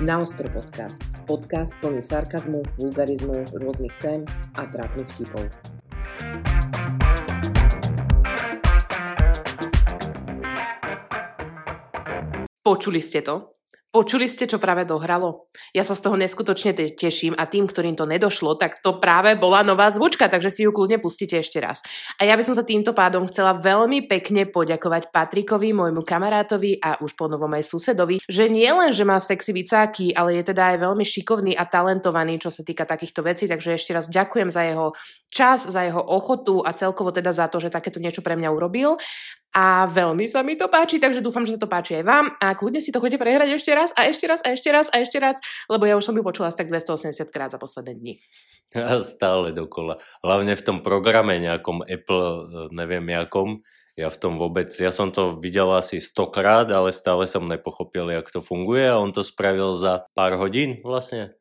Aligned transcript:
Naostro 0.00 0.48
podcast. 0.48 1.04
Podcast 1.28 1.76
plný 1.84 2.00
sarkazmu, 2.00 2.64
vulgarizmu, 2.80 3.52
rôznych 3.52 3.92
tém 4.00 4.24
a 4.56 4.64
trápnych 4.64 5.04
vtipov. 5.12 5.44
Počuli 12.64 13.04
ste 13.04 13.20
to? 13.20 13.59
Počuli 13.90 14.30
ste, 14.30 14.46
čo 14.46 14.62
práve 14.62 14.86
dohralo? 14.86 15.50
Ja 15.74 15.82
sa 15.82 15.98
z 15.98 16.06
toho 16.06 16.14
neskutočne 16.14 16.78
te- 16.78 16.94
teším 16.94 17.34
a 17.34 17.42
tým, 17.50 17.66
ktorým 17.66 17.98
to 17.98 18.06
nedošlo, 18.06 18.54
tak 18.54 18.78
to 18.78 19.02
práve 19.02 19.34
bola 19.34 19.66
nová 19.66 19.90
zvučka, 19.90 20.30
takže 20.30 20.46
si 20.46 20.62
ju 20.62 20.70
kľudne 20.70 21.02
pustíte 21.02 21.34
ešte 21.42 21.58
raz. 21.58 21.82
A 22.22 22.22
ja 22.22 22.38
by 22.38 22.42
som 22.46 22.54
sa 22.54 22.62
týmto 22.62 22.94
pádom 22.94 23.26
chcela 23.26 23.50
veľmi 23.50 24.06
pekne 24.06 24.46
poďakovať 24.46 25.10
Patrikovi, 25.10 25.74
môjmu 25.74 26.06
kamarátovi 26.06 26.78
a 26.78 27.02
už 27.02 27.18
po 27.18 27.26
novom 27.26 27.50
aj 27.50 27.66
susedovi, 27.66 28.22
že 28.30 28.46
nie 28.46 28.70
len, 28.70 28.94
že 28.94 29.02
má 29.02 29.18
sexy 29.18 29.50
vicáky, 29.50 30.14
ale 30.14 30.38
je 30.38 30.54
teda 30.54 30.70
aj 30.70 30.86
veľmi 30.86 31.02
šikovný 31.02 31.58
a 31.58 31.66
talentovaný, 31.66 32.38
čo 32.38 32.54
sa 32.54 32.62
týka 32.62 32.86
takýchto 32.86 33.26
vecí, 33.26 33.50
takže 33.50 33.74
ešte 33.74 33.90
raz 33.90 34.06
ďakujem 34.06 34.54
za 34.54 34.70
jeho 34.70 34.94
čas, 35.34 35.66
za 35.66 35.82
jeho 35.82 35.98
ochotu 35.98 36.62
a 36.62 36.70
celkovo 36.78 37.10
teda 37.10 37.34
za 37.34 37.50
to, 37.50 37.58
že 37.58 37.74
takéto 37.74 37.98
niečo 37.98 38.22
pre 38.22 38.38
mňa 38.38 38.54
urobil. 38.54 39.02
A 39.50 39.90
veľmi 39.90 40.30
sa 40.30 40.46
mi 40.46 40.54
to 40.54 40.70
páči, 40.70 41.02
takže 41.02 41.18
dúfam, 41.18 41.42
že 41.42 41.58
sa 41.58 41.66
to 41.66 41.70
páči 41.70 41.98
aj 41.98 42.04
vám. 42.06 42.26
A 42.38 42.54
kľudne 42.54 42.78
si 42.78 42.94
to 42.94 43.02
chodite 43.02 43.18
prehrať 43.18 43.50
ešte 43.58 43.74
raz 43.74 43.90
a 43.98 44.06
ešte 44.06 44.30
raz 44.30 44.40
a 44.46 44.54
ešte 44.54 44.70
raz 44.70 44.86
a 44.94 45.02
ešte 45.02 45.18
raz, 45.18 45.42
lebo 45.66 45.90
ja 45.90 45.98
už 45.98 46.06
som 46.06 46.14
ju 46.14 46.22
počula 46.22 46.54
asi 46.54 46.62
tak 46.62 46.70
280 46.70 47.34
krát 47.34 47.50
za 47.50 47.58
posledné 47.58 47.98
dni. 47.98 48.14
A 48.78 49.02
stále 49.02 49.50
dokola. 49.50 49.98
Hlavne 50.22 50.54
v 50.54 50.62
tom 50.62 50.78
programe 50.86 51.42
nejakom 51.42 51.82
Apple, 51.82 52.22
e, 52.22 52.42
neviem 52.70 53.02
jakom, 53.10 53.66
ja 53.98 54.06
v 54.06 54.20
tom 54.22 54.38
vôbec, 54.38 54.70
ja 54.70 54.94
som 54.94 55.10
to 55.10 55.34
videl 55.42 55.74
asi 55.74 55.98
stokrát, 55.98 56.70
ale 56.70 56.94
stále 56.94 57.26
som 57.26 57.50
nepochopil, 57.50 58.14
jak 58.14 58.30
to 58.30 58.38
funguje 58.38 58.86
a 58.86 59.02
on 59.02 59.10
to 59.10 59.26
spravil 59.26 59.74
za 59.74 60.06
pár 60.14 60.38
hodín 60.38 60.78
vlastne. 60.86 61.39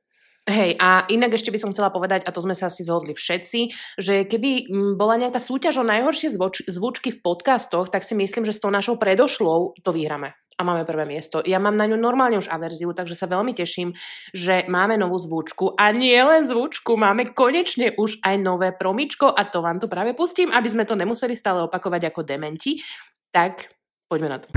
Hej, 0.49 0.81
a 0.81 1.05
inak 1.13 1.37
ešte 1.37 1.53
by 1.53 1.61
som 1.61 1.69
chcela 1.69 1.93
povedať, 1.93 2.25
a 2.25 2.33
to 2.33 2.41
sme 2.41 2.57
sa 2.57 2.73
asi 2.73 2.81
zhodli 2.81 3.13
všetci, 3.13 3.69
že 4.01 4.25
keby 4.25 4.65
bola 4.97 5.21
nejaká 5.21 5.37
súťaž 5.37 5.85
o 5.85 5.85
najhoršie 5.85 6.33
zvuč- 6.33 6.65
zvučky 6.65 7.13
v 7.13 7.21
podcastoch, 7.21 7.93
tak 7.93 8.01
si 8.01 8.17
myslím, 8.17 8.49
že 8.49 8.57
s 8.57 8.61
tou 8.65 8.73
našou 8.73 8.97
predošlou 8.97 9.77
to 9.77 9.91
vyhráme 9.93 10.33
a 10.59 10.61
máme 10.65 10.89
prvé 10.89 11.05
miesto. 11.05 11.45
Ja 11.45 11.61
mám 11.61 11.77
na 11.77 11.85
ňu 11.85 12.01
normálne 12.01 12.41
už 12.41 12.49
averziu, 12.49 12.91
takže 12.97 13.13
sa 13.13 13.29
veľmi 13.29 13.53
teším, 13.53 13.93
že 14.33 14.65
máme 14.65 14.97
novú 14.97 15.21
zvučku 15.21 15.77
a 15.77 15.93
nie 15.93 16.17
len 16.17 16.43
zvučku, 16.43 16.97
máme 16.97 17.31
konečne 17.31 17.93
už 17.93 18.19
aj 18.25 18.35
nové 18.41 18.73
promičko 18.73 19.29
a 19.29 19.45
to 19.45 19.61
vám 19.61 19.77
tu 19.77 19.85
práve 19.85 20.17
pustím, 20.17 20.49
aby 20.49 20.65
sme 20.65 20.83
to 20.83 20.97
nemuseli 20.97 21.37
stále 21.37 21.69
opakovať 21.69 22.09
ako 22.09 22.25
dementi. 22.25 22.81
Tak 23.29 23.69
poďme 24.09 24.29
na 24.33 24.37
to. 24.41 24.49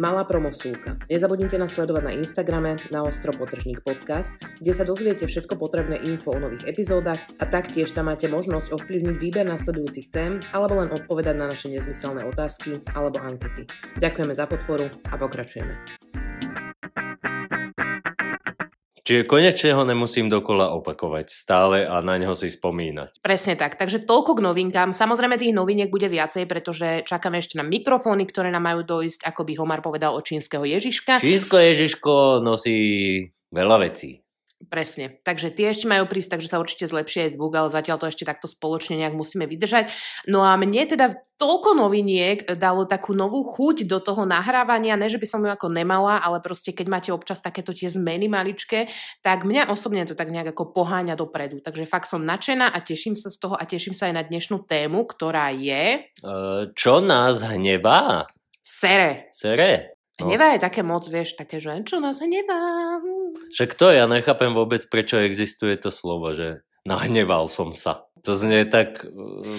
Malá 0.00 0.24
promosúka. 0.24 0.96
Nezabudnite 1.12 1.60
nás 1.60 1.76
sledovať 1.76 2.02
na 2.08 2.16
Instagrame 2.16 2.80
na 2.88 3.04
ostro 3.04 3.36
potržník 3.36 3.84
podcast, 3.84 4.32
kde 4.56 4.72
sa 4.72 4.88
dozviete 4.88 5.28
všetko 5.28 5.60
potrebné 5.60 6.00
info 6.08 6.32
o 6.32 6.40
nových 6.40 6.64
epizódach 6.64 7.20
a 7.36 7.44
taktiež 7.44 7.92
tam 7.92 8.08
máte 8.08 8.24
možnosť 8.24 8.80
ovplyvniť 8.80 9.16
výber 9.20 9.44
nasledujúcich 9.44 10.08
tém 10.08 10.40
alebo 10.56 10.80
len 10.80 10.88
odpovedať 10.88 11.36
na 11.36 11.52
naše 11.52 11.68
nezmyselné 11.68 12.24
otázky 12.24 12.80
alebo 12.96 13.20
ankety. 13.20 13.68
Ďakujeme 14.00 14.32
za 14.32 14.48
podporu 14.48 14.88
a 14.88 15.20
pokračujeme. 15.20 15.76
Čiže 19.04 19.28
konečne 19.28 19.72
ho 19.74 19.82
nemusím 19.84 20.28
dokola 20.28 20.70
opakovať 20.76 21.32
stále 21.32 21.88
a 21.88 21.98
na 22.04 22.20
neho 22.20 22.36
si 22.36 22.52
spomínať. 22.52 23.24
Presne 23.24 23.56
tak, 23.56 23.80
takže 23.80 24.04
toľko 24.04 24.38
k 24.38 24.44
novinkám. 24.44 24.90
Samozrejme 24.92 25.40
tých 25.40 25.56
noviniek 25.56 25.88
bude 25.88 26.06
viacej, 26.06 26.44
pretože 26.44 27.02
čakáme 27.08 27.40
ešte 27.40 27.56
na 27.56 27.64
mikrofóny, 27.66 28.28
ktoré 28.28 28.52
nám 28.52 28.64
majú 28.68 28.84
dojsť, 28.84 29.26
ako 29.26 29.40
by 29.44 29.52
Homar 29.56 29.80
povedal 29.80 30.12
od 30.12 30.24
čínskeho 30.24 30.62
Ježiška. 30.62 31.18
Čínsko 31.18 31.56
Ježiško 31.58 32.44
nosí 32.44 32.78
veľa 33.50 33.76
vecí. 33.82 34.20
Presne. 34.68 35.16
Takže 35.24 35.48
tie 35.48 35.72
ešte 35.72 35.88
majú 35.88 36.04
prísť, 36.04 36.36
takže 36.36 36.52
sa 36.52 36.60
určite 36.60 36.84
zlepšie 36.84 37.24
aj 37.24 37.40
zvuk, 37.40 37.56
ale 37.56 37.72
zatiaľ 37.72 37.96
to 37.96 38.12
ešte 38.12 38.28
takto 38.28 38.44
spoločne 38.44 39.00
nejak 39.00 39.16
musíme 39.16 39.48
vydržať. 39.48 39.88
No 40.28 40.44
a 40.44 40.52
mne 40.60 40.84
teda 40.84 41.16
toľko 41.40 41.80
noviniek 41.80 42.44
dalo 42.60 42.84
takú 42.84 43.16
novú 43.16 43.40
chuť 43.40 43.88
do 43.88 43.96
toho 44.04 44.28
nahrávania, 44.28 45.00
ne 45.00 45.08
že 45.08 45.16
by 45.16 45.24
som 45.24 45.40
ju 45.40 45.48
ako 45.48 45.72
nemala, 45.72 46.20
ale 46.20 46.44
proste 46.44 46.76
keď 46.76 46.86
máte 46.92 47.08
občas 47.08 47.40
takéto 47.40 47.72
tie 47.72 47.88
zmeny 47.88 48.28
maličké, 48.28 48.84
tak 49.24 49.48
mňa 49.48 49.72
osobne 49.72 50.04
to 50.04 50.12
tak 50.12 50.28
nejak 50.28 50.52
ako 50.52 50.76
poháňa 50.76 51.16
dopredu. 51.16 51.64
Takže 51.64 51.88
fakt 51.88 52.04
som 52.04 52.20
nadšená 52.20 52.68
a 52.68 52.78
teším 52.84 53.16
sa 53.16 53.32
z 53.32 53.40
toho 53.40 53.56
a 53.56 53.64
teším 53.64 53.96
sa 53.96 54.12
aj 54.12 54.14
na 54.14 54.22
dnešnú 54.28 54.68
tému, 54.68 55.08
ktorá 55.08 55.56
je... 55.56 56.04
Čo 56.76 57.00
nás 57.00 57.40
hnevá? 57.40 58.28
Sere. 58.60 59.32
Sere. 59.32 59.99
No. 60.20 60.28
Hnevá 60.28 60.54
je 60.54 60.60
také 60.60 60.84
moc, 60.84 61.02
vieš, 61.08 61.40
také, 61.40 61.58
že 61.58 61.72
čo 61.82 61.96
nás 61.98 62.20
hnevá. 62.20 63.00
Však 63.56 63.72
to 63.72 63.88
ja 63.88 64.04
nechápem 64.04 64.52
vôbec, 64.52 64.84
prečo 64.92 65.16
existuje 65.16 65.80
to 65.80 65.88
slovo, 65.88 66.36
že 66.36 66.60
nahneval 66.84 67.48
som 67.48 67.72
sa. 67.72 68.04
To 68.20 68.36
znie 68.36 68.68
tak 68.68 69.00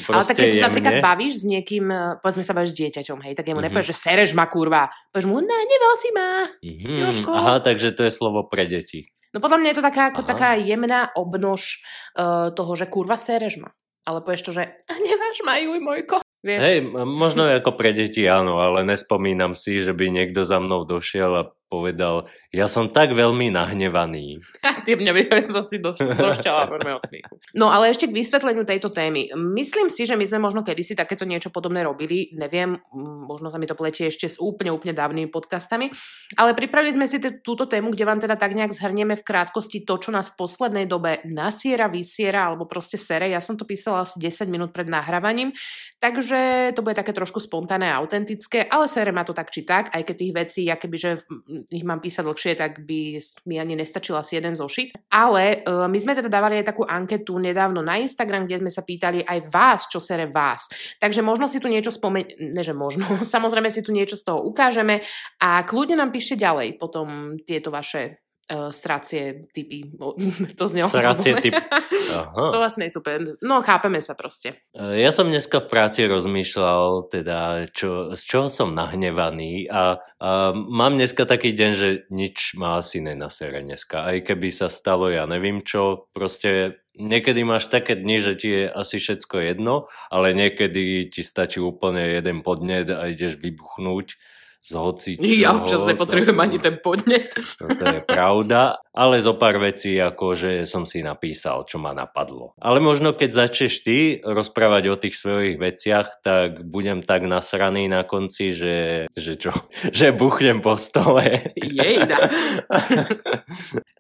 proste 0.06 0.14
Ale 0.14 0.26
tak 0.30 0.38
keď 0.38 0.50
sa 0.54 0.70
napríklad 0.70 1.02
bavíš 1.02 1.42
s 1.42 1.46
niekým, 1.50 1.90
e, 1.90 2.22
povedzme 2.22 2.46
sa 2.46 2.54
bavíš 2.54 2.78
s 2.78 2.80
dieťaťom, 2.86 3.18
hej, 3.26 3.34
tak 3.34 3.50
jemu 3.50 3.58
mm-hmm. 3.58 3.74
nepovieš, 3.74 3.90
že 3.90 3.98
sereš 3.98 4.38
ma 4.38 4.46
kurva. 4.46 4.86
Povieš 5.10 5.26
mu, 5.26 5.42
nahneval 5.42 5.94
si 5.98 6.10
ma. 6.14 6.30
Mm-hmm. 6.62 7.26
Aha, 7.26 7.58
takže 7.58 7.98
to 7.98 8.06
je 8.06 8.14
slovo 8.14 8.46
pre 8.46 8.70
deti. 8.70 9.10
No 9.34 9.42
podľa 9.42 9.58
mňa 9.64 9.70
je 9.74 9.78
to 9.82 9.88
taká, 9.90 10.04
ako 10.14 10.22
taká 10.28 10.60
jemná 10.60 11.10
obnož 11.18 11.82
uh, 12.20 12.54
toho, 12.54 12.72
že 12.78 12.86
kurva 12.86 13.18
sereš 13.18 13.64
ma. 13.64 13.74
Ale 14.06 14.22
povieš 14.22 14.46
to, 14.46 14.52
že 14.54 14.64
hneváš 14.94 15.42
ma, 15.42 15.58
juj 15.58 15.82
mojko. 15.82 16.21
Vieš? 16.42 16.62
Hej, 16.62 16.78
možno 17.06 17.46
ako 17.46 17.78
pre 17.78 17.94
deti 17.94 18.26
áno, 18.26 18.58
ale 18.58 18.82
nespomínam 18.82 19.54
si, 19.54 19.78
že 19.78 19.94
by 19.94 20.10
niekto 20.10 20.42
za 20.42 20.58
mnou 20.58 20.90
došiel 20.90 21.32
a 21.38 21.44
povedal, 21.72 22.28
ja 22.52 22.68
som 22.68 22.92
tak 22.92 23.16
veľmi 23.16 23.48
nahnevaný. 23.48 24.36
Ty 24.86 25.00
mňa 25.00 25.12
by 25.16 25.22
sa 25.40 25.64
si 25.64 25.80
došťala 25.80 26.68
od 26.68 27.08
smiechu. 27.08 27.40
No 27.56 27.72
ale 27.72 27.96
ešte 27.96 28.12
k 28.12 28.18
vysvetleniu 28.20 28.68
tejto 28.68 28.92
témy. 28.92 29.32
Myslím 29.40 29.88
si, 29.88 30.04
že 30.04 30.20
my 30.20 30.28
sme 30.28 30.44
možno 30.44 30.68
kedysi 30.68 31.00
takéto 31.00 31.24
niečo 31.24 31.48
podobné 31.48 31.88
robili. 31.88 32.28
Neviem, 32.36 32.76
možno 33.24 33.48
sa 33.48 33.56
mi 33.56 33.72
to 33.72 33.80
pletie 33.80 34.12
ešte 34.12 34.28
s 34.28 34.36
úplne, 34.44 34.76
úplne 34.76 34.92
dávnymi 34.92 35.32
podcastami. 35.32 35.88
Ale 36.36 36.52
pripravili 36.52 36.92
sme 36.92 37.08
si 37.08 37.24
t- 37.24 37.40
túto 37.40 37.64
tému, 37.72 37.96
kde 37.96 38.04
vám 38.04 38.20
teda 38.20 38.36
tak 38.36 38.52
nejak 38.52 38.76
zhrnieme 38.76 39.16
v 39.16 39.24
krátkosti 39.24 39.88
to, 39.88 39.96
čo 39.96 40.12
nás 40.12 40.36
v 40.36 40.44
poslednej 40.44 40.92
dobe 40.92 41.24
nasiera, 41.24 41.88
vysiera 41.88 42.52
alebo 42.52 42.68
proste 42.68 43.00
sere. 43.00 43.32
Ja 43.32 43.40
som 43.40 43.56
to 43.56 43.64
písala 43.64 44.04
asi 44.04 44.20
10 44.20 44.52
minút 44.52 44.76
pred 44.76 44.92
nahrávaním, 44.92 45.56
takže 46.04 46.76
to 46.76 46.84
bude 46.84 47.00
také 47.00 47.16
trošku 47.16 47.40
spontánne 47.40 47.88
a 47.88 48.04
autentické, 48.04 48.68
ale 48.68 48.92
sere 48.92 49.16
ma 49.16 49.24
to 49.24 49.32
tak 49.32 49.54
či 49.56 49.64
tak, 49.64 49.96
aj 49.96 50.04
keď 50.04 50.16
tých 50.20 50.34
vecí, 50.36 50.62
ja 50.68 50.76
kebyže 50.76 51.24
ich 51.68 51.86
mám 51.86 52.00
písať 52.00 52.24
dlhšie, 52.24 52.54
tak 52.56 52.82
by 52.88 53.20
mi 53.50 53.56
ani 53.60 53.76
nestačil 53.76 54.16
asi 54.16 54.40
jeden 54.40 54.56
zošit. 54.56 54.96
Ale 55.12 55.66
uh, 55.68 55.86
my 55.86 55.98
sme 56.00 56.16
teda 56.18 56.32
dávali 56.32 56.62
aj 56.62 56.74
takú 56.74 56.88
anketu 56.88 57.38
nedávno 57.38 57.84
na 57.84 58.00
Instagram, 58.00 58.48
kde 58.48 58.64
sme 58.64 58.72
sa 58.72 58.82
pýtali 58.82 59.26
aj 59.26 59.40
vás, 59.52 59.80
čo 59.92 60.00
sere 60.00 60.30
vás. 60.30 60.72
Takže 61.02 61.26
možno 61.26 61.50
si 61.50 61.60
tu 61.60 61.68
niečo 61.68 61.92
spomeň... 61.92 62.54
Ne, 62.54 62.64
že 62.64 62.72
možno. 62.72 63.06
Samozrejme 63.36 63.68
si 63.68 63.84
tu 63.84 63.92
niečo 63.92 64.16
z 64.16 64.24
toho 64.26 64.46
ukážeme 64.46 65.04
a 65.42 65.66
kľudne 65.68 66.00
nám 66.00 66.14
píšte 66.14 66.38
ďalej 66.38 66.78
potom 66.78 67.38
tieto 67.44 67.74
vaše 67.74 68.21
uh, 68.50 68.72
sracie 68.74 69.48
typy. 69.54 69.94
to 70.60 70.66
znelo. 70.68 70.90
Sracie 70.90 71.38
typy. 71.38 71.62
to 72.54 72.58
vlastne 72.58 72.90
je 72.90 72.92
super. 72.92 73.22
No, 73.46 73.62
chápeme 73.62 74.02
sa 74.02 74.18
proste. 74.18 74.66
E, 74.74 75.04
ja 75.04 75.14
som 75.14 75.30
dneska 75.30 75.62
v 75.62 75.70
práci 75.70 76.08
rozmýšľal, 76.08 77.12
teda, 77.12 77.70
čo, 77.72 78.12
z 78.18 78.22
čoho 78.22 78.48
som 78.50 78.74
nahnevaný 78.74 79.70
a, 79.70 80.02
a 80.20 80.30
mám 80.56 80.98
dneska 80.98 81.24
taký 81.28 81.54
deň, 81.54 81.72
že 81.76 81.90
nič 82.10 82.58
ma 82.58 82.82
asi 82.82 83.00
nenasere 83.04 83.62
dneska. 83.62 84.04
Aj 84.04 84.18
keby 84.20 84.50
sa 84.50 84.68
stalo, 84.68 85.08
ja 85.12 85.24
neviem 85.30 85.62
čo, 85.62 86.10
proste 86.12 86.82
niekedy 86.98 87.48
máš 87.48 87.72
také 87.72 87.96
dni, 87.96 88.18
že 88.20 88.34
ti 88.36 88.50
je 88.52 88.64
asi 88.68 89.00
všetko 89.00 89.36
jedno, 89.40 89.88
ale 90.12 90.36
niekedy 90.36 91.08
ti 91.08 91.24
stačí 91.24 91.64
úplne 91.64 92.20
jeden 92.20 92.44
podnet 92.44 92.92
a 92.92 93.08
ideš 93.08 93.40
vybuchnúť 93.40 94.20
z 94.62 94.72
hoci 94.78 95.12
čoho. 95.18 95.42
Ja 95.42 95.58
občas 95.58 95.82
nepotrebujem 95.90 96.38
to, 96.38 96.46
ani 96.46 96.58
ten 96.62 96.78
podnet. 96.78 97.34
To, 97.58 97.66
to 97.74 97.84
je 97.84 98.02
pravda, 98.06 98.78
ale 98.94 99.18
zo 99.18 99.34
pár 99.34 99.58
vecí, 99.58 99.98
ako 99.98 100.38
že 100.38 100.52
som 100.70 100.86
si 100.86 101.02
napísal, 101.02 101.66
čo 101.66 101.82
ma 101.82 101.98
napadlo. 101.98 102.54
Ale 102.62 102.78
možno 102.78 103.18
keď 103.18 103.50
začneš 103.50 103.82
ty 103.82 104.22
rozprávať 104.22 104.84
o 104.94 104.96
tých 105.02 105.18
svojich 105.18 105.58
veciach, 105.58 106.22
tak 106.22 106.62
budem 106.62 107.02
tak 107.02 107.26
nasraný 107.26 107.90
na 107.90 108.06
konci, 108.06 108.54
že, 108.54 109.10
že 109.18 109.34
čo, 109.42 109.52
že 109.98 110.14
buchnem 110.14 110.62
po 110.62 110.78
stole. 110.78 111.42
Jejda. 111.58 112.18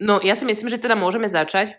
No 0.01 0.17
ja 0.17 0.33
si 0.33 0.49
myslím, 0.49 0.65
že 0.65 0.81
teda 0.81 0.97
môžeme 0.97 1.29
začať 1.29 1.77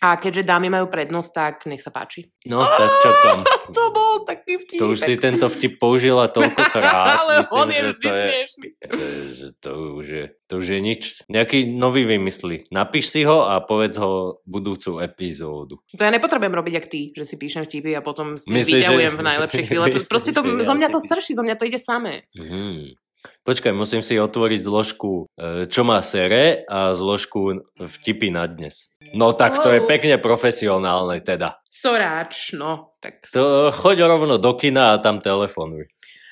a 0.00 0.16
keďže 0.16 0.48
dámy 0.48 0.72
majú 0.72 0.88
prednosť, 0.88 1.30
tak 1.36 1.54
nech 1.68 1.84
sa 1.84 1.92
páči. 1.92 2.32
No, 2.48 2.64
tak 2.64 2.90
čakám. 3.04 3.40
To 3.70 3.94
bol 3.94 4.26
taký 4.26 4.58
vtip. 4.58 4.82
To 4.82 4.90
už 4.90 4.98
si 4.98 5.14
tento 5.14 5.46
vtip 5.46 5.78
použila 5.78 6.26
toľkokrát. 6.26 7.06
Ale 7.22 7.46
Myslím, 7.46 7.54
on 7.54 7.68
je 7.70 7.82
vždy 7.86 8.02
to 8.02 8.18
smiešný. 8.18 8.66
Je, 8.66 8.88
to, 8.90 8.98
je, 8.98 9.50
to, 9.62 9.70
už 9.94 10.06
je, 10.10 10.24
to 10.50 10.52
už 10.58 10.66
je 10.74 10.78
nič. 10.82 11.02
Nejaký 11.30 11.70
nový 11.70 12.02
vymysli. 12.02 12.66
Napíš 12.74 13.14
si 13.14 13.22
ho 13.22 13.46
a 13.46 13.62
povedz 13.62 13.94
ho 14.02 14.42
budúcu 14.42 14.98
epizódu. 14.98 15.78
To 15.94 16.02
ja 16.02 16.10
nepotrebujem 16.10 16.50
robiť 16.50 16.74
jak 16.82 16.86
ty, 16.90 17.00
že 17.14 17.22
si 17.22 17.38
píšem 17.38 17.62
vtipy 17.62 17.94
a 17.94 18.02
potom 18.02 18.34
si 18.34 18.50
Myslíš, 18.50 18.82
vyťahujem 18.82 19.14
že... 19.14 19.18
v 19.20 19.22
najlepšej 19.22 19.64
chvíle. 19.70 19.86
Proste 20.10 20.34
to, 20.34 20.42
zo 20.42 20.74
mňa 20.74 20.88
to 20.90 20.98
srší, 20.98 21.32
zo 21.38 21.46
mňa 21.46 21.54
to 21.54 21.64
ide 21.70 21.78
samé. 21.78 22.26
Hmm. 22.34 22.98
Počkaj, 23.40 23.72
musím 23.72 24.04
si 24.04 24.20
otvoriť 24.20 24.60
zložku, 24.62 25.26
e, 25.36 25.66
čo 25.66 25.82
má 25.84 26.00
sere 26.04 26.62
a 26.68 26.92
zložku 26.92 27.64
vtipy 27.76 28.28
na 28.32 28.44
dnes. 28.44 28.92
No 29.16 29.32
tak 29.32 29.60
to 29.60 29.72
je 29.72 29.84
pekne 29.84 30.20
profesionálne 30.20 31.20
teda. 31.24 31.56
Soráč, 31.66 32.52
no. 32.52 32.96
Tak... 33.00 33.26
To, 33.32 33.72
choď 33.72 34.04
rovno 34.06 34.36
do 34.36 34.52
kina 34.56 34.96
a 34.96 35.00
tam 35.00 35.24
telefonuj. 35.24 35.88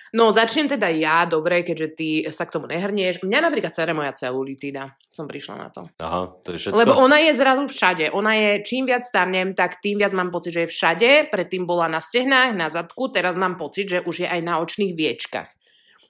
No, 0.08 0.32
začnem 0.32 0.72
teda 0.72 0.88
ja, 0.88 1.28
dobre, 1.28 1.60
keďže 1.60 1.88
ty 1.92 2.08
sa 2.32 2.48
k 2.48 2.56
tomu 2.56 2.64
nehrnieš. 2.64 3.20
Mňa 3.20 3.44
napríklad 3.44 3.76
cere 3.76 3.92
moja 3.92 4.16
celulitída. 4.16 4.96
Som 5.12 5.28
prišla 5.28 5.54
na 5.60 5.68
to. 5.68 5.84
Aha, 6.00 6.32
to 6.40 6.56
je 6.56 6.64
všetko. 6.64 6.80
Lebo 6.80 6.96
ona 6.96 7.20
je 7.20 7.32
zrazu 7.36 7.68
všade. 7.68 8.08
Ona 8.16 8.32
je, 8.38 8.50
čím 8.64 8.88
viac 8.88 9.04
starnem, 9.04 9.52
tak 9.52 9.84
tým 9.84 10.00
viac 10.00 10.16
mám 10.16 10.32
pocit, 10.32 10.56
že 10.56 10.64
je 10.64 10.72
všade. 10.72 11.10
Predtým 11.28 11.68
bola 11.68 11.92
na 11.92 12.00
stehnách, 12.00 12.56
na 12.56 12.72
zadku, 12.72 13.12
teraz 13.12 13.36
mám 13.36 13.60
pocit, 13.60 13.84
že 13.84 13.98
už 14.00 14.24
je 14.24 14.28
aj 14.28 14.40
na 14.40 14.64
očných 14.64 14.96
viečkach. 14.96 15.52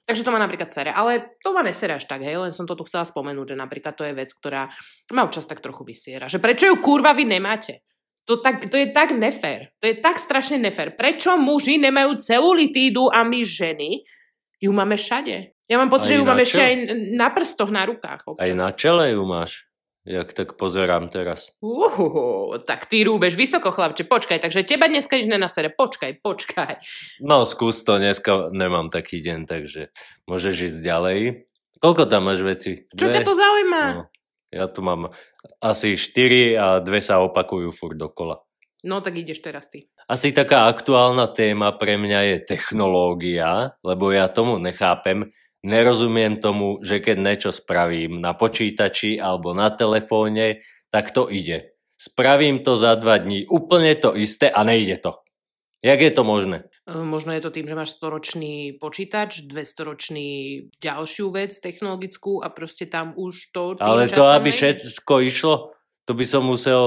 Takže 0.09 0.25
to 0.25 0.33
má 0.33 0.41
napríklad 0.41 0.73
cere, 0.73 0.89
ale 0.89 1.37
to 1.37 1.53
ma 1.53 1.61
nesere 1.61 1.93
až 1.93 2.09
tak, 2.09 2.25
hej, 2.25 2.33
len 2.41 2.49
som 2.49 2.65
to 2.65 2.73
tu 2.73 2.81
chcela 2.89 3.05
spomenúť, 3.05 3.53
že 3.53 3.61
napríklad 3.61 3.93
to 3.93 4.01
je 4.09 4.17
vec, 4.17 4.33
ktorá 4.33 4.65
ma 5.13 5.21
občas 5.21 5.45
tak 5.45 5.61
trochu 5.61 5.85
vysiera. 5.85 6.25
Že 6.25 6.41
prečo 6.41 6.65
ju 6.65 6.81
kurva 6.81 7.13
vy 7.13 7.29
nemáte? 7.29 7.85
To, 8.25 8.41
tak, 8.41 8.73
to 8.73 8.73
je 8.73 8.89
tak 8.89 9.13
nefér. 9.13 9.69
To 9.77 9.85
je 9.85 10.01
tak 10.01 10.17
strašne 10.17 10.57
nefér. 10.57 10.97
Prečo 10.97 11.37
muži 11.37 11.77
nemajú 11.77 12.17
celulitídu 12.17 13.13
a 13.13 13.21
my 13.21 13.45
ženy 13.45 14.01
ju 14.57 14.73
máme 14.73 14.97
všade? 14.97 15.53
Ja 15.69 15.77
mám 15.77 15.93
pocit, 15.93 16.17
že 16.17 16.17
ju 16.17 16.25
máme 16.25 16.41
ešte 16.41 16.57
aj 16.57 16.73
na 17.13 17.29
prstoch, 17.29 17.69
na 17.69 17.85
rukách. 17.85 18.25
Občas. 18.33 18.49
Aj 18.49 18.51
na 18.57 18.73
čele 18.73 19.13
ju 19.13 19.21
máš. 19.29 19.68
Jak 20.09 20.33
tak 20.33 20.57
pozerám 20.57 21.05
teraz. 21.13 21.53
Uhuhu, 21.61 22.57
tak 22.65 22.89
ty 22.89 23.05
rúbeš 23.05 23.37
vysoko, 23.37 23.69
chlapče, 23.69 24.09
počkaj, 24.09 24.41
takže 24.41 24.65
teba 24.65 24.89
dneska 24.89 25.21
nič 25.21 25.29
nenasere, 25.29 25.69
počkaj, 25.69 26.25
počkaj. 26.25 26.81
No, 27.21 27.45
skús 27.45 27.85
to, 27.85 28.01
dneska 28.01 28.49
nemám 28.49 28.89
taký 28.89 29.21
deň, 29.21 29.45
takže 29.45 29.93
môžeš 30.25 30.73
ísť 30.73 30.79
ďalej. 30.81 31.19
Koľko 31.77 32.09
tam 32.09 32.25
máš 32.25 32.41
veci? 32.41 32.89
Čo 32.89 33.05
ťa 33.05 33.21
to 33.21 33.37
zaujíma? 33.37 33.83
No, 34.01 34.03
ja 34.49 34.65
tu 34.65 34.81
mám 34.81 35.13
asi 35.61 35.93
4 35.93 36.57
a 36.57 36.65
dve 36.81 37.05
sa 37.05 37.21
opakujú 37.21 37.69
furt 37.69 37.93
dokola. 37.93 38.41
No 38.81 39.05
tak 39.05 39.13
ideš 39.13 39.45
teraz 39.45 39.69
ty. 39.69 39.93
Asi 40.09 40.33
taká 40.33 40.65
aktuálna 40.65 41.29
téma 41.29 41.69
pre 41.77 42.01
mňa 42.01 42.33
je 42.33 42.37
technológia, 42.49 43.77
lebo 43.85 44.09
ja 44.09 44.25
tomu 44.25 44.57
nechápem, 44.57 45.29
nerozumiem 45.63 46.39
tomu, 46.39 46.79
že 46.79 47.03
keď 47.03 47.17
niečo 47.19 47.51
spravím 47.51 48.23
na 48.23 48.35
počítači 48.35 49.19
alebo 49.19 49.51
na 49.51 49.69
telefóne, 49.73 50.63
tak 50.89 51.11
to 51.11 51.27
ide. 51.27 51.75
Spravím 51.99 52.63
to 52.63 52.79
za 52.79 52.95
dva 52.95 53.19
dní, 53.19 53.43
úplne 53.51 53.91
to 53.99 54.15
isté 54.15 54.47
a 54.47 54.63
nejde 54.63 55.03
to. 55.03 55.19
Jak 55.79 55.99
je 55.99 56.11
to 56.11 56.23
možné? 56.27 56.67
E, 56.87 56.95
možno 56.95 57.31
je 57.31 57.43
to 57.43 57.55
tým, 57.55 57.67
že 57.67 57.75
máš 57.75 57.95
storočný 57.95 58.75
počítač, 58.79 59.47
200-ročný 59.47 60.27
ďalšiu 60.79 61.31
vec 61.31 61.55
technologickú 61.55 62.43
a 62.43 62.51
proste 62.51 62.83
tam 62.87 63.15
už 63.15 63.55
to... 63.55 63.79
Ale 63.79 64.11
to, 64.11 64.27
aby 64.27 64.51
všetko 64.51 65.23
išlo, 65.23 65.71
to 66.03 66.11
by 66.17 66.25
som 66.27 66.43
musel 66.43 66.83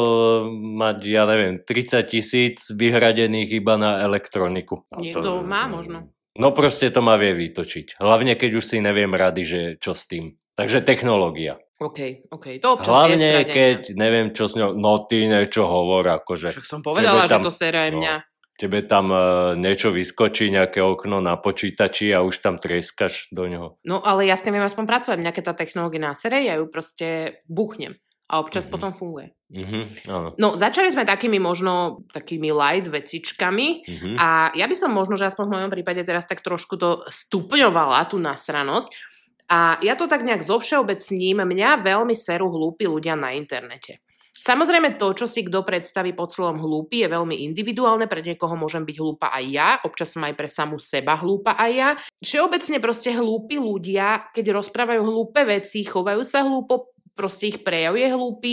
mať, 0.53 0.99
ja 1.09 1.25
neviem, 1.25 1.63
30 1.65 2.05
tisíc 2.05 2.69
vyhradených 2.69 3.55
iba 3.55 3.81
na 3.81 4.05
elektroniku. 4.05 4.85
Niekto 4.99 5.25
to... 5.25 5.33
má 5.47 5.71
možno. 5.73 6.13
No 6.41 6.57
proste 6.57 6.89
to 6.89 7.05
ma 7.05 7.21
vie 7.21 7.37
vytočiť. 7.37 8.01
Hlavne, 8.01 8.41
keď 8.41 8.51
už 8.57 8.65
si 8.65 8.77
neviem 8.81 9.13
rady, 9.13 9.43
že 9.45 9.61
čo 9.77 9.93
s 9.93 10.09
tým. 10.09 10.37
Takže 10.57 10.85
technológia. 10.85 11.61
OK, 11.81 12.31
OK. 12.31 12.63
To 12.63 12.79
občas 12.79 12.89
Hlavne, 12.89 13.43
keď 13.45 13.97
neviem, 13.99 14.31
čo 14.33 14.47
s 14.49 14.55
ňou... 14.55 14.73
No 14.77 15.05
ty 15.05 15.29
niečo 15.29 15.67
hovor, 15.67 16.07
akože... 16.09 16.55
Však 16.55 16.69
som 16.69 16.81
povedala, 16.81 17.27
tam, 17.27 17.43
že 17.43 17.49
to 17.49 17.53
sere 17.53 17.79
aj 17.89 17.91
no, 17.93 17.99
mňa. 18.01 18.15
Tebe 18.57 18.81
tam 18.87 19.11
uh, 19.11 19.59
niečo 19.59 19.91
vyskočí, 19.91 20.53
nejaké 20.53 20.79
okno 20.85 21.19
na 21.19 21.35
počítači 21.41 22.15
a 22.15 22.23
už 22.23 22.39
tam 22.39 22.63
treskaš 22.63 23.33
do 23.35 23.49
neho. 23.51 23.69
No 23.83 24.05
ale 24.05 24.29
ja 24.29 24.39
s 24.39 24.45
tým 24.45 24.55
viem 24.55 24.65
aspoň 24.65 24.85
pracovať. 24.87 25.19
Mňa 25.19 25.33
keď 25.35 25.45
tá 25.51 25.55
technológia 25.57 26.01
násere, 26.01 26.45
ja 26.47 26.61
ju 26.61 26.69
proste 26.71 27.41
buchnem 27.51 27.99
a 28.33 28.41
občas 28.41 28.65
mm-hmm. 28.65 28.73
potom 28.73 28.91
funguje. 28.97 29.37
Mm-hmm, 29.53 29.85
áno. 30.09 30.29
No 30.41 30.57
začali 30.57 30.89
sme 30.89 31.05
takými 31.05 31.37
možno 31.37 32.01
takými 32.17 32.49
light 32.49 32.89
vecičkami 32.89 33.69
mm-hmm. 33.85 34.15
a 34.17 34.49
ja 34.57 34.65
by 34.65 34.73
som 34.73 34.97
možno, 34.97 35.21
že 35.21 35.29
aspoň 35.29 35.45
v 35.45 35.55
mojom 35.61 35.71
prípade 35.77 36.01
teraz 36.09 36.25
tak 36.25 36.41
trošku 36.41 36.81
to 36.81 37.05
stupňovala 37.13 38.09
tú 38.09 38.17
nasranosť 38.17 38.89
a 39.53 39.77
ja 39.85 39.93
to 40.01 40.09
tak 40.09 40.25
nejak 40.25 40.41
zo 40.41 40.57
všeobecním, 40.57 41.45
mňa 41.45 41.85
veľmi 41.85 42.17
serú 42.17 42.49
hlúpi 42.49 42.89
ľudia 42.89 43.13
na 43.21 43.37
internete. 43.37 44.01
Samozrejme 44.43 44.99
to, 44.99 45.15
čo 45.15 45.31
si 45.31 45.47
kto 45.47 45.63
predstaví 45.63 46.19
pod 46.19 46.35
slovom 46.35 46.59
hlúpy, 46.59 47.07
je 47.07 47.15
veľmi 47.15 47.47
individuálne, 47.47 48.11
pre 48.11 48.27
niekoho 48.27 48.59
môžem 48.59 48.83
byť 48.83 48.97
hlúpa 48.99 49.31
aj 49.31 49.45
ja, 49.47 49.69
občas 49.87 50.11
som 50.11 50.27
aj 50.27 50.35
pre 50.35 50.51
samú 50.51 50.83
seba 50.83 51.15
hlúpa 51.15 51.55
aj 51.55 51.71
ja. 51.71 51.89
Všeobecne 52.19 52.83
proste 52.83 53.15
hlúpi 53.15 53.63
ľudia, 53.63 54.27
keď 54.35 54.59
rozprávajú 54.59 54.99
hlúpe 55.07 55.47
veci, 55.47 55.87
chovajú 55.87 56.27
sa 56.27 56.43
hlúpo, 56.43 56.91
proste 57.13 57.53
ich 57.53 57.59
prejav 57.61 57.95
je 57.95 58.09
hlúpy, 58.11 58.53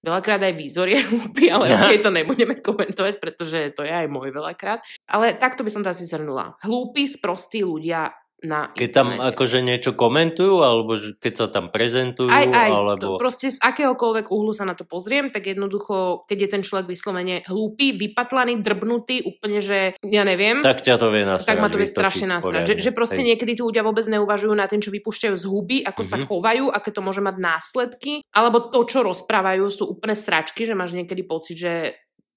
veľakrát 0.00 0.40
aj 0.40 0.54
výzor 0.56 0.88
je 0.88 1.00
hlúpy, 1.00 1.52
ale 1.52 1.70
ja. 1.70 1.80
okay, 1.88 2.00
to 2.00 2.10
nebudeme 2.12 2.56
komentovať, 2.58 3.14
pretože 3.20 3.58
to 3.76 3.84
je 3.84 3.92
aj 3.92 4.08
môj 4.08 4.32
veľakrát. 4.32 4.80
Ale 5.08 5.36
takto 5.36 5.64
by 5.64 5.70
som 5.72 5.82
to 5.84 5.92
asi 5.92 6.08
zhrnula. 6.08 6.56
Hlúpi, 6.64 7.04
sprostí 7.08 7.60
ľudia 7.64 8.12
na 8.44 8.68
Keď 8.72 8.90
tam 8.90 9.08
akože 9.20 9.60
niečo 9.60 9.92
komentujú, 9.92 10.64
alebo 10.64 10.96
keď 10.96 11.32
sa 11.36 11.46
tam 11.48 11.68
prezentujú, 11.68 12.32
aj, 12.32 12.46
aj, 12.48 12.70
alebo... 12.70 13.20
proste 13.20 13.52
z 13.52 13.58
akéhokoľvek 13.60 14.32
uhlu 14.32 14.52
sa 14.56 14.64
na 14.64 14.72
to 14.72 14.88
pozriem, 14.88 15.28
tak 15.28 15.48
jednoducho, 15.50 16.24
keď 16.24 16.38
je 16.46 16.48
ten 16.48 16.62
človek 16.64 16.86
vyslovene 16.88 17.44
hlúpy, 17.44 17.92
vypatlaný, 17.96 18.64
drbnutý, 18.64 19.24
úplne, 19.28 19.60
že 19.60 19.94
ja 20.00 20.22
neviem. 20.24 20.64
Tak 20.64 20.80
ťa 20.80 20.96
to 20.96 21.08
vie 21.12 21.24
nasrať. 21.24 21.48
Tak 21.48 21.60
ma 21.60 21.68
to 21.68 21.80
vie 21.80 21.88
strašne 21.88 22.26
nasrať. 22.28 22.62
Že, 22.64 22.74
že 22.80 22.90
proste 22.96 23.20
Hej. 23.22 23.34
niekedy 23.34 23.52
tí 23.58 23.62
ľudia 23.62 23.84
vôbec 23.84 24.04
neuvažujú 24.08 24.54
na 24.56 24.66
tým, 24.66 24.80
čo 24.80 24.92
vypúšťajú 24.92 25.34
z 25.36 25.44
huby, 25.44 25.78
ako 25.84 26.00
mm-hmm. 26.00 26.12
sa 26.12 26.16
mhm. 26.16 26.26
chovajú, 26.28 26.64
aké 26.72 26.90
to 26.92 27.00
môže 27.04 27.22
mať 27.24 27.36
následky, 27.36 28.12
alebo 28.32 28.72
to, 28.72 28.80
čo 28.88 29.04
rozprávajú, 29.04 29.64
sú 29.68 29.84
úplne 29.92 30.16
stračky, 30.16 30.64
že 30.64 30.76
máš 30.76 30.96
niekedy 30.96 31.22
pocit, 31.24 31.56
že 31.56 31.72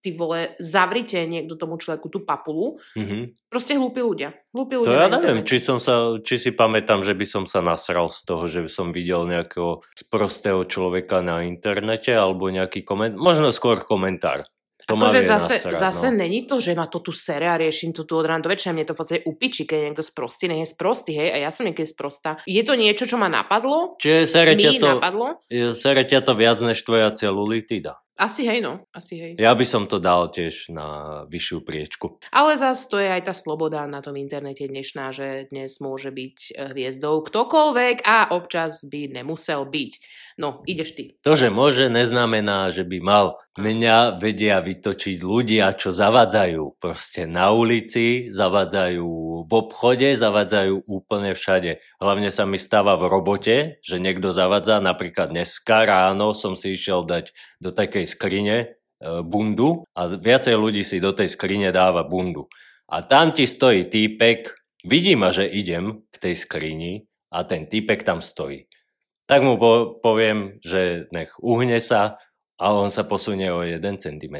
ty 0.03 0.11
vole, 0.11 0.59
zavrite 0.59 1.23
niekto 1.23 1.55
tomu 1.55 1.79
človeku 1.79 2.11
tú 2.11 2.27
papulu. 2.27 2.75
Mm-hmm. 2.99 3.47
Proste 3.47 3.79
hlúpi 3.79 4.03
ľudia. 4.03 4.35
Hlúpi 4.51 4.83
ľudia 4.83 4.91
to 4.91 4.99
ja 4.99 5.07
neviem, 5.07 5.47
či, 5.47 5.63
som 5.63 5.79
sa, 5.79 6.19
či 6.19 6.35
si 6.35 6.51
pamätám, 6.51 6.99
že 7.07 7.15
by 7.15 7.23
som 7.23 7.43
sa 7.47 7.63
nasral 7.63 8.11
z 8.11 8.19
toho, 8.27 8.43
že 8.51 8.67
som 8.67 8.91
videl 8.91 9.23
nejakého 9.23 9.79
sprostého 9.95 10.67
človeka 10.67 11.23
na 11.23 11.47
internete 11.47 12.11
alebo 12.11 12.51
nejaký 12.51 12.83
koment, 12.83 13.15
možno 13.15 13.55
skôr 13.55 13.79
komentár. 13.79 14.43
To 14.83 14.99
akože 14.99 15.23
zase, 15.23 15.63
nasrať, 15.63 15.79
zase 15.79 16.07
no. 16.11 16.19
není 16.27 16.43
to, 16.43 16.59
že 16.59 16.75
ma 16.75 16.91
to 16.91 16.99
tu 16.99 17.15
sere 17.15 17.47
a 17.47 17.55
riešim 17.55 17.95
to 17.95 18.03
tu 18.03 18.19
od 18.19 18.27
rána 18.27 18.43
do 18.43 18.51
večera. 18.51 18.75
Mne 18.75 18.83
to 18.83 18.91
v 18.91 18.99
podstate 18.99 19.21
upiči, 19.23 19.63
keď 19.63 19.77
je 19.79 19.85
niekto 19.87 20.03
sprostý, 20.03 20.51
nech 20.51 20.67
je 20.67 20.69
sprostý, 20.75 21.11
hej, 21.15 21.29
a 21.31 21.37
ja 21.39 21.49
som 21.55 21.63
niekedy 21.63 21.87
sprostá. 21.87 22.43
Je 22.43 22.59
to 22.67 22.75
niečo, 22.75 23.07
čo 23.07 23.15
ma 23.15 23.31
napadlo? 23.31 23.95
Čiže 24.03 24.27
sere 24.27 24.59
ťa 24.59 24.71
to, 24.83 24.87
napadlo? 24.99 25.39
Sere 25.71 26.03
ťa 26.03 26.19
to 26.27 26.35
viac 26.35 26.59
než 26.59 26.83
tvoja 26.83 27.15
celulitida. 27.15 28.02
Asi 28.13 28.45
hej, 28.45 28.61
no. 28.61 28.85
Asi 28.93 29.17
hej. 29.17 29.31
Ja 29.41 29.57
by 29.57 29.65
som 29.65 29.89
to 29.89 29.97
dal 29.97 30.29
tiež 30.29 30.69
na 30.69 31.21
vyššiu 31.25 31.65
priečku. 31.65 32.21
Ale 32.29 32.53
zase 32.53 32.85
to 32.85 33.01
je 33.01 33.09
aj 33.09 33.25
tá 33.25 33.33
sloboda 33.33 33.89
na 33.89 34.05
tom 34.05 34.13
internete 34.21 34.69
dnešná, 34.69 35.09
že 35.09 35.49
dnes 35.49 35.81
môže 35.81 36.13
byť 36.13 36.37
eh, 36.53 36.69
hviezdou 36.77 37.25
ktokoľvek 37.25 38.05
a 38.05 38.29
občas 38.37 38.85
by 38.85 39.09
nemusel 39.09 39.65
byť. 39.65 39.93
No, 40.33 40.65
ideš 40.65 40.97
ty. 40.97 41.03
To, 41.21 41.37
že 41.37 41.53
môže, 41.53 41.93
neznamená, 41.93 42.73
že 42.73 42.81
by 42.81 42.97
mal. 43.05 43.37
Mňa 43.53 44.17
vedia 44.17 44.57
vytočiť 44.65 45.21
ľudia, 45.21 45.69
čo 45.77 45.93
zavadzajú 45.93 46.81
proste 46.81 47.29
na 47.29 47.53
ulici, 47.53 48.33
zavadzajú 48.33 49.09
v 49.45 49.51
obchode, 49.53 50.09
zavadzajú 50.17 50.89
úplne 50.89 51.37
všade. 51.37 51.77
Hlavne 52.01 52.33
sa 52.33 52.49
mi 52.49 52.57
stáva 52.57 52.97
v 52.97 53.05
robote, 53.13 53.77
že 53.85 54.01
niekto 54.01 54.33
zavadza. 54.33 54.81
Napríklad 54.81 55.29
dneska 55.29 55.85
ráno 55.85 56.33
som 56.33 56.57
si 56.57 56.73
išiel 56.73 57.05
dať 57.05 57.29
do 57.61 57.69
takej 57.69 58.09
skrine 58.09 58.57
e, 58.57 58.65
bundu 59.21 59.85
a 59.93 60.09
viacej 60.09 60.57
ľudí 60.57 60.81
si 60.81 60.97
do 60.97 61.13
tej 61.13 61.29
skrine 61.29 61.69
dáva 61.69 62.01
bundu. 62.01 62.49
A 62.89 63.05
tam 63.05 63.37
ti 63.37 63.45
stojí 63.45 63.85
týpek, 63.85 64.49
vidí 64.81 65.13
ma, 65.13 65.29
že 65.29 65.45
idem 65.45 66.09
k 66.09 66.15
tej 66.17 66.35
skrini 66.41 67.05
a 67.29 67.45
ten 67.45 67.69
týpek 67.69 68.01
tam 68.01 68.17
stojí 68.17 68.65
tak 69.33 69.41
mu 69.41 69.57
po, 69.57 69.97
poviem, 69.97 70.61
že 70.61 71.09
nech 71.09 71.33
uhne 71.41 71.81
sa 71.81 72.21
a 72.61 72.69
on 72.69 72.93
sa 72.93 73.01
posunie 73.01 73.49
o 73.49 73.65
1 73.65 73.81
cm. 73.97 74.37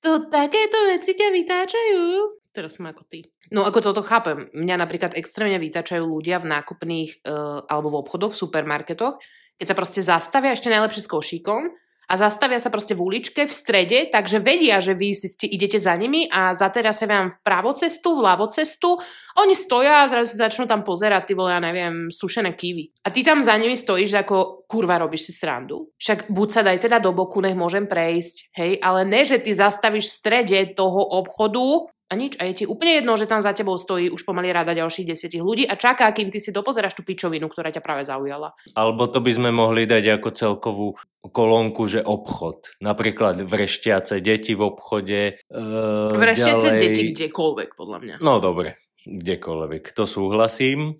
To 0.00 0.32
takéto 0.32 0.80
veci 0.88 1.12
ťa 1.12 1.28
vytáčajú? 1.28 2.00
Teraz 2.48 2.80
som 2.80 2.88
ako 2.88 3.04
ty. 3.04 3.28
No 3.52 3.68
ako 3.68 3.92
toto 3.92 4.00
chápem. 4.00 4.48
Mňa 4.56 4.80
napríklad 4.80 5.12
extrémne 5.12 5.60
vytáčajú 5.60 6.08
ľudia 6.08 6.40
v 6.40 6.56
nákupných 6.56 7.20
uh, 7.28 7.68
alebo 7.68 7.92
v 7.92 8.00
obchodoch, 8.00 8.32
v 8.32 8.40
supermarketoch, 8.40 9.20
keď 9.60 9.66
sa 9.68 9.76
proste 9.76 10.00
zastavia 10.00 10.56
ešte 10.56 10.72
najlepšie 10.72 11.04
s 11.04 11.12
košíkom 11.12 11.68
a 12.10 12.18
zastavia 12.18 12.58
sa 12.58 12.74
proste 12.74 12.98
v 12.98 13.06
uličke 13.06 13.46
v 13.46 13.52
strede, 13.54 14.10
takže 14.10 14.42
vedia, 14.42 14.82
že 14.82 14.98
vy 14.98 15.14
ste, 15.14 15.46
idete 15.46 15.78
za 15.78 15.94
nimi 15.94 16.26
a 16.26 16.50
zateria 16.58 16.90
sa 16.90 17.06
vám 17.06 17.30
vpravo 17.30 17.70
cestu, 17.78 18.18
vľavo 18.18 18.50
cestu, 18.50 18.98
oni 19.38 19.54
stoja 19.54 20.02
a 20.02 20.10
zrazu 20.10 20.34
si 20.34 20.42
začnú 20.42 20.66
tam 20.66 20.82
pozerať, 20.82 21.30
ty 21.30 21.32
vole, 21.38 21.54
ja 21.54 21.62
neviem, 21.62 22.10
sušené 22.10 22.58
kivy. 22.58 22.90
A 23.06 23.14
ty 23.14 23.22
tam 23.22 23.46
za 23.46 23.54
nimi 23.54 23.78
stojíš, 23.78 24.26
ako 24.26 24.66
kurva 24.66 24.98
robíš 24.98 25.30
si 25.30 25.32
strandu. 25.38 25.94
Však 26.02 26.26
buď 26.34 26.48
sa 26.50 26.66
daj 26.66 26.82
teda 26.82 26.98
do 26.98 27.14
boku, 27.14 27.38
nech 27.38 27.54
môžem 27.54 27.86
prejsť, 27.86 28.50
hej, 28.58 28.82
ale 28.82 29.06
ne, 29.06 29.22
že 29.22 29.38
ty 29.38 29.54
zastavíš 29.54 30.10
v 30.10 30.16
strede 30.18 30.58
toho 30.74 30.98
obchodu 31.14 31.94
A 32.10 32.18
nič. 32.18 32.34
A 32.42 32.50
je 32.50 32.54
ti 32.58 32.64
úplne 32.66 32.98
jedno, 32.98 33.14
že 33.14 33.30
tam 33.30 33.38
za 33.38 33.54
tebou 33.54 33.78
stojí 33.78 34.10
už 34.10 34.26
pomaly 34.26 34.50
rada 34.50 34.74
ďalších 34.74 35.14
desiatich 35.14 35.46
ľudí 35.46 35.62
a 35.62 35.78
čaká, 35.78 36.10
kým 36.10 36.34
ty 36.34 36.42
si 36.42 36.50
dopozeráš 36.50 36.98
tú 36.98 37.06
pičovinu, 37.06 37.46
ktorá 37.46 37.70
ťa 37.70 37.78
práve 37.78 38.02
zaujala. 38.02 38.50
Alebo 38.74 39.06
to 39.06 39.22
by 39.22 39.30
sme 39.30 39.54
mohli 39.54 39.86
dať 39.86 40.18
ako 40.18 40.28
celkovú 40.34 40.88
kolónku, 41.30 41.86
že 41.86 42.02
obchod. 42.02 42.82
Napríklad 42.82 43.46
vrešťace 43.46 44.18
deti 44.18 44.58
v 44.58 44.62
obchode. 44.74 45.38
Uh, 45.54 46.10
vrešťace 46.18 46.68
ďalej... 46.74 46.80
deti 46.82 47.02
kdekoľvek, 47.14 47.78
podľa 47.78 47.98
mňa. 48.02 48.14
No 48.18 48.42
dobre, 48.42 48.74
kdekoľvek. 49.06 49.94
To 49.94 50.02
súhlasím. 50.02 50.98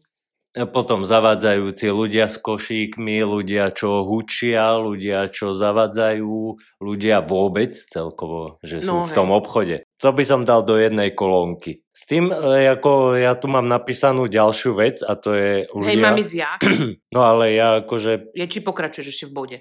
Potom 0.51 1.07
zavádzajúci 1.07 1.95
ľudia 1.95 2.27
s 2.27 2.35
košíkmi, 2.43 3.23
ľudia, 3.23 3.71
čo 3.71 4.03
hučia, 4.03 4.75
ľudia, 4.83 5.31
čo 5.31 5.55
zavádzajú, 5.55 6.35
ľudia 6.83 7.23
vôbec 7.23 7.71
celkovo, 7.71 8.59
že 8.59 8.83
sú 8.83 8.99
no, 8.99 9.07
v 9.07 9.15
tom 9.15 9.31
obchode. 9.31 9.87
To 10.03 10.11
by 10.11 10.27
som 10.27 10.43
dal 10.43 10.67
do 10.67 10.75
jednej 10.75 11.15
kolónky. 11.15 11.87
S 11.95 12.03
tým, 12.03 12.35
e, 12.35 12.67
ako 12.67 13.15
ja 13.15 13.39
tu 13.39 13.47
mám 13.47 13.71
napísanú 13.71 14.27
ďalšiu 14.27 14.75
vec 14.75 15.07
a 15.07 15.15
to 15.15 15.39
je 15.39 15.71
ľudia... 15.71 15.91
Hej, 15.95 16.03
mám 16.03 16.19
ísť 16.19 16.35
ja. 16.35 16.51
No 17.15 17.21
ale 17.23 17.55
ja 17.55 17.87
akože... 17.87 18.35
Je 18.35 18.47
či 18.51 18.59
pokračuješ 18.67 19.07
ešte 19.07 19.27
v 19.31 19.33
bode? 19.39 19.57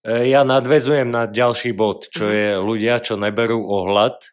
E, 0.00 0.32
ja 0.32 0.48
nadvezujem 0.48 1.12
na 1.12 1.28
ďalší 1.28 1.76
bod, 1.76 2.08
čo 2.08 2.24
uh-huh. 2.24 2.32
je 2.32 2.48
ľudia, 2.56 3.04
čo 3.04 3.20
neberú 3.20 3.60
ohľad 3.60 4.16
e, 4.16 4.28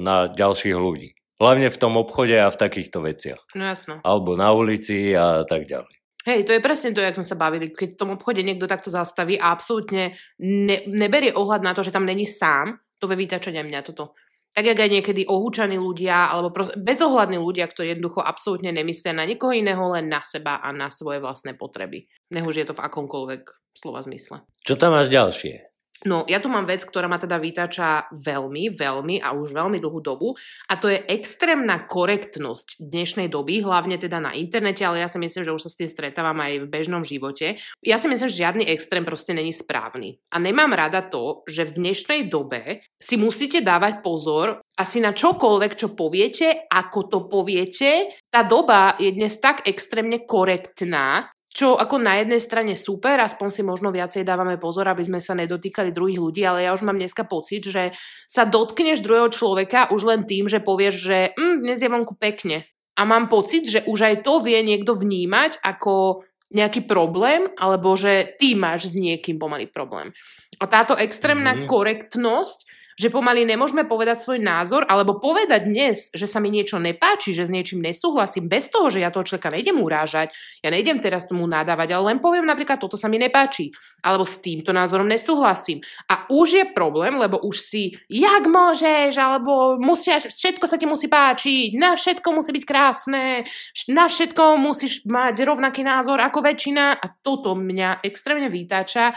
na 0.00 0.32
ďalších 0.32 0.80
ľudí. 0.80 1.12
Hlavne 1.40 1.72
v 1.72 1.80
tom 1.80 1.96
obchode 1.96 2.36
a 2.36 2.52
v 2.52 2.60
takýchto 2.60 3.00
veciach. 3.00 3.40
No 3.56 3.64
jasno. 3.64 4.04
Alebo 4.04 4.36
na 4.36 4.52
ulici 4.52 5.16
a 5.16 5.48
tak 5.48 5.64
ďalej. 5.64 6.00
Hej, 6.28 6.44
to 6.44 6.52
je 6.52 6.60
presne 6.60 6.92
to, 6.92 7.00
jak 7.00 7.16
sme 7.16 7.24
sa 7.24 7.40
bavili. 7.40 7.72
Keď 7.72 7.96
v 7.96 8.00
tom 8.00 8.12
obchode 8.12 8.44
niekto 8.44 8.68
takto 8.68 8.92
zastaví 8.92 9.40
a 9.40 9.56
absolútne 9.56 10.12
ne, 10.36 10.84
neberie 10.84 11.32
ohľad 11.32 11.64
na 11.64 11.72
to, 11.72 11.80
že 11.80 11.96
tam 11.96 12.04
není 12.04 12.28
sám, 12.28 12.76
to 13.00 13.08
ve 13.08 13.16
vytačania 13.16 13.64
mňa 13.64 13.80
toto. 13.88 14.12
Tak 14.52 14.66
jak 14.66 14.82
aj 14.82 14.90
niekedy 14.90 15.22
ohúčaní 15.24 15.80
ľudia, 15.80 16.28
alebo 16.28 16.52
proste 16.52 16.76
bezohľadní 16.76 17.40
ľudia, 17.40 17.70
ktorí 17.70 17.96
jednoducho 17.96 18.20
absolútne 18.20 18.74
nemyslia 18.74 19.16
na 19.16 19.24
nikoho 19.24 19.56
iného, 19.56 19.80
len 19.94 20.12
na 20.12 20.20
seba 20.20 20.60
a 20.60 20.68
na 20.76 20.92
svoje 20.92 21.24
vlastné 21.24 21.56
potreby. 21.56 22.10
Nech 22.34 22.44
už 22.44 22.60
je 22.60 22.66
to 22.68 22.76
v 22.76 22.84
akomkoľvek 22.84 23.42
slova 23.72 24.04
zmysle. 24.04 24.44
Čo 24.60 24.76
tam 24.76 24.92
máš 24.92 25.08
ďalšie? 25.08 25.69
No, 26.08 26.24
ja 26.24 26.40
tu 26.40 26.48
mám 26.48 26.64
vec, 26.64 26.80
ktorá 26.80 27.12
ma 27.12 27.20
teda 27.20 27.36
vytáča 27.36 28.08
veľmi, 28.08 28.72
veľmi 28.72 29.20
a 29.20 29.36
už 29.36 29.52
veľmi 29.52 29.76
dlhú 29.76 30.00
dobu 30.00 30.32
a 30.64 30.80
to 30.80 30.88
je 30.88 30.96
extrémna 31.12 31.84
korektnosť 31.84 32.80
dnešnej 32.80 33.28
doby, 33.28 33.60
hlavne 33.60 34.00
teda 34.00 34.16
na 34.16 34.32
internete, 34.32 34.80
ale 34.80 35.04
ja 35.04 35.12
si 35.12 35.20
myslím, 35.20 35.44
že 35.44 35.52
už 35.52 35.68
sa 35.68 35.70
s 35.72 35.76
tým 35.76 35.92
stretávam 35.92 36.40
aj 36.40 36.64
v 36.64 36.70
bežnom 36.72 37.04
živote. 37.04 37.60
Ja 37.84 38.00
si 38.00 38.08
myslím, 38.08 38.32
že 38.32 38.40
žiadny 38.40 38.64
extrém 38.72 39.04
proste 39.04 39.36
není 39.36 39.52
správny. 39.52 40.16
A 40.32 40.40
nemám 40.40 40.72
rada 40.72 41.04
to, 41.04 41.44
že 41.44 41.68
v 41.68 41.76
dnešnej 41.76 42.32
dobe 42.32 42.80
si 42.96 43.20
musíte 43.20 43.60
dávať 43.60 44.00
pozor 44.00 44.64
asi 44.80 45.04
na 45.04 45.12
čokoľvek, 45.12 45.72
čo 45.76 45.92
poviete, 45.92 46.64
ako 46.72 47.00
to 47.12 47.18
poviete. 47.28 48.08
Tá 48.32 48.40
doba 48.40 48.96
je 48.96 49.12
dnes 49.12 49.36
tak 49.36 49.68
extrémne 49.68 50.24
korektná, 50.24 51.28
čo 51.50 51.74
ako 51.74 51.98
na 51.98 52.22
jednej 52.22 52.38
strane 52.38 52.78
super, 52.78 53.18
aspoň 53.18 53.48
si 53.50 53.62
možno 53.66 53.90
viacej 53.90 54.22
dávame 54.22 54.54
pozor, 54.54 54.86
aby 54.86 55.02
sme 55.02 55.18
sa 55.18 55.34
nedotýkali 55.34 55.90
druhých 55.90 56.22
ľudí, 56.22 56.42
ale 56.46 56.62
ja 56.62 56.70
už 56.70 56.86
mám 56.86 56.94
dneska 56.94 57.26
pocit, 57.26 57.66
že 57.66 57.90
sa 58.30 58.46
dotkneš 58.46 59.02
druhého 59.02 59.28
človeka 59.34 59.90
už 59.90 60.06
len 60.06 60.22
tým, 60.22 60.46
že 60.46 60.62
povieš, 60.62 60.94
že 60.94 61.18
hm, 61.34 61.66
dnes 61.66 61.82
je 61.82 61.90
vonku 61.90 62.14
pekne. 62.14 62.70
A 62.94 63.02
mám 63.02 63.26
pocit, 63.26 63.66
že 63.66 63.82
už 63.82 63.98
aj 63.98 64.16
to 64.22 64.38
vie 64.38 64.62
niekto 64.62 64.94
vnímať 64.94 65.58
ako 65.64 66.22
nejaký 66.50 66.86
problém, 66.86 67.46
alebo 67.58 67.94
že 67.94 68.34
ty 68.38 68.58
máš 68.58 68.90
s 68.90 68.94
niekým 68.98 69.38
pomaly 69.38 69.70
problém. 69.70 70.10
A 70.58 70.66
táto 70.66 70.98
extrémna 70.98 71.54
mm-hmm. 71.54 71.70
korektnosť 71.70 72.69
že 73.00 73.08
pomaly 73.08 73.48
nemôžeme 73.48 73.88
povedať 73.88 74.20
svoj 74.20 74.44
názor, 74.44 74.84
alebo 74.84 75.16
povedať 75.16 75.64
dnes, 75.64 76.12
že 76.12 76.28
sa 76.28 76.36
mi 76.36 76.52
niečo 76.52 76.76
nepáči, 76.76 77.32
že 77.32 77.48
s 77.48 77.54
niečím 77.54 77.80
nesúhlasím, 77.80 78.44
bez 78.44 78.68
toho, 78.68 78.92
že 78.92 79.00
ja 79.00 79.08
toho 79.08 79.24
človeka 79.24 79.48
nejdem 79.48 79.80
urážať, 79.80 80.36
ja 80.60 80.68
nejdem 80.68 81.00
teraz 81.00 81.24
tomu 81.24 81.48
nadávať, 81.48 81.96
ale 81.96 82.12
len 82.12 82.18
poviem 82.20 82.44
napríklad, 82.44 82.76
toto 82.76 83.00
sa 83.00 83.08
mi 83.08 83.16
nepáči, 83.16 83.72
alebo 84.04 84.28
s 84.28 84.44
týmto 84.44 84.76
názorom 84.76 85.08
nesúhlasím. 85.08 85.80
A 86.12 86.28
už 86.28 86.48
je 86.60 86.64
problém, 86.76 87.16
lebo 87.16 87.40
už 87.40 87.56
si, 87.64 87.96
jak 88.12 88.44
môžeš, 88.44 89.16
alebo 89.16 89.80
musia, 89.80 90.20
všetko 90.20 90.68
sa 90.68 90.76
ti 90.76 90.84
musí 90.84 91.08
páčiť, 91.08 91.80
na 91.80 91.96
všetko 91.96 92.28
musí 92.36 92.52
byť 92.52 92.64
krásne, 92.68 93.48
na 93.88 94.04
všetko 94.12 94.60
musíš 94.60 95.08
mať 95.08 95.40
rovnaký 95.48 95.80
názor 95.80 96.20
ako 96.20 96.44
väčšina 96.44 97.00
a 97.00 97.06
toto 97.24 97.56
mňa 97.56 98.04
extrémne 98.04 98.52
vytáča 98.52 99.16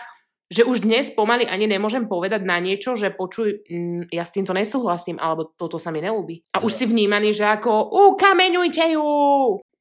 že 0.54 0.62
už 0.62 0.86
dnes 0.86 1.10
pomaly 1.10 1.50
ani 1.50 1.66
nemôžem 1.66 2.06
povedať 2.06 2.46
na 2.46 2.62
niečo, 2.62 2.94
že 2.94 3.10
počuj, 3.10 3.66
mm, 3.66 4.14
ja 4.14 4.22
s 4.22 4.38
týmto 4.38 4.54
nesúhlasím, 4.54 5.18
alebo 5.18 5.50
toto 5.58 5.82
sa 5.82 5.90
mi 5.90 6.06
neúbi. 6.06 6.46
A 6.54 6.62
už 6.62 6.70
si 6.70 6.86
vnímaný, 6.86 7.34
že 7.34 7.50
ako 7.50 7.90
ukameňujte 8.14 8.94
ju! 8.94 9.10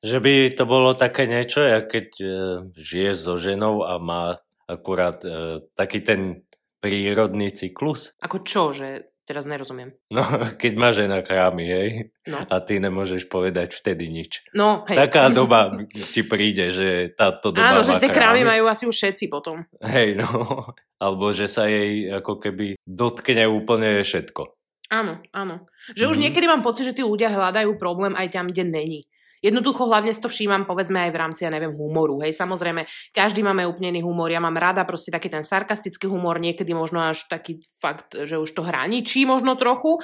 Že 0.01 0.19
by 0.19 0.35
to 0.57 0.65
bolo 0.65 0.97
také 0.97 1.29
niečo, 1.29 1.61
jak 1.61 1.93
keď 1.93 2.09
e, 2.19 2.27
žije 2.73 3.13
so 3.13 3.37
ženou 3.37 3.85
a 3.85 4.01
má 4.01 4.41
akurát 4.65 5.21
e, 5.23 5.61
taký 5.77 6.01
ten 6.01 6.43
prírodný 6.83 7.53
cyklus. 7.55 8.17
Ako 8.19 8.43
čo, 8.43 8.75
že 8.75 9.12
Teraz 9.23 9.47
nerozumiem. 9.47 9.95
No, 10.11 10.23
keď 10.63 10.73
má 10.75 10.91
žena 10.91 11.23
krámy, 11.23 11.65
hej, 11.67 11.91
no. 12.27 12.43
a 12.43 12.57
ty 12.59 12.83
nemôžeš 12.83 13.31
povedať 13.31 13.71
vtedy 13.71 14.11
nič. 14.11 14.43
No, 14.51 14.83
hej. 14.91 14.99
Taká 14.99 15.31
doba 15.31 15.71
ti 16.11 16.27
príde, 16.27 16.75
že 16.75 17.15
táto 17.15 17.55
doba 17.55 17.79
Áno, 17.79 17.87
že 17.87 18.03
tie 18.03 18.11
krámy 18.11 18.43
majú 18.43 18.67
asi 18.67 18.85
už 18.91 18.95
všetci 18.95 19.31
potom. 19.31 19.63
Hej, 19.79 20.19
no. 20.19 20.27
Alebo 21.03 21.31
že 21.35 21.47
sa 21.51 21.67
jej 21.67 22.11
ako 22.11 22.39
keby 22.39 22.79
dotkne 22.83 23.47
úplne 23.51 24.03
všetko. 24.03 24.55
Áno, 24.93 25.25
áno. 25.33 25.65
Že 25.97 26.05
mm. 26.05 26.11
už 26.11 26.17
mhm. 26.19 26.23
niekedy 26.29 26.47
mám 26.51 26.63
pocit, 26.63 26.85
že 26.85 26.97
tí 26.99 27.03
ľudia 27.07 27.33
hľadajú 27.33 27.81
problém 27.81 28.13
aj 28.19 28.29
tam, 28.35 28.51
kde 28.51 28.67
není. 28.69 29.01
Jednoducho 29.43 29.91
hlavne 29.91 30.15
si 30.15 30.23
to 30.23 30.31
všímam, 30.31 30.65
povedzme 30.71 31.03
aj 31.03 31.11
v 31.11 31.21
rámci, 31.21 31.41
ja 31.43 31.51
neviem, 31.51 31.75
humoru. 31.75 32.23
Hej, 32.23 32.39
samozrejme, 32.39 32.87
každý 33.11 33.43
máme 33.43 33.67
úplne 33.67 33.91
iný 33.91 34.07
humor. 34.07 34.31
Ja 34.31 34.39
mám 34.39 34.55
rada 34.55 34.87
proste 34.87 35.11
taký 35.11 35.27
ten 35.27 35.43
sarkastický 35.43 36.07
humor, 36.07 36.39
niekedy 36.39 36.71
možno 36.71 37.03
až 37.03 37.27
taký 37.27 37.59
fakt, 37.83 38.15
že 38.15 38.39
už 38.39 38.55
to 38.55 38.63
hraničí 38.63 39.27
možno 39.27 39.59
trochu, 39.59 39.99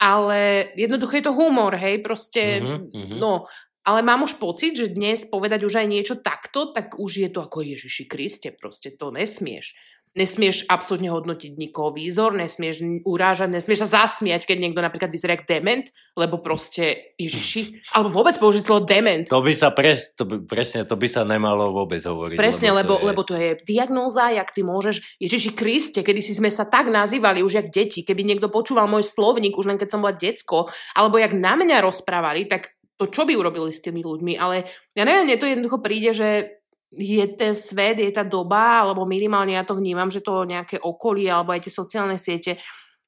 ale 0.00 0.72
jednoducho 0.78 1.20
je 1.20 1.24
to 1.28 1.36
humor, 1.36 1.76
hej, 1.76 2.00
proste, 2.00 2.64
mm-hmm. 2.64 3.18
no, 3.20 3.44
ale 3.84 4.00
mám 4.04 4.24
už 4.24 4.36
pocit, 4.36 4.76
že 4.78 4.92
dnes 4.92 5.24
povedať 5.26 5.64
už 5.64 5.80
aj 5.80 5.86
niečo 5.88 6.14
takto, 6.20 6.72
tak 6.76 6.96
už 6.96 7.24
je 7.24 7.28
to 7.32 7.44
ako 7.44 7.64
Ježiši 7.64 8.04
Kriste, 8.04 8.52
proste 8.52 8.94
to 8.94 9.08
nesmieš. 9.12 9.76
Nesmieš 10.18 10.66
absolútne 10.66 11.14
hodnotiť 11.14 11.54
nikoho 11.54 11.94
výzor, 11.94 12.34
nesmieš 12.34 12.82
urážať, 13.06 13.54
nesmieš 13.54 13.86
sa 13.86 14.02
zasmiať, 14.02 14.50
keď 14.50 14.56
niekto 14.58 14.82
napríklad 14.82 15.14
vyzerá 15.14 15.38
jak 15.38 15.46
dement, 15.46 15.86
lebo 16.18 16.42
proste, 16.42 17.14
ježiši, 17.14 17.94
alebo 17.94 18.10
vôbec 18.10 18.34
použiť 18.34 18.66
slovo 18.66 18.82
dement. 18.82 19.30
To 19.30 19.38
by 19.38 19.54
sa 19.54 19.70
pres, 19.70 20.18
to 20.18 20.26
by, 20.26 20.42
presne, 20.42 20.82
to 20.82 20.98
by 20.98 21.06
sa 21.06 21.22
nemalo 21.22 21.70
vôbec 21.70 22.02
hovoriť. 22.02 22.34
Presne, 22.34 22.74
lebo, 22.74 22.98
lebo, 22.98 22.98
to, 22.98 22.98
je... 22.98 23.06
lebo 23.06 23.20
to 23.22 23.34
je 23.38 23.48
diagnóza, 23.62 24.34
jak 24.34 24.50
ty 24.50 24.66
môžeš, 24.66 25.22
ježiši 25.22 25.54
Kriste, 25.54 26.00
kedy 26.02 26.18
si 26.18 26.34
sme 26.34 26.50
sa 26.50 26.66
tak 26.66 26.90
nazývali 26.90 27.46
už 27.46 27.62
jak 27.62 27.68
deti, 27.70 28.02
keby 28.02 28.26
niekto 28.26 28.50
počúval 28.50 28.90
môj 28.90 29.06
slovník 29.06 29.54
už 29.54 29.70
len 29.70 29.78
keď 29.78 29.94
som 29.94 30.02
bola 30.02 30.18
decko, 30.18 30.66
alebo 30.98 31.22
jak 31.22 31.30
na 31.38 31.54
mňa 31.54 31.78
rozprávali, 31.78 32.50
tak 32.50 32.74
to 32.98 33.06
čo 33.06 33.22
by 33.22 33.38
urobili 33.38 33.70
s 33.70 33.78
tými 33.78 34.02
ľuďmi, 34.02 34.34
ale 34.34 34.66
ja 34.98 35.06
neviem, 35.06 35.30
mne 35.30 35.38
to 35.38 35.46
jednoducho 35.46 35.78
príde, 35.78 36.10
že 36.10 36.57
je 36.92 37.24
ten 37.36 37.52
svet, 37.52 38.00
je 38.00 38.12
tá 38.12 38.24
doba, 38.24 38.84
alebo 38.84 39.04
minimálne 39.04 39.56
ja 39.56 39.64
to 39.64 39.76
vnímam, 39.76 40.08
že 40.08 40.24
to 40.24 40.48
nejaké 40.48 40.80
okolie, 40.80 41.28
alebo 41.28 41.52
aj 41.52 41.68
tie 41.68 41.72
sociálne 41.72 42.16
siete, 42.16 42.56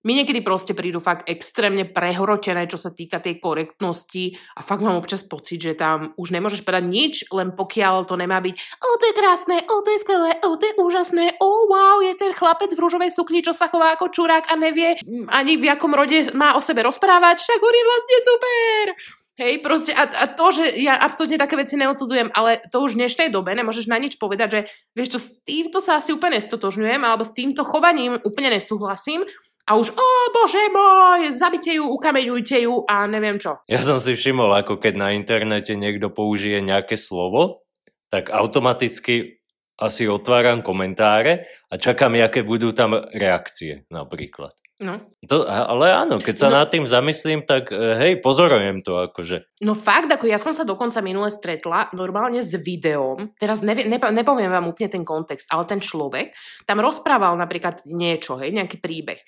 mi 0.01 0.17
niekedy 0.17 0.41
proste 0.41 0.73
prídu 0.73 0.97
fakt 0.97 1.29
extrémne 1.29 1.85
prehrotené, 1.85 2.65
čo 2.65 2.81
sa 2.81 2.89
týka 2.89 3.21
tej 3.21 3.37
korektnosti 3.37 4.33
a 4.57 4.65
fakt 4.65 4.81
mám 4.81 4.97
občas 4.97 5.21
pocit, 5.29 5.61
že 5.61 5.77
tam 5.77 6.17
už 6.17 6.33
nemôžeš 6.33 6.65
povedať 6.65 6.85
nič, 6.89 7.15
len 7.29 7.53
pokiaľ 7.53 8.09
to 8.09 8.17
nemá 8.17 8.41
byť 8.41 8.55
o, 8.57 8.89
to 8.97 9.05
je 9.05 9.15
krásne, 9.17 9.57
o, 9.61 9.75
to 9.85 9.93
je 9.93 10.01
skvelé, 10.01 10.33
o, 10.41 10.57
to 10.57 10.65
je 10.65 10.75
úžasné, 10.81 11.37
o, 11.37 11.69
wow, 11.69 12.01
je 12.01 12.17
ten 12.17 12.33
chlapec 12.33 12.73
v 12.73 12.81
rúžovej 12.81 13.13
sukni, 13.13 13.45
čo 13.45 13.53
sa 13.53 13.69
chová 13.69 13.93
ako 13.93 14.09
čurák 14.09 14.49
a 14.49 14.57
nevie 14.57 14.97
ani 15.29 15.61
v 15.61 15.69
jakom 15.69 15.93
rode 15.93 16.33
má 16.33 16.57
o 16.57 16.65
sebe 16.65 16.81
rozprávať, 16.81 17.37
však 17.45 17.61
on 17.61 17.75
je 17.77 17.85
vlastne 17.85 18.19
super. 18.25 19.20
Hej, 19.41 19.65
proste 19.65 19.97
a, 19.97 20.05
a 20.05 20.29
to, 20.29 20.53
že 20.53 20.69
ja 20.85 21.01
absolútne 21.01 21.41
také 21.41 21.57
veci 21.57 21.81
neodsudzujem, 21.81 22.29
ale 22.37 22.61
to 22.69 22.85
už 22.85 22.93
v 22.93 23.09
dnešnej 23.09 23.33
dobe 23.33 23.57
nemôžeš 23.57 23.89
na 23.89 23.97
nič 23.97 24.21
povedať, 24.21 24.49
že 24.53 24.61
vieš 24.93 25.17
čo, 25.17 25.19
s 25.19 25.29
týmto 25.49 25.81
sa 25.81 25.97
asi 25.97 26.13
úplne 26.13 26.37
stotožňujem, 26.37 27.01
alebo 27.01 27.25
s 27.25 27.33
týmto 27.33 27.65
chovaním 27.65 28.21
úplne 28.21 28.53
nesúhlasím 28.53 29.25
a 29.65 29.81
už, 29.81 29.97
o 29.97 30.09
bože 30.37 30.61
môj, 30.69 31.33
zabite 31.33 31.73
ju, 31.73 31.89
ukameňujte 31.89 32.69
ju 32.69 32.85
a 32.85 33.09
neviem 33.09 33.41
čo. 33.41 33.57
Ja 33.65 33.81
som 33.81 33.97
si 33.97 34.13
všimol, 34.13 34.53
ako 34.61 34.77
keď 34.77 34.95
na 35.01 35.09
internete 35.17 35.73
niekto 35.73 36.13
použije 36.13 36.61
nejaké 36.61 37.01
slovo, 37.01 37.65
tak 38.13 38.29
automaticky 38.29 39.41
asi 39.81 40.05
otváram 40.05 40.61
komentáre 40.61 41.49
a 41.73 41.81
čakám, 41.81 42.13
aké 42.21 42.45
budú 42.45 42.77
tam 42.77 42.93
reakcie 43.17 43.89
napríklad. 43.89 44.53
No. 44.81 44.97
To, 45.29 45.45
ale 45.45 45.93
áno, 45.93 46.17
keď 46.17 46.35
sa 46.41 46.49
no, 46.49 46.57
nad 46.57 46.73
tým 46.73 46.89
zamyslím, 46.89 47.45
tak 47.45 47.69
e, 47.69 48.01
hej, 48.01 48.25
pozorujem 48.25 48.81
to 48.81 48.97
akože. 49.13 49.61
No 49.61 49.77
fakt, 49.77 50.09
ako 50.09 50.25
ja 50.25 50.41
som 50.41 50.57
sa 50.57 50.65
dokonca 50.65 51.05
minule 51.05 51.29
stretla 51.29 51.93
normálne 51.93 52.41
s 52.41 52.57
videom, 52.57 53.37
teraz 53.37 53.61
nevie, 53.61 53.85
nepo, 53.85 54.09
nepoviem 54.09 54.49
vám 54.49 54.73
úplne 54.73 54.89
ten 54.89 55.05
kontext, 55.05 55.53
ale 55.53 55.69
ten 55.69 55.85
človek 55.85 56.33
tam 56.65 56.81
rozprával 56.81 57.37
napríklad 57.37 57.85
niečo, 57.85 58.41
hej, 58.41 58.57
nejaký 58.57 58.81
príbeh. 58.81 59.21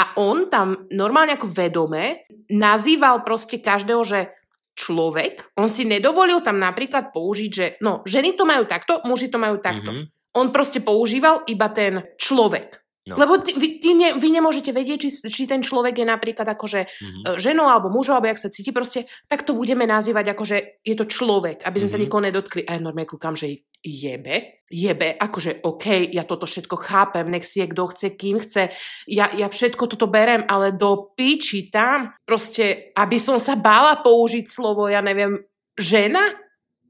A 0.00 0.16
on 0.16 0.48
tam 0.48 0.88
normálne 0.88 1.36
ako 1.36 1.48
vedome 1.52 2.24
nazýval 2.48 3.20
proste 3.20 3.60
každého, 3.60 4.00
že 4.00 4.32
človek. 4.76 5.56
On 5.60 5.68
si 5.68 5.84
nedovolil 5.84 6.40
tam 6.40 6.56
napríklad 6.56 7.12
použiť, 7.12 7.50
že 7.52 7.66
no, 7.84 8.00
ženy 8.04 8.32
to 8.32 8.48
majú 8.48 8.64
takto, 8.64 9.04
muži 9.04 9.28
to 9.28 9.36
majú 9.36 9.60
takto. 9.60 9.92
Mm-hmm. 9.92 10.36
On 10.36 10.52
proste 10.52 10.84
používal 10.84 11.44
iba 11.48 11.68
ten 11.72 12.04
človek. 12.20 12.85
No. 13.06 13.14
Lebo 13.14 13.38
ty, 13.38 13.54
vy, 13.54 13.78
ty 13.78 13.94
ne, 13.94 14.18
vy 14.18 14.34
nemôžete 14.34 14.74
vedieť, 14.74 15.06
či, 15.06 15.10
či 15.30 15.46
ten 15.46 15.62
človek 15.62 16.02
je 16.02 16.06
napríklad 16.10 16.42
akože 16.42 16.80
mm-hmm. 16.90 17.38
ženou 17.38 17.70
alebo 17.70 17.86
mužom, 17.86 18.18
alebo 18.18 18.26
jak 18.26 18.42
sa 18.42 18.50
cíti 18.50 18.74
proste, 18.74 19.06
tak 19.30 19.46
to 19.46 19.54
budeme 19.54 19.86
nazývať 19.86 20.34
akože 20.34 20.82
je 20.82 20.94
to 20.98 21.06
človek, 21.06 21.62
aby 21.62 21.78
sme 21.78 21.86
mm-hmm. 21.86 21.94
sa 21.94 22.02
nikoho 22.02 22.26
nedotkli. 22.26 22.66
A 22.66 22.74
ja 22.74 22.82
normálne 22.82 23.06
kúkam, 23.06 23.38
že 23.38 23.62
jebe, 23.78 24.66
jebe, 24.66 25.14
akože 25.14 25.62
OK, 25.62 26.10
ja 26.10 26.26
toto 26.26 26.50
všetko 26.50 26.74
chápem, 26.74 27.30
nech 27.30 27.46
si 27.46 27.62
je 27.62 27.70
kto 27.70 27.94
chce, 27.94 28.08
kým 28.18 28.42
chce, 28.42 28.74
ja, 29.06 29.30
ja 29.30 29.46
všetko 29.46 29.86
toto 29.86 30.10
berem, 30.10 30.42
ale 30.50 30.74
do 30.74 31.14
piči 31.14 31.70
tam, 31.70 32.10
proste, 32.26 32.90
aby 32.98 33.22
som 33.22 33.38
sa 33.38 33.54
bála 33.54 34.02
použiť 34.02 34.50
slovo, 34.50 34.90
ja 34.90 34.98
neviem, 34.98 35.46
žena, 35.78 36.34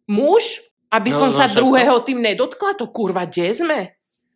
muž, 0.09 0.65
aby 0.89 1.13
no, 1.13 1.17
som 1.21 1.29
no, 1.29 1.37
sa 1.37 1.53
druhého 1.53 2.01
tým 2.09 2.25
nedotkla, 2.25 2.79
to 2.79 2.89
kurva, 2.89 3.29
kde 3.29 3.53
sme? 3.53 3.81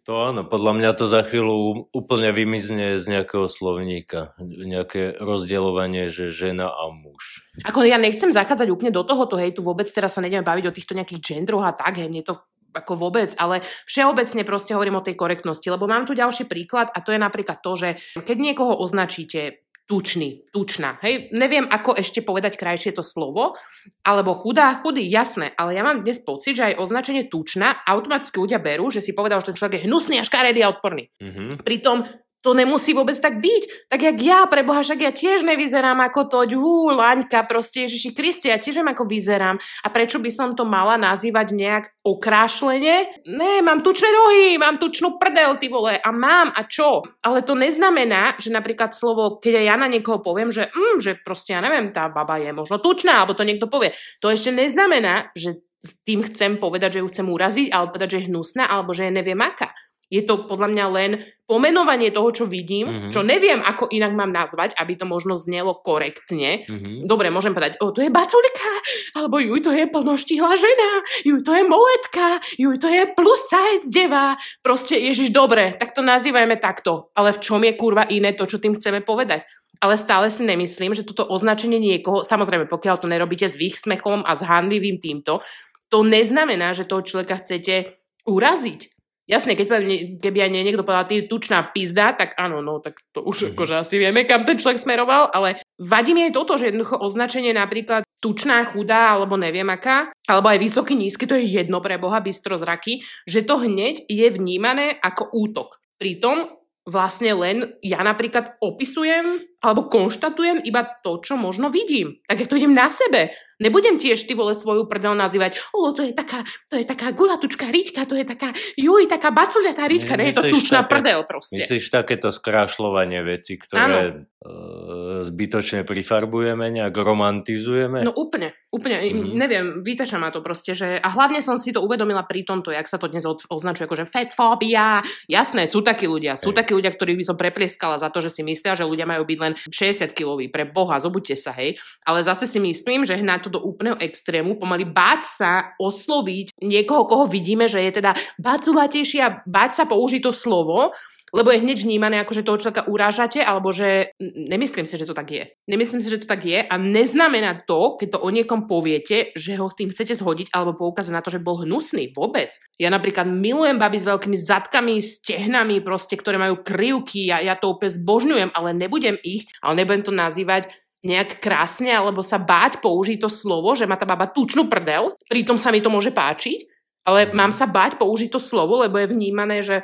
To 0.09 0.33
áno, 0.33 0.49
podľa 0.49 0.73
mňa 0.81 0.91
to 0.97 1.05
za 1.05 1.21
chvíľu 1.21 1.93
úplne 1.93 2.33
vymizne 2.33 2.97
z 2.97 3.05
nejakého 3.05 3.47
slovníka. 3.53 4.33
Nejaké 4.41 5.21
rozdielovanie, 5.21 6.09
že 6.09 6.33
žena 6.33 6.73
a 6.73 6.89
muž. 6.89 7.45
Ako 7.69 7.85
ja 7.85 8.01
nechcem 8.01 8.33
zachádzať 8.33 8.73
úplne 8.73 8.97
do 8.97 9.05
tohoto 9.05 9.37
hejtu, 9.37 9.61
vôbec 9.61 9.85
teraz 9.93 10.17
sa 10.17 10.25
nejdeme 10.25 10.41
baviť 10.41 10.65
o 10.73 10.75
týchto 10.75 10.97
nejakých 10.97 11.21
gendroch 11.21 11.69
a 11.69 11.77
tak, 11.77 12.01
hej, 12.01 12.09
mne 12.09 12.25
to 12.25 12.41
ako 12.71 12.95
vôbec, 12.95 13.35
ale 13.37 13.67
všeobecne 13.87 14.47
proste 14.47 14.79
hovorím 14.79 15.03
o 15.03 15.05
tej 15.05 15.19
korektnosti, 15.19 15.67
lebo 15.67 15.91
mám 15.91 16.07
tu 16.07 16.15
ďalší 16.15 16.47
príklad 16.47 16.89
a 16.95 17.03
to 17.03 17.11
je 17.11 17.19
napríklad 17.19 17.59
to, 17.61 17.75
že 17.75 17.89
keď 18.15 18.37
niekoho 18.39 18.79
označíte 18.79 19.67
tučný, 19.91 20.47
tučná. 20.55 21.03
Hej, 21.03 21.35
neviem, 21.35 21.67
ako 21.67 21.99
ešte 21.99 22.23
povedať 22.23 22.55
krajšie 22.55 22.95
to 22.95 23.03
slovo, 23.03 23.59
alebo 24.07 24.39
chudá, 24.39 24.79
chudý, 24.79 25.03
jasné, 25.11 25.51
ale 25.59 25.75
ja 25.75 25.83
mám 25.83 26.07
dnes 26.07 26.23
pocit, 26.23 26.55
že 26.55 26.71
aj 26.71 26.79
označenie 26.79 27.27
tučná 27.27 27.83
automaticky 27.83 28.39
ľudia 28.39 28.63
berú, 28.63 28.95
že 28.95 29.03
si 29.03 29.11
povedal, 29.11 29.43
že 29.43 29.51
ten 29.51 29.59
človek 29.59 29.83
je 29.83 29.85
hnusný 29.91 30.23
a 30.23 30.25
škaredý 30.25 30.63
a 30.63 30.71
odporný. 30.71 31.11
Mm-hmm. 31.19 31.67
Pritom 31.67 32.07
to 32.41 32.57
nemusí 32.57 32.97
vôbec 32.97 33.17
tak 33.21 33.39
byť. 33.39 33.89
Tak 33.93 34.01
jak 34.01 34.17
ja, 34.21 34.39
preboha, 34.49 34.81
však 34.81 35.01
ja 35.01 35.13
tiež 35.13 35.45
nevyzerám 35.45 36.01
ako 36.09 36.21
to, 36.29 36.39
hú, 36.57 36.89
Laňka, 36.93 37.45
proste 37.45 37.85
Ježiši 37.85 38.11
Kriste, 38.17 38.49
ja 38.49 38.57
tiež 38.57 38.81
viem, 38.81 38.89
ako 38.89 39.05
vyzerám. 39.05 39.61
A 39.85 39.89
prečo 39.93 40.17
by 40.19 40.31
som 40.33 40.57
to 40.57 40.65
mala 40.65 40.97
nazývať 40.97 41.53
nejak 41.53 41.85
okrášlene? 42.01 43.29
Ne, 43.29 43.61
mám 43.61 43.85
tučné 43.85 44.09
nohy, 44.09 44.57
mám 44.57 44.81
tučnú 44.81 45.21
prdel, 45.21 45.61
ty 45.61 45.69
vole, 45.69 46.01
a 46.01 46.11
mám, 46.11 46.49
a 46.57 46.65
čo? 46.65 47.05
Ale 47.21 47.45
to 47.45 47.53
neznamená, 47.53 48.41
že 48.41 48.49
napríklad 48.49 48.97
slovo, 48.97 49.37
keď 49.37 49.61
ja 49.61 49.77
na 49.77 49.87
niekoho 49.87 50.25
poviem, 50.25 50.49
že, 50.49 50.73
mm, 50.73 51.05
že 51.05 51.21
proste, 51.21 51.53
ja 51.53 51.61
neviem, 51.61 51.93
tá 51.93 52.09
baba 52.09 52.41
je 52.41 52.51
možno 52.57 52.81
tučná, 52.81 53.21
alebo 53.21 53.37
to 53.37 53.45
niekto 53.45 53.69
povie. 53.69 53.93
To 54.25 54.33
ešte 54.33 54.49
neznamená, 54.49 55.29
že 55.37 55.61
s 55.81 55.97
tým 56.05 56.21
chcem 56.21 56.61
povedať, 56.61 56.97
že 56.97 57.01
ju 57.01 57.09
chcem 57.09 57.27
uraziť, 57.29 57.67
alebo 57.73 57.97
povedať, 57.97 58.09
že 58.13 58.19
je 58.21 58.29
hnusná, 58.29 58.65
alebo 58.69 58.93
že 58.93 59.09
je 59.09 59.17
neviem 59.17 59.41
aká. 59.41 59.73
Je 60.11 60.27
to 60.27 60.51
podľa 60.51 60.69
mňa 60.75 60.87
len 60.91 61.11
pomenovanie 61.51 62.15
toho, 62.15 62.31
čo 62.31 62.45
vidím, 62.47 62.87
mm-hmm. 62.87 63.11
čo 63.11 63.27
neviem, 63.27 63.59
ako 63.59 63.91
inak 63.91 64.15
mám 64.15 64.31
nazvať, 64.31 64.79
aby 64.79 64.95
to 64.95 65.03
možno 65.03 65.35
znelo 65.35 65.75
korektne. 65.83 66.63
Mm-hmm. 66.67 67.11
Dobre, 67.11 67.35
môžem 67.35 67.51
povedať, 67.51 67.83
o, 67.83 67.91
to 67.91 68.03
je 68.03 68.11
baculika, 68.11 68.71
alebo 69.19 69.43
juj, 69.43 69.59
to 69.67 69.75
je 69.75 69.91
plnoštíhla 69.91 70.55
žena, 70.55 70.91
juj, 71.27 71.43
to 71.43 71.51
je 71.51 71.63
moletka, 71.67 72.39
juj, 72.55 72.79
to 72.79 72.87
je 72.87 73.03
plus 73.19 73.43
size 73.51 73.91
deva. 73.91 74.39
Proste, 74.63 74.95
Ježiš, 74.95 75.35
dobre, 75.35 75.75
tak 75.75 75.91
to 75.91 76.07
nazývajme 76.07 76.55
takto. 76.63 77.11
Ale 77.19 77.35
v 77.35 77.43
čom 77.43 77.63
je 77.67 77.75
kurva 77.75 78.07
iné 78.07 78.35
to, 78.39 78.47
čo 78.47 78.63
tým 78.63 78.79
chceme 78.79 79.03
povedať? 79.03 79.43
ale 79.81 79.97
stále 79.97 80.29
si 80.29 80.45
nemyslím, 80.45 80.93
že 80.93 81.09
toto 81.09 81.25
označenie 81.25 81.81
niekoho, 81.81 82.21
samozrejme, 82.21 82.69
pokiaľ 82.69 83.01
to 83.01 83.09
nerobíte 83.09 83.49
s 83.49 83.57
výsmechom 83.57 84.29
a 84.29 84.37
s 84.37 84.45
handlivým 84.45 85.01
týmto, 85.01 85.41
to 85.89 86.05
neznamená, 86.05 86.77
že 86.77 86.85
toho 86.85 87.01
človeka 87.01 87.41
chcete 87.41 87.97
uraziť. 88.29 89.00
Jasne, 89.31 89.55
keď 89.55 89.67
poviem, 89.71 89.87
keby 90.19 90.39
aj 90.43 90.51
niekto 90.51 90.83
povedal, 90.83 91.07
ty 91.07 91.23
tučná 91.31 91.71
pizda, 91.71 92.11
tak 92.19 92.35
áno, 92.35 92.59
no 92.59 92.83
tak 92.83 92.99
to 93.15 93.23
už 93.23 93.37
mm-hmm. 93.39 93.53
akože 93.55 93.75
asi 93.79 93.95
vieme, 94.03 94.27
kam 94.27 94.43
ten 94.43 94.59
človek 94.59 94.83
smeroval, 94.83 95.31
ale 95.31 95.63
vadí 95.79 96.11
mi 96.11 96.27
aj 96.27 96.35
toto, 96.35 96.59
že 96.59 96.75
jednoducho 96.75 96.99
označenie 96.99 97.55
napríklad 97.55 98.03
tučná, 98.19 98.67
chudá, 98.67 99.15
alebo 99.15 99.39
neviem 99.39 99.71
aká, 99.71 100.11
alebo 100.27 100.51
aj 100.51 100.59
vysoký, 100.59 100.99
nízky, 100.99 101.31
to 101.31 101.39
je 101.39 101.47
jedno 101.47 101.79
pre 101.79 101.95
Boha, 102.03 102.19
bystro 102.19 102.59
zraky, 102.59 103.07
že 103.23 103.47
to 103.47 103.63
hneď 103.63 104.03
je 104.11 104.27
vnímané 104.35 104.99
ako 104.99 105.31
útok. 105.31 105.79
Pritom 105.95 106.51
vlastne 106.91 107.31
len 107.39 107.57
ja 107.87 108.03
napríklad 108.03 108.59
opisujem 108.59 109.50
alebo 109.61 109.93
konštatujem 109.93 110.65
iba 110.65 110.89
to, 111.05 111.21
čo 111.21 111.37
možno 111.37 111.69
vidím. 111.69 112.17
Tak 112.25 112.41
jak 112.41 112.49
to 112.49 112.57
idem 112.57 112.73
na 112.73 112.89
sebe. 112.89 113.31
Nebudem 113.61 114.01
tiež 114.01 114.25
ty 114.25 114.33
vole 114.33 114.57
svoju 114.57 114.89
prdel 114.89 115.13
nazývať, 115.13 115.61
o, 115.77 115.93
to 115.93 116.01
je 116.01 116.17
taká, 116.17 116.41
to 116.73 116.81
je 116.81 116.89
taká 116.89 117.13
gulatučká 117.13 117.69
rička, 117.69 118.09
to 118.09 118.17
je 118.17 118.25
taká, 118.25 118.57
juj, 118.73 119.05
taká 119.05 119.29
baculiatá 119.29 119.85
rička, 119.85 120.17
ne, 120.17 120.33
je 120.33 120.41
to 120.41 120.49
tučná 120.49 120.89
také, 120.89 120.97
prdel 120.97 121.29
proste. 121.29 121.61
Myslíš 121.61 121.93
takéto 121.93 122.33
skrášľovanie 122.33 123.21
veci, 123.21 123.61
ktoré 123.61 124.25
uh, 124.25 125.29
zbytočne 125.29 125.85
prifarbujeme, 125.85 126.73
nejak 126.73 126.97
romantizujeme? 126.97 128.01
No 128.01 128.17
úplne, 128.17 128.57
úplne, 128.73 128.97
mm. 128.97 129.37
neviem, 129.37 129.85
vytača 129.85 130.17
ma 130.17 130.33
to 130.33 130.41
proste, 130.41 130.73
že 130.73 130.97
a 130.97 131.09
hlavne 131.13 131.45
som 131.45 131.61
si 131.61 131.77
to 131.77 131.85
uvedomila 131.85 132.25
pri 132.25 132.49
tomto, 132.49 132.73
jak 132.73 132.89
sa 132.89 132.97
to 132.97 133.13
dnes 133.13 133.29
označuje, 133.29 133.85
akože 133.85 134.09
fatfobia, 134.09 135.05
jasné, 135.29 135.69
sú 135.69 135.85
takí 135.85 136.09
ľudia, 136.09 136.41
sú 136.41 136.57
takí 136.57 136.73
ľudia, 136.73 136.97
ktorých 136.97 137.21
by 137.21 137.25
som 137.29 137.37
preplieskala 137.37 138.01
za 138.01 138.09
to, 138.09 138.25
že 138.25 138.33
si 138.33 138.41
myslia, 138.41 138.73
že 138.73 138.89
ľudia 138.89 139.05
majú 139.05 139.29
byť 139.29 139.37
len 139.37 139.50
60 139.57 140.13
kilový, 140.13 140.51
pre 140.51 140.67
boha, 140.67 140.99
zobuďte 141.01 141.37
sa, 141.39 141.53
hej. 141.57 141.77
Ale 142.05 142.23
zase 142.23 142.45
si 142.47 142.59
myslím, 142.59 143.07
že 143.07 143.19
hnať 143.19 143.49
to 143.49 143.51
do 143.57 143.61
úplného 143.63 143.99
extrému, 144.01 144.59
pomaly 144.59 144.87
báť 144.89 145.21
sa 145.25 145.53
osloviť 145.79 146.59
niekoho, 146.61 147.07
koho 147.07 147.25
vidíme, 147.27 147.67
že 147.71 147.83
je 147.85 148.03
teda 148.03 148.13
baculatejší 148.41 149.19
a 149.23 149.43
báť 149.47 149.71
sa 149.83 149.85
použiť 149.87 150.21
to 150.25 150.33
slovo, 150.33 150.93
lebo 151.31 151.55
je 151.55 151.63
hneď 151.63 151.87
vnímané 151.87 152.19
ako, 152.19 152.33
že 152.35 152.47
toho 152.47 152.59
človeka 152.59 152.87
urážate, 152.91 153.39
alebo 153.43 153.71
že 153.71 154.15
nemyslím 154.21 154.87
si, 154.87 154.99
že 154.99 155.07
to 155.07 155.15
tak 155.15 155.31
je. 155.31 155.45
Nemyslím 155.71 156.03
si, 156.03 156.11
že 156.11 156.23
to 156.23 156.27
tak 156.27 156.43
je 156.43 156.63
a 156.63 156.75
neznamená 156.75 157.63
to, 157.67 157.99
keď 157.99 158.19
to 158.19 158.23
o 158.23 158.29
niekom 158.35 158.67
poviete, 158.67 159.31
že 159.39 159.55
ho 159.59 159.71
tým 159.71 159.95
chcete 159.95 160.19
zhodiť 160.19 160.51
alebo 160.51 160.75
poukázať 160.77 161.13
na 161.15 161.23
to, 161.23 161.31
že 161.31 161.43
bol 161.43 161.63
hnusný. 161.63 162.11
Vôbec. 162.13 162.51
Ja 162.77 162.91
napríklad 162.91 163.31
milujem 163.31 163.79
baby 163.79 163.99
s 164.03 164.09
veľkými 164.09 164.39
zadkami, 164.39 164.99
stehnami, 164.99 165.79
proste, 165.81 166.19
ktoré 166.19 166.37
majú 166.37 166.61
krivky, 166.61 167.31
ja, 167.31 167.39
ja 167.39 167.55
to 167.55 167.73
úplne 167.73 167.95
zbožňujem, 167.95 168.51
ale 168.53 168.75
nebudem 168.75 169.17
ich, 169.23 169.47
ale 169.63 169.83
nebudem 169.83 170.03
to 170.03 170.15
nazývať 170.15 170.71
nejak 171.01 171.41
krásne, 171.41 171.89
alebo 171.97 172.21
sa 172.21 172.37
báť 172.37 172.85
použiť 172.85 173.25
to 173.25 173.33
slovo, 173.33 173.73
že 173.73 173.89
má 173.89 173.97
tá 173.97 174.05
baba 174.05 174.29
tučnú 174.29 174.69
prdel, 174.69 175.17
pritom 175.33 175.57
sa 175.57 175.73
mi 175.73 175.81
to 175.81 175.89
môže 175.89 176.13
páčiť, 176.13 176.69
ale 177.09 177.33
mám 177.33 177.49
sa 177.49 177.65
báť 177.65 177.97
použiť 177.97 178.29
to 178.29 178.41
slovo, 178.41 178.85
lebo 178.85 179.01
je 179.01 179.09
vnímané, 179.09 179.65
že 179.65 179.81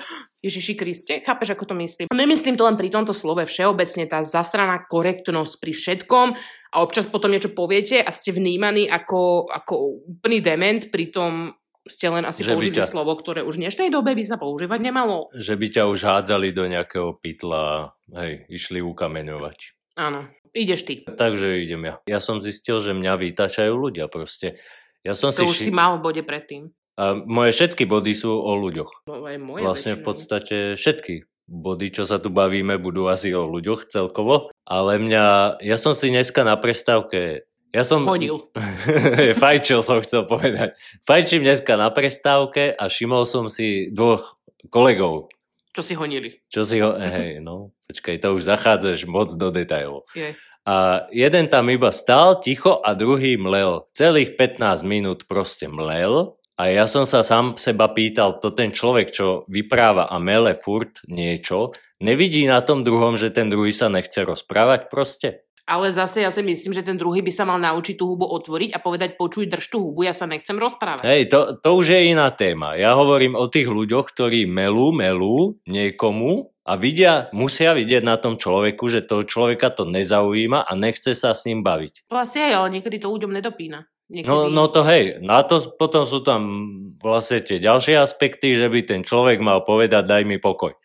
Ježiši 0.46 0.74
Kriste, 0.78 1.14
chápeš, 1.26 1.58
ako 1.58 1.64
to 1.66 1.74
myslím? 1.82 2.06
A 2.06 2.14
nemyslím 2.14 2.54
to 2.54 2.62
len 2.62 2.78
pri 2.78 2.86
tomto 2.86 3.10
slove 3.10 3.42
všeobecne, 3.42 4.06
tá 4.06 4.22
zasraná 4.22 4.78
korektnosť 4.86 5.54
pri 5.58 5.72
všetkom 5.74 6.26
a 6.70 6.76
občas 6.78 7.10
potom 7.10 7.34
niečo 7.34 7.50
poviete 7.50 7.98
a 7.98 8.14
ste 8.14 8.30
vnímaní 8.30 8.86
ako, 8.86 9.50
ako 9.50 10.06
úplný 10.06 10.38
dement, 10.38 10.86
pritom 10.94 11.50
ste 11.86 12.10
len 12.10 12.26
asi 12.26 12.42
že 12.42 12.54
použili 12.54 12.78
ťa, 12.82 12.86
slovo, 12.86 13.14
ktoré 13.14 13.46
už 13.46 13.58
v 13.58 13.66
dnešnej 13.66 13.88
dobe 13.90 14.14
by 14.14 14.24
sa 14.26 14.36
používať 14.38 14.80
nemalo. 14.82 15.30
Že 15.34 15.54
by 15.54 15.66
ťa 15.70 15.82
už 15.86 16.00
hádzali 16.02 16.48
do 16.50 16.64
nejakého 16.66 17.14
pytla, 17.18 17.94
hej, 18.10 18.46
išli 18.50 18.82
ukameňovať. 18.82 19.58
Áno, 19.98 20.26
ideš 20.50 20.82
ty. 20.82 21.06
Takže 21.06 21.62
idem 21.62 21.86
ja. 21.86 21.94
Ja 22.06 22.18
som 22.18 22.42
zistil, 22.42 22.82
že 22.82 22.94
mňa 22.94 23.14
vytačajú 23.18 23.72
ľudia 23.74 24.10
proste. 24.10 24.58
Ja 25.06 25.14
som 25.14 25.30
to 25.30 25.46
si 25.46 25.54
už 25.54 25.56
ši... 25.56 25.64
si 25.70 25.72
mal 25.72 25.98
v 25.98 26.10
bode 26.10 26.22
predtým. 26.26 26.74
A 26.96 27.12
moje 27.12 27.52
všetky 27.52 27.84
body 27.84 28.12
sú 28.16 28.32
o 28.32 28.52
ľuďoch. 28.56 29.08
No, 29.08 29.20
moje 29.20 29.60
vlastne 29.60 29.94
väčšinou. 29.94 30.00
v 30.00 30.06
podstate 30.08 30.56
všetky 30.80 31.14
body, 31.46 31.86
čo 31.92 32.08
sa 32.08 32.18
tu 32.18 32.32
bavíme, 32.32 32.80
budú 32.80 33.06
asi 33.06 33.30
o 33.36 33.46
ľuďoch 33.46 33.86
celkovo. 33.92 34.50
Ale 34.66 34.98
mňa, 34.98 35.58
ja 35.62 35.76
som 35.76 35.92
si 35.92 36.10
dneska 36.10 36.42
na 36.42 36.56
prestávke 36.56 37.46
ja 37.76 37.84
som... 37.84 38.08
Hodil. 38.08 38.40
Fajčil 39.42 39.84
som 39.84 40.00
chcel 40.00 40.24
povedať. 40.24 40.72
Fajčím 41.04 41.44
dneska 41.44 41.76
na 41.76 41.92
prestávke 41.92 42.72
a 42.72 42.88
všimol 42.88 43.28
som 43.28 43.52
si 43.52 43.92
dvoch 43.92 44.40
kolegov. 44.72 45.28
Čo 45.76 45.84
si 45.84 45.92
honili. 45.92 46.40
Čo 46.48 46.64
si 46.64 46.80
ho... 46.80 46.96
Hej, 46.96 47.44
no, 47.44 47.76
počkaj, 47.84 48.16
to 48.16 48.32
už 48.32 48.48
zachádzaš 48.48 49.04
moc 49.04 49.28
do 49.36 49.52
detailov. 49.52 50.08
Je. 50.16 50.32
A 50.64 51.04
jeden 51.12 51.52
tam 51.52 51.68
iba 51.68 51.92
stál 51.92 52.40
ticho 52.40 52.80
a 52.80 52.96
druhý 52.96 53.36
mlel. 53.36 53.84
Celých 53.92 54.40
15 54.40 54.80
minút 54.82 55.28
proste 55.28 55.68
mlel 55.68 56.32
a 56.56 56.72
ja 56.72 56.88
som 56.88 57.04
sa 57.04 57.20
sám 57.20 57.60
seba 57.60 57.92
pýtal, 57.92 58.40
to 58.40 58.48
ten 58.56 58.72
človek, 58.72 59.12
čo 59.12 59.44
vypráva 59.46 60.08
a 60.08 60.16
mele 60.16 60.56
furt 60.56 61.04
niečo, 61.04 61.76
nevidí 62.00 62.48
na 62.48 62.64
tom 62.64 62.80
druhom, 62.80 63.20
že 63.20 63.28
ten 63.28 63.52
druhý 63.52 63.76
sa 63.76 63.92
nechce 63.92 64.24
rozprávať 64.24 64.88
proste? 64.88 65.46
Ale 65.66 65.90
zase 65.90 66.22
ja 66.22 66.30
si 66.30 66.46
myslím, 66.46 66.70
že 66.78 66.86
ten 66.86 66.94
druhý 66.94 67.26
by 67.26 67.32
sa 67.34 67.42
mal 67.42 67.58
naučiť 67.58 67.98
tú 67.98 68.14
hubu 68.14 68.22
otvoriť 68.22 68.70
a 68.70 68.78
povedať, 68.78 69.18
počuj, 69.18 69.50
drž 69.50 69.66
tú 69.66 69.90
hubu, 69.90 70.06
ja 70.06 70.14
sa 70.14 70.30
nechcem 70.30 70.54
rozprávať. 70.54 71.02
Hej, 71.02 71.26
to, 71.26 71.58
to 71.58 71.70
už 71.74 71.90
je 71.90 72.00
iná 72.14 72.30
téma. 72.30 72.78
Ja 72.78 72.94
hovorím 72.94 73.34
o 73.34 73.50
tých 73.50 73.66
ľuďoch, 73.66 74.14
ktorí 74.14 74.46
melú, 74.46 74.94
melú 74.94 75.58
niekomu 75.66 76.54
a 76.62 76.78
vidia, 76.78 77.26
musia 77.34 77.74
vidieť 77.74 78.06
na 78.06 78.14
tom 78.14 78.38
človeku, 78.38 78.86
že 78.86 79.10
toho 79.10 79.26
človeka 79.26 79.74
to 79.74 79.90
nezaujíma 79.90 80.70
a 80.70 80.72
nechce 80.78 81.18
sa 81.18 81.34
s 81.34 81.50
ním 81.50 81.66
baviť. 81.66 82.06
To 82.14 82.14
asi 82.14 82.46
aj, 82.46 82.52
ale 82.62 82.78
niekedy 82.78 83.02
to 83.02 83.10
ľuďom 83.10 83.34
nedopína. 83.34 83.90
Niekedy... 84.06 84.30
No, 84.30 84.46
no 84.46 84.70
to 84.70 84.86
hej, 84.86 85.18
na 85.18 85.42
to 85.42 85.58
potom 85.74 86.06
sú 86.06 86.22
tam 86.22 86.42
vlastne 87.02 87.42
tie 87.42 87.58
ďalšie 87.58 87.98
aspekty, 87.98 88.54
že 88.54 88.70
by 88.70 88.86
ten 88.86 89.02
človek 89.02 89.42
mal 89.42 89.66
povedať 89.66 90.06
daj 90.06 90.22
mi 90.22 90.38
pokoj. 90.38 90.78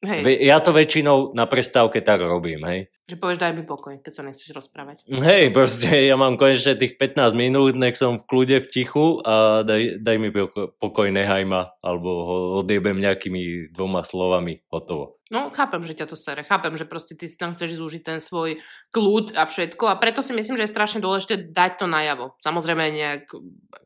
Hej. 0.00 0.24
Ja 0.48 0.64
to 0.64 0.72
väčšinou 0.72 1.36
na 1.36 1.44
prestávke 1.44 2.00
tak 2.00 2.24
robím, 2.24 2.64
hej. 2.64 2.88
Že 3.04 3.20
povieš 3.20 3.38
daj 3.42 3.52
mi 3.52 3.68
pokoj, 3.68 4.00
keď 4.00 4.12
sa 4.16 4.24
nechceš 4.24 4.48
rozprávať. 4.56 5.04
Hej, 5.04 5.52
proste 5.52 5.92
ja 5.92 6.16
mám 6.16 6.40
konečne 6.40 6.72
tých 6.72 6.96
15 6.96 7.36
minút, 7.36 7.76
nech 7.76 8.00
som 8.00 8.16
v 8.16 8.24
kľude, 8.24 8.64
v 8.64 8.70
tichu 8.70 9.20
a 9.20 9.60
daj, 9.60 10.00
daj 10.00 10.16
mi 10.16 10.32
pokoj, 10.80 11.12
nehaj 11.12 11.44
ma, 11.44 11.76
alebo 11.84 12.10
ho 12.24 12.36
odjebem 12.64 12.96
nejakými 12.96 13.76
dvoma 13.76 14.00
slovami, 14.00 14.64
hotovo. 14.72 15.19
No, 15.30 15.54
chápem, 15.54 15.78
že 15.86 15.94
ťa 15.94 16.10
to 16.10 16.18
sere. 16.18 16.42
Chápem, 16.42 16.74
že 16.74 16.82
proste 16.82 17.14
ty 17.14 17.30
si 17.30 17.38
tam 17.38 17.54
chceš 17.54 17.78
zúžiť 17.78 18.02
ten 18.02 18.18
svoj 18.18 18.58
kľud 18.90 19.38
a 19.38 19.46
všetko 19.46 19.86
a 19.86 19.94
preto 19.94 20.26
si 20.26 20.34
myslím, 20.34 20.58
že 20.58 20.66
je 20.66 20.74
strašne 20.74 20.98
dôležité 20.98 21.54
dať 21.54 21.78
to 21.78 21.86
najavo. 21.86 22.34
Samozrejme 22.42 22.90
nejak, 22.90 23.30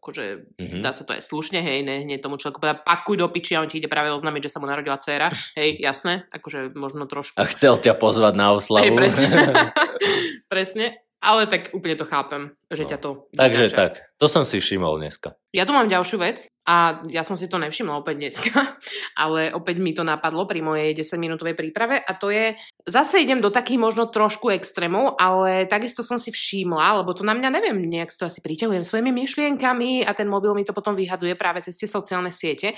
akože 0.01 0.57
mm-hmm. 0.57 0.81
dá 0.81 0.97
sa 0.97 1.05
to 1.05 1.13
aj 1.13 1.21
slušne, 1.21 1.61
hej, 1.61 1.85
ne, 1.85 2.01
nie 2.09 2.17
tomu 2.17 2.41
človeku 2.41 2.65
povedať 2.65 2.81
pakuj 2.89 3.21
do 3.21 3.29
piči 3.29 3.61
a 3.61 3.61
on 3.61 3.69
ti 3.69 3.77
ide 3.77 3.93
práve 3.93 4.09
oznámiť, 4.17 4.49
že 4.49 4.53
sa 4.57 4.59
mu 4.65 4.65
narodila 4.65 4.97
dcéra. 4.97 5.29
Hej, 5.61 5.85
jasné, 5.85 6.25
akože 6.33 6.73
možno 6.73 7.05
trošku. 7.05 7.37
A 7.37 7.45
chcel 7.53 7.77
ťa 7.77 7.93
pozvať 7.93 8.33
na 8.41 8.57
oslavu. 8.57 8.89
Hej, 8.89 8.97
presne. 8.97 9.29
presne. 10.53 11.04
Ale 11.25 11.49
tak 11.49 11.73
úplne 11.73 11.97
to 11.97 12.05
chápem, 12.05 12.53
že 12.69 12.85
no. 12.85 12.89
ťa 12.93 12.99
to... 13.01 13.11
Takže 13.33 13.65
vyťača. 13.73 13.81
tak, 13.81 13.93
to 14.21 14.27
som 14.29 14.45
si 14.45 14.61
všimol 14.61 15.01
dneska. 15.01 15.41
Ja 15.57 15.65
tu 15.65 15.73
mám 15.73 15.89
ďalšiu 15.89 16.21
vec 16.21 16.53
a 16.69 17.01
ja 17.09 17.25
som 17.25 17.33
si 17.33 17.49
to 17.49 17.57
nevšimla 17.57 17.97
opäť 17.97 18.21
dneska, 18.21 18.53
ale 19.25 19.49
opäť 19.57 19.81
mi 19.81 19.97
to 19.97 20.05
napadlo 20.05 20.45
pri 20.45 20.61
mojej 20.61 20.93
10-minútovej 20.93 21.57
príprave 21.57 21.97
a 21.97 22.13
to 22.13 22.29
je, 22.29 22.61
zase 22.85 23.25
idem 23.25 23.41
do 23.41 23.49
takých 23.49 23.81
možno 23.81 24.13
trošku 24.13 24.53
extrémov, 24.53 25.17
ale 25.17 25.65
takisto 25.65 26.05
som 26.05 26.21
si 26.21 26.29
všimla, 26.29 27.01
lebo 27.01 27.17
to 27.17 27.25
na 27.25 27.33
mňa 27.33 27.49
neviem, 27.49 27.81
nejak 27.81 28.13
to 28.13 28.29
asi 28.29 28.45
priťahujem 28.45 28.85
svojimi 28.85 29.09
myšlienkami 29.09 30.05
a 30.05 30.13
ten 30.13 30.29
mobil 30.29 30.53
mi 30.53 30.69
to 30.69 30.77
potom 30.77 30.93
vyhadzuje 30.93 31.33
práve 31.41 31.65
cez 31.65 31.81
tie 31.81 31.89
sociálne 31.89 32.29
siete. 32.29 32.77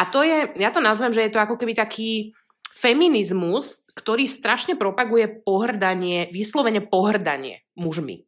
A 0.00 0.08
to 0.08 0.24
je, 0.24 0.48
ja 0.56 0.72
to 0.72 0.80
nazvem, 0.80 1.12
že 1.12 1.28
je 1.28 1.32
to 1.36 1.42
ako 1.42 1.60
keby 1.60 1.76
taký 1.76 2.32
feminizmus, 2.72 3.84
ktorý 3.92 4.24
strašne 4.24 4.80
propaguje 4.80 5.44
pohrdanie, 5.44 6.32
vyslovene 6.32 6.80
pohrdanie 6.80 7.62
mužmi. 7.76 8.24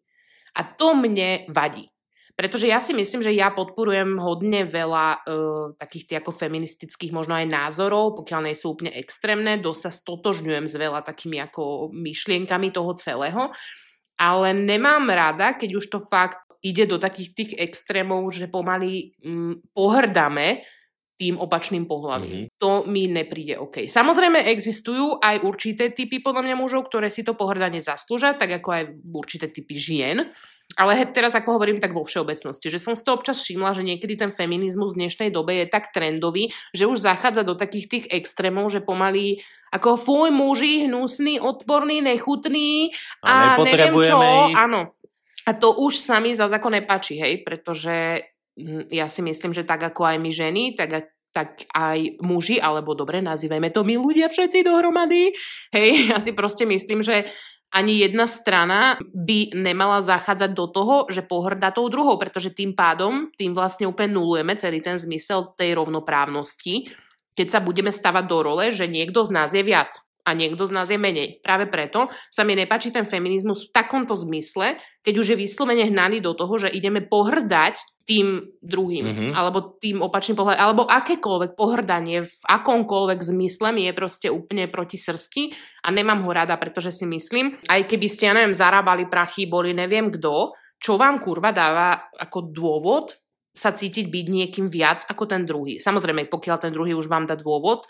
A 0.55 0.69
to 0.69 0.93
mne 0.93 1.49
vadí. 1.49 1.89
Pretože 2.35 2.67
ja 2.67 2.83
si 2.83 2.91
myslím, 2.99 3.23
že 3.23 3.31
ja 3.31 3.55
podporujem 3.55 4.19
hodne 4.19 4.67
veľa 4.67 5.07
uh, 5.23 5.79
takých 5.79 6.05
tých 6.11 6.19
ako 6.19 6.33
feministických 6.35 7.15
možno 7.15 7.39
aj 7.39 7.47
názorov, 7.47 8.19
pokiaľ 8.19 8.51
nie 8.51 8.59
sú 8.59 8.75
úplne 8.75 8.91
extrémne, 8.91 9.55
dosť 9.63 9.81
sa 9.87 9.91
stotožňujem 9.95 10.67
s 10.67 10.75
veľa 10.75 11.07
takými 11.07 11.39
ako 11.39 11.95
myšlienkami 11.95 12.75
toho 12.75 12.91
celého, 12.99 13.55
ale 14.19 14.51
nemám 14.51 15.07
rada, 15.15 15.55
keď 15.55 15.71
už 15.79 15.87
to 15.87 15.99
fakt 16.03 16.43
ide 16.59 16.91
do 16.91 16.99
takých 16.99 17.31
tých 17.39 17.53
extrémov, 17.55 18.27
že 18.35 18.51
pomaly 18.51 19.15
um, 19.23 19.63
pohrdame 19.71 20.67
tým 21.15 21.39
opačným 21.39 21.87
pohľavím. 21.87 22.51
Mm-hmm. 22.51 22.59
To 22.59 22.83
mi 22.91 23.07
nepríde 23.07 23.55
OK. 23.63 23.87
Samozrejme 23.87 24.51
existujú 24.51 25.23
aj 25.23 25.47
určité 25.47 25.95
typy 25.95 26.19
podľa 26.19 26.43
mňa 26.51 26.57
mužov, 26.59 26.91
ktoré 26.91 27.07
si 27.07 27.23
to 27.23 27.39
pohrdanie 27.39 27.79
zaslúžia, 27.79 28.35
tak 28.35 28.59
ako 28.59 28.69
aj 28.75 28.83
určité 29.15 29.47
typy 29.47 29.79
žien. 29.79 30.19
Ale 30.75 30.99
teraz 31.15 31.39
ako 31.39 31.61
hovorím 31.61 31.79
tak 31.79 31.95
vo 31.95 32.03
všeobecnosti, 32.03 32.67
že 32.67 32.83
som 32.83 32.99
si 32.99 33.07
to 33.07 33.15
občas 33.15 33.39
všimla, 33.39 33.77
že 33.79 33.87
niekedy 33.87 34.19
ten 34.19 34.35
feminizmus 34.35 34.99
v 34.99 35.07
dnešnej 35.07 35.31
dobe 35.31 35.63
je 35.63 35.67
tak 35.71 35.95
trendový, 35.95 36.51
že 36.75 36.91
už 36.91 36.99
zachádza 36.99 37.47
do 37.47 37.55
takých 37.55 37.87
tých 37.87 38.05
extrémov, 38.11 38.73
že 38.73 38.83
pomaly 38.83 39.39
ako 39.71 39.95
fuj 39.95 40.29
muži, 40.35 40.91
hnusný, 40.91 41.39
odporný, 41.39 42.03
nechutný 42.03 42.91
a, 43.23 43.55
a 43.55 43.63
neviem 43.63 43.95
čo. 44.03 44.19
Ich. 44.19 44.57
Áno. 44.59 44.99
A 45.45 45.51
to 45.53 45.77
už 45.79 46.01
sa 46.01 46.19
mi 46.19 46.33
zase 46.33 46.57
ako 46.57 46.73
nepačí, 46.73 47.21
hej, 47.21 47.45
pretože 47.45 48.25
ja 48.91 49.07
si 49.11 49.21
myslím, 49.23 49.51
že 49.51 49.67
tak 49.67 49.83
ako 49.83 50.07
aj 50.07 50.17
my 50.23 50.31
ženy, 50.31 50.63
tak, 50.79 51.11
tak 51.35 51.67
aj 51.75 52.23
muži, 52.23 52.63
alebo 52.63 52.95
dobre, 52.95 53.19
nazývajme 53.19 53.75
to 53.75 53.83
my 53.83 53.99
ľudia 53.99 54.31
všetci 54.31 54.63
dohromady. 54.63 55.35
Hej, 55.75 55.91
ja 56.15 56.19
si 56.23 56.31
proste 56.33 56.65
myslím, 56.65 57.03
že 57.03 57.27
ani 57.75 58.07
jedna 58.07 58.31
strana 58.31 59.03
by 59.03 59.51
nemala 59.59 59.99
zachádzať 59.99 60.51
do 60.55 60.71
toho, 60.71 60.95
že 61.11 61.27
pohrdá 61.27 61.75
tou 61.75 61.91
druhou, 61.91 62.15
pretože 62.15 62.55
tým 62.55 62.71
pádom, 62.71 63.35
tým 63.35 63.51
vlastne 63.51 63.91
úplne 63.91 64.15
nulujeme 64.15 64.55
celý 64.55 64.79
ten 64.79 64.95
zmysel 64.95 65.59
tej 65.59 65.75
rovnoprávnosti, 65.75 66.87
keď 67.35 67.47
sa 67.51 67.59
budeme 67.59 67.91
stavať 67.91 68.25
do 68.31 68.39
role, 68.47 68.71
že 68.71 68.87
niekto 68.87 69.27
z 69.27 69.35
nás 69.35 69.51
je 69.51 69.67
viac 69.67 69.91
a 70.23 70.39
niekto 70.39 70.63
z 70.65 70.73
nás 70.73 70.87
je 70.87 71.03
menej. 71.03 71.43
Práve 71.43 71.67
preto 71.67 72.07
sa 72.31 72.47
mi 72.47 72.55
nepačí 72.55 72.95
ten 72.95 73.03
feminizmus 73.03 73.69
v 73.69 73.75
takomto 73.75 74.15
zmysle, 74.15 74.79
keď 75.03 75.15
už 75.19 75.35
je 75.35 75.41
vyslovene 75.43 75.91
hnaný 75.91 76.23
do 76.23 76.33
toho, 76.33 76.55
že 76.57 76.71
ideme 76.71 77.03
pohrdať 77.03 77.77
tým 78.05 78.53
druhým, 78.61 79.05
mm-hmm. 79.05 79.31
alebo 79.33 79.81
tým 79.81 80.05
opačným 80.05 80.37
pohľadom, 80.37 80.61
alebo 80.61 80.83
akékoľvek 80.85 81.57
pohrdanie 81.57 82.29
v 82.29 82.37
akomkoľvek 82.45 83.21
zmysle 83.25 83.73
mi 83.73 83.89
je 83.89 83.97
proste 83.97 84.29
úplne 84.29 84.69
proti 84.69 85.01
srsti 85.01 85.57
a 85.85 85.89
nemám 85.89 86.21
ho 86.21 86.31
rada, 86.31 86.61
pretože 86.61 86.93
si 86.93 87.09
myslím, 87.09 87.57
aj 87.65 87.89
keby 87.89 88.07
ste, 88.09 88.29
ja 88.29 88.37
neviem, 88.37 88.53
zarábali 88.53 89.09
prachy, 89.09 89.49
boli 89.49 89.73
neviem 89.73 90.13
kto, 90.13 90.53
čo 90.77 91.01
vám 91.01 91.17
kurva 91.17 91.49
dáva 91.49 92.13
ako 92.21 92.53
dôvod 92.53 93.24
sa 93.55 93.71
cítiť 93.71 94.11
byť 94.11 94.27
niekým 94.27 94.67
viac 94.67 95.07
ako 95.07 95.31
ten 95.31 95.47
druhý. 95.47 95.79
Samozrejme, 95.79 96.27
pokiaľ 96.27 96.57
ten 96.59 96.73
druhý 96.75 96.93
už 96.99 97.07
vám 97.07 97.31
dá 97.31 97.39
dôvod, 97.39 97.87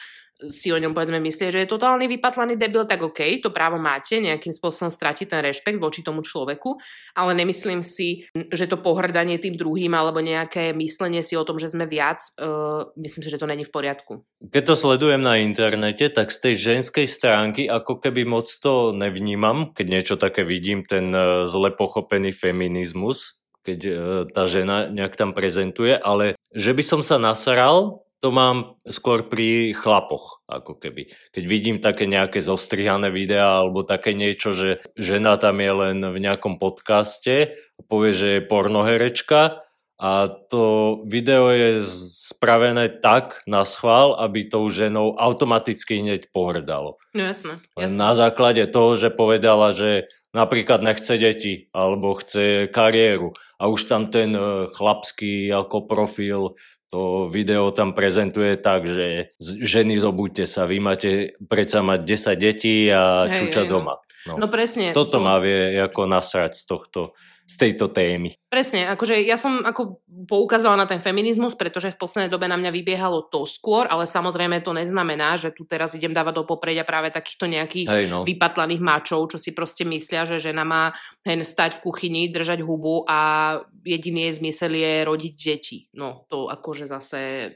si 0.50 0.74
o 0.74 0.78
ňom 0.78 0.90
povedzme 0.90 1.22
myslí, 1.22 1.54
že 1.54 1.62
je 1.62 1.72
totálny 1.72 2.10
vypatlaný 2.10 2.58
debil, 2.58 2.84
tak 2.90 3.06
OK, 3.06 3.22
to 3.38 3.54
právo 3.54 3.78
máte, 3.78 4.18
nejakým 4.18 4.50
spôsobom 4.50 4.90
stratiť 4.90 5.30
ten 5.30 5.40
rešpekt 5.46 5.78
voči 5.78 6.02
tomu 6.02 6.26
človeku, 6.26 6.74
ale 7.14 7.38
nemyslím 7.38 7.86
si, 7.86 8.26
že 8.34 8.66
to 8.66 8.82
pohrdanie 8.82 9.38
tým 9.38 9.54
druhým 9.54 9.94
alebo 9.94 10.18
nejaké 10.18 10.74
myslenie 10.74 11.22
si 11.22 11.38
o 11.38 11.46
tom, 11.46 11.62
že 11.62 11.70
sme 11.70 11.86
viac, 11.86 12.18
uh, 12.42 12.90
myslím 12.98 13.22
si, 13.22 13.30
že 13.30 13.40
to 13.40 13.46
není 13.46 13.62
v 13.62 13.72
poriadku. 13.72 14.26
Keď 14.42 14.62
to 14.66 14.74
sledujem 14.74 15.22
na 15.22 15.38
internete, 15.38 16.10
tak 16.10 16.34
z 16.34 16.50
tej 16.50 16.54
ženskej 16.74 17.06
stránky 17.06 17.70
ako 17.70 18.02
keby 18.02 18.26
moc 18.26 18.50
to 18.58 18.90
nevnímam, 18.90 19.70
keď 19.70 19.86
niečo 19.86 20.14
také 20.18 20.42
vidím, 20.42 20.82
ten 20.82 21.14
uh, 21.14 21.46
zle 21.46 21.70
pochopený 21.70 22.34
feminizmus, 22.34 23.38
keď 23.64 23.78
uh, 23.88 23.96
tá 24.28 24.44
žena 24.44 24.92
nejak 24.92 25.16
tam 25.16 25.32
prezentuje, 25.32 25.96
ale 25.96 26.36
že 26.52 26.76
by 26.76 26.82
som 26.84 27.00
sa 27.00 27.16
nasral, 27.16 28.04
to 28.24 28.32
mám 28.32 28.80
skôr 28.88 29.28
pri 29.28 29.76
chlapoch, 29.76 30.40
ako 30.48 30.80
keby. 30.80 31.12
Keď 31.28 31.44
vidím 31.44 31.76
také 31.76 32.08
nejaké 32.08 32.40
zostrihané 32.40 33.12
videá 33.12 33.60
alebo 33.60 33.84
také 33.84 34.16
niečo, 34.16 34.56
že 34.56 34.80
žena 34.96 35.36
tam 35.36 35.60
je 35.60 35.72
len 35.72 36.00
v 36.00 36.18
nejakom 36.24 36.56
podcaste, 36.56 37.52
povie, 37.84 38.16
že 38.16 38.28
je 38.40 38.48
pornoherečka 38.48 39.63
a 39.94 40.26
to 40.26 40.98
video 41.06 41.54
je 41.54 41.86
spravené 42.26 42.90
tak 42.90 43.46
na 43.46 43.62
schvál, 43.62 44.18
aby 44.18 44.50
tou 44.50 44.66
ženou 44.66 45.14
automaticky 45.14 46.02
hneď 46.02 46.34
pohrdalo. 46.34 46.98
No 47.14 47.22
jasné, 47.22 47.62
jasné. 47.78 47.94
Na 47.94 48.10
základe 48.18 48.66
toho, 48.66 48.98
že 48.98 49.14
povedala, 49.14 49.70
že 49.70 50.10
napríklad 50.34 50.82
nechce 50.82 51.14
deti 51.14 51.70
alebo 51.70 52.18
chce 52.18 52.66
kariéru 52.74 53.38
a 53.62 53.70
už 53.70 53.86
tam 53.86 54.10
ten 54.10 54.34
eh, 54.34 54.66
chlapský 54.74 55.54
ako 55.54 55.86
profil 55.86 56.58
to 56.94 57.26
video 57.26 57.74
tam 57.74 57.90
prezentuje 57.90 58.54
tak, 58.54 58.86
že 58.86 59.34
ženy 59.42 59.98
zobuďte 59.98 60.46
sa, 60.46 60.62
vy 60.62 60.78
máte 60.78 61.34
predsa 61.42 61.82
mať 61.82 62.06
10 62.06 62.38
detí 62.38 62.86
a 62.86 63.26
hej, 63.26 63.34
čuča 63.42 63.66
hej, 63.66 63.70
doma. 63.74 63.98
No. 64.30 64.38
no 64.38 64.46
presne. 64.46 64.94
Toto 64.94 65.18
to... 65.18 65.24
má 65.26 65.42
vie 65.42 65.74
ako 65.74 66.06
nasrať 66.06 66.54
z 66.54 66.62
tohto 66.70 67.00
z 67.44 67.54
tejto 67.60 67.92
témy. 67.92 68.32
Presne, 68.48 68.88
akože 68.88 69.20
ja 69.20 69.36
som 69.36 69.60
ako 69.60 70.00
poukázala 70.24 70.80
na 70.80 70.88
ten 70.88 70.96
feminizmus, 70.96 71.52
pretože 71.52 71.92
v 71.92 72.00
poslednej 72.00 72.32
dobe 72.32 72.48
na 72.48 72.56
mňa 72.56 72.72
vybiehalo 72.72 73.28
to 73.28 73.44
skôr, 73.44 73.84
ale 73.84 74.08
samozrejme 74.08 74.64
to 74.64 74.72
neznamená, 74.72 75.36
že 75.36 75.52
tu 75.52 75.68
teraz 75.68 75.92
idem 75.92 76.16
dávať 76.16 76.40
do 76.40 76.44
popredia 76.48 76.88
práve 76.88 77.12
takýchto 77.12 77.44
nejakých 77.44 77.88
Hej 77.92 78.04
no. 78.08 78.24
vypatlaných 78.24 78.80
mačov, 78.80 79.28
čo 79.28 79.36
si 79.36 79.52
proste 79.52 79.84
myslia, 79.84 80.24
že 80.24 80.40
žena 80.40 80.64
má 80.64 80.96
hen 81.20 81.44
stať 81.44 81.78
v 81.78 81.82
kuchyni, 81.84 82.32
držať 82.32 82.64
hubu 82.64 83.04
a 83.04 83.60
jediný 83.84 84.32
jej 84.32 84.34
zmysel 84.40 84.72
je 84.72 84.92
rodiť 85.04 85.32
deti. 85.36 85.78
No 85.92 86.24
to 86.32 86.48
akože 86.48 86.88
zase 86.88 87.52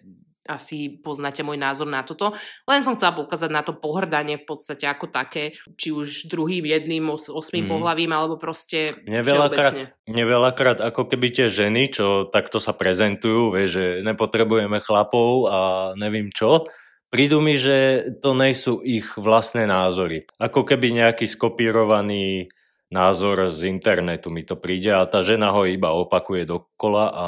asi 0.48 0.98
poznáte 1.04 1.44
môj 1.44 1.60
názor 1.60 1.84
na 1.84 2.00
toto. 2.00 2.32
Len 2.64 2.80
som 2.80 2.96
chcela 2.96 3.12
poukázať 3.12 3.50
na 3.52 3.60
to 3.60 3.76
pohrdanie 3.76 4.40
v 4.40 4.48
podstate 4.48 4.88
ako 4.88 5.12
také, 5.12 5.52
či 5.76 5.92
už 5.92 6.32
druhým, 6.32 6.64
jedným, 6.64 7.12
os, 7.12 7.28
osmým 7.28 7.68
mm. 7.68 7.72
pohlavím, 7.76 8.10
alebo 8.16 8.40
proste 8.40 8.88
mne 9.04 10.24
veľakrát 10.24 10.80
ako 10.80 11.04
keby 11.12 11.28
tie 11.28 11.46
ženy, 11.52 11.92
čo 11.92 12.32
takto 12.32 12.56
sa 12.58 12.72
prezentujú, 12.72 13.52
vie, 13.52 13.68
že 13.68 13.84
nepotrebujeme 14.00 14.80
chlapov 14.80 15.52
a 15.52 15.60
neviem 16.00 16.32
čo, 16.32 16.64
prídu 17.12 17.44
mi, 17.44 17.60
že 17.60 18.08
to 18.24 18.32
nejsú 18.32 18.80
ich 18.80 19.16
vlastné 19.20 19.68
názory. 19.68 20.24
Ako 20.40 20.64
keby 20.64 20.96
nejaký 20.96 21.28
skopírovaný 21.28 22.48
názor 22.88 23.52
z 23.52 23.68
internetu 23.68 24.32
mi 24.32 24.44
to 24.44 24.56
príde 24.56 24.88
a 24.92 25.04
tá 25.04 25.20
žena 25.20 25.52
ho 25.52 25.68
iba 25.68 25.92
opakuje 25.92 26.48
dokola 26.48 27.04
a 27.12 27.26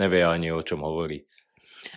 nevie 0.00 0.24
ani 0.24 0.48
o 0.52 0.64
čom 0.64 0.80
hovorí. 0.80 1.28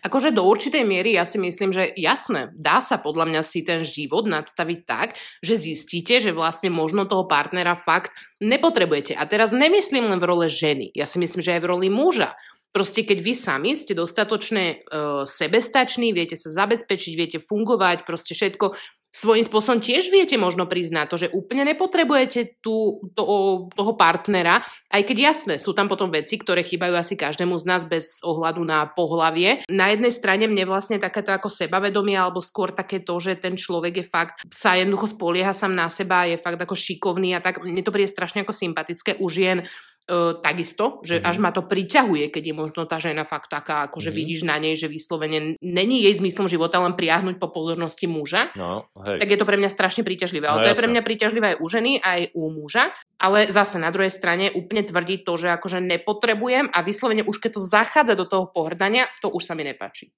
Akože 0.02 0.34
do 0.34 0.45
určitej 0.45 0.82
miery 0.82 1.13
ja 1.17 1.26
si 1.26 1.38
myslím, 1.38 1.69
že 1.69 1.93
jasné, 1.98 2.50
dá 2.58 2.82
sa 2.82 2.98
podľa 2.98 3.26
mňa 3.30 3.41
si 3.45 3.62
ten 3.62 3.86
život 3.86 4.26
nadstaviť 4.26 4.80
tak, 4.86 5.17
že 5.45 5.58
zistíte, 5.58 6.17
že 6.17 6.34
vlastne 6.34 6.74
možno 6.74 7.06
toho 7.06 7.30
partnera 7.30 7.78
fakt 7.78 8.13
nepotrebujete. 8.41 9.13
A 9.13 9.24
teraz 9.30 9.54
nemyslím 9.54 10.10
len 10.10 10.17
v 10.21 10.28
role 10.28 10.48
ženy, 10.50 10.89
ja 10.93 11.06
si 11.06 11.21
myslím, 11.21 11.41
že 11.41 11.54
aj 11.58 11.62
v 11.62 11.69
roli 11.69 11.89
muža. 11.93 12.34
Proste 12.76 13.08
keď 13.08 13.24
vy 13.24 13.34
sami 13.39 13.71
ste 13.80 13.95
dostatočne 13.95 14.84
uh, 14.84 15.24
sebestační, 15.24 16.12
viete 16.12 16.36
sa 16.36 16.52
zabezpečiť, 16.52 17.13
viete 17.15 17.39
fungovať, 17.39 18.04
proste 18.04 18.36
všetko, 18.36 18.76
svojím 19.15 19.47
spôsobom 19.47 19.80
tiež 19.80 20.12
viete 20.12 20.36
možno 20.36 20.67
priznať 20.67 21.06
to, 21.08 21.15
že 21.15 21.32
úplne 21.32 21.63
nepotrebujete 21.71 22.60
tú, 22.60 22.99
to, 23.15 23.23
toho 23.71 23.93
partnera, 23.95 24.60
aj 24.91 25.01
keď 25.08 25.17
jasné, 25.32 25.54
sú 25.56 25.71
tam 25.71 25.88
potom 25.88 26.12
veci, 26.12 26.36
ktoré 26.36 26.67
chýbajú 26.67 26.99
asi 26.99 27.15
každému 27.15 27.56
z 27.56 27.63
nás 27.63 27.88
bez 27.88 28.19
ohľadu 28.28 28.60
na 28.67 28.84
pohlavie. 28.91 29.63
Na 29.71 29.88
jednej 29.95 30.12
strane 30.12 30.51
mne 30.51 30.67
vlastne 30.67 30.99
takéto 30.99 31.32
ako 31.32 31.47
sebavedomie, 31.47 32.19
alebo 32.19 32.43
skôr 32.43 32.75
také 32.75 32.99
to, 32.99 33.15
že 33.23 33.39
ten 33.39 33.56
človek 33.56 34.04
je 34.04 34.06
fakt, 34.06 34.43
sa 34.51 34.75
jednoducho 34.75 35.15
spolieha 35.15 35.56
sám 35.56 35.71
na 35.71 35.88
seba, 35.88 36.28
je 36.28 36.36
fakt 36.36 36.60
ako 36.60 36.75
šikovný 36.75 37.39
a 37.39 37.39
tak, 37.39 37.63
mne 37.63 37.80
to 37.80 37.95
príde 37.95 38.12
strašne 38.12 38.43
ako 38.43 38.51
sympatické 38.51 39.15
u 39.23 39.32
žien, 39.32 39.63
Uh, 40.06 40.38
takisto, 40.38 41.02
že 41.02 41.18
mm-hmm. 41.18 41.30
až 41.34 41.36
ma 41.41 41.50
to 41.50 41.65
priťahuje, 41.65 42.30
keď 42.30 42.44
je 42.46 42.54
možno 42.54 42.86
tá 42.86 43.02
žena 43.02 43.26
fakt 43.26 43.50
taká, 43.50 43.89
ako 43.89 43.98
že 43.98 44.13
mm-hmm. 44.13 44.22
vidíš 44.22 44.41
na 44.46 44.62
nej, 44.62 44.78
že 44.78 44.86
vyslovene 44.86 45.58
není 45.65 46.06
jej 46.06 46.13
zmyslom 46.22 46.46
života 46.46 46.78
len 46.78 46.94
priahnuť 46.94 47.41
po 47.41 47.50
pozornosti 47.50 48.06
muža, 48.06 48.54
no, 48.54 48.86
hej. 49.02 49.18
tak 49.18 49.34
je 49.34 49.39
to 49.41 49.50
pre 49.50 49.58
mňa 49.58 49.65
strašne 49.74 50.06
príťažlivé. 50.06 50.46
Ale 50.46 50.62
no, 50.62 50.63
to 50.70 50.70
je 50.70 50.78
pre 50.78 50.94
mňa 50.94 51.02
príťažlivé 51.02 51.46
aj 51.50 51.58
u 51.58 51.65
ženy, 51.65 51.91
aj 52.06 52.22
u 52.38 52.54
muža. 52.54 52.94
Ale 53.18 53.50
zase 53.50 53.82
na 53.82 53.89
druhej 53.89 54.13
strane 54.13 54.54
úplne 54.54 54.86
tvrdiť 54.86 55.26
to, 55.26 55.34
že 55.41 55.48
akože 55.58 55.82
nepotrebujem 55.82 56.70
a 56.70 56.86
vyslovene 56.86 57.26
už 57.26 57.41
keď 57.41 57.58
to 57.58 57.62
zachádza 57.65 58.13
do 58.13 58.30
toho 58.30 58.46
pohrdania, 58.46 59.10
to 59.26 59.34
už 59.34 59.41
sa 59.41 59.58
mi 59.58 59.65
nepáči. 59.65 60.13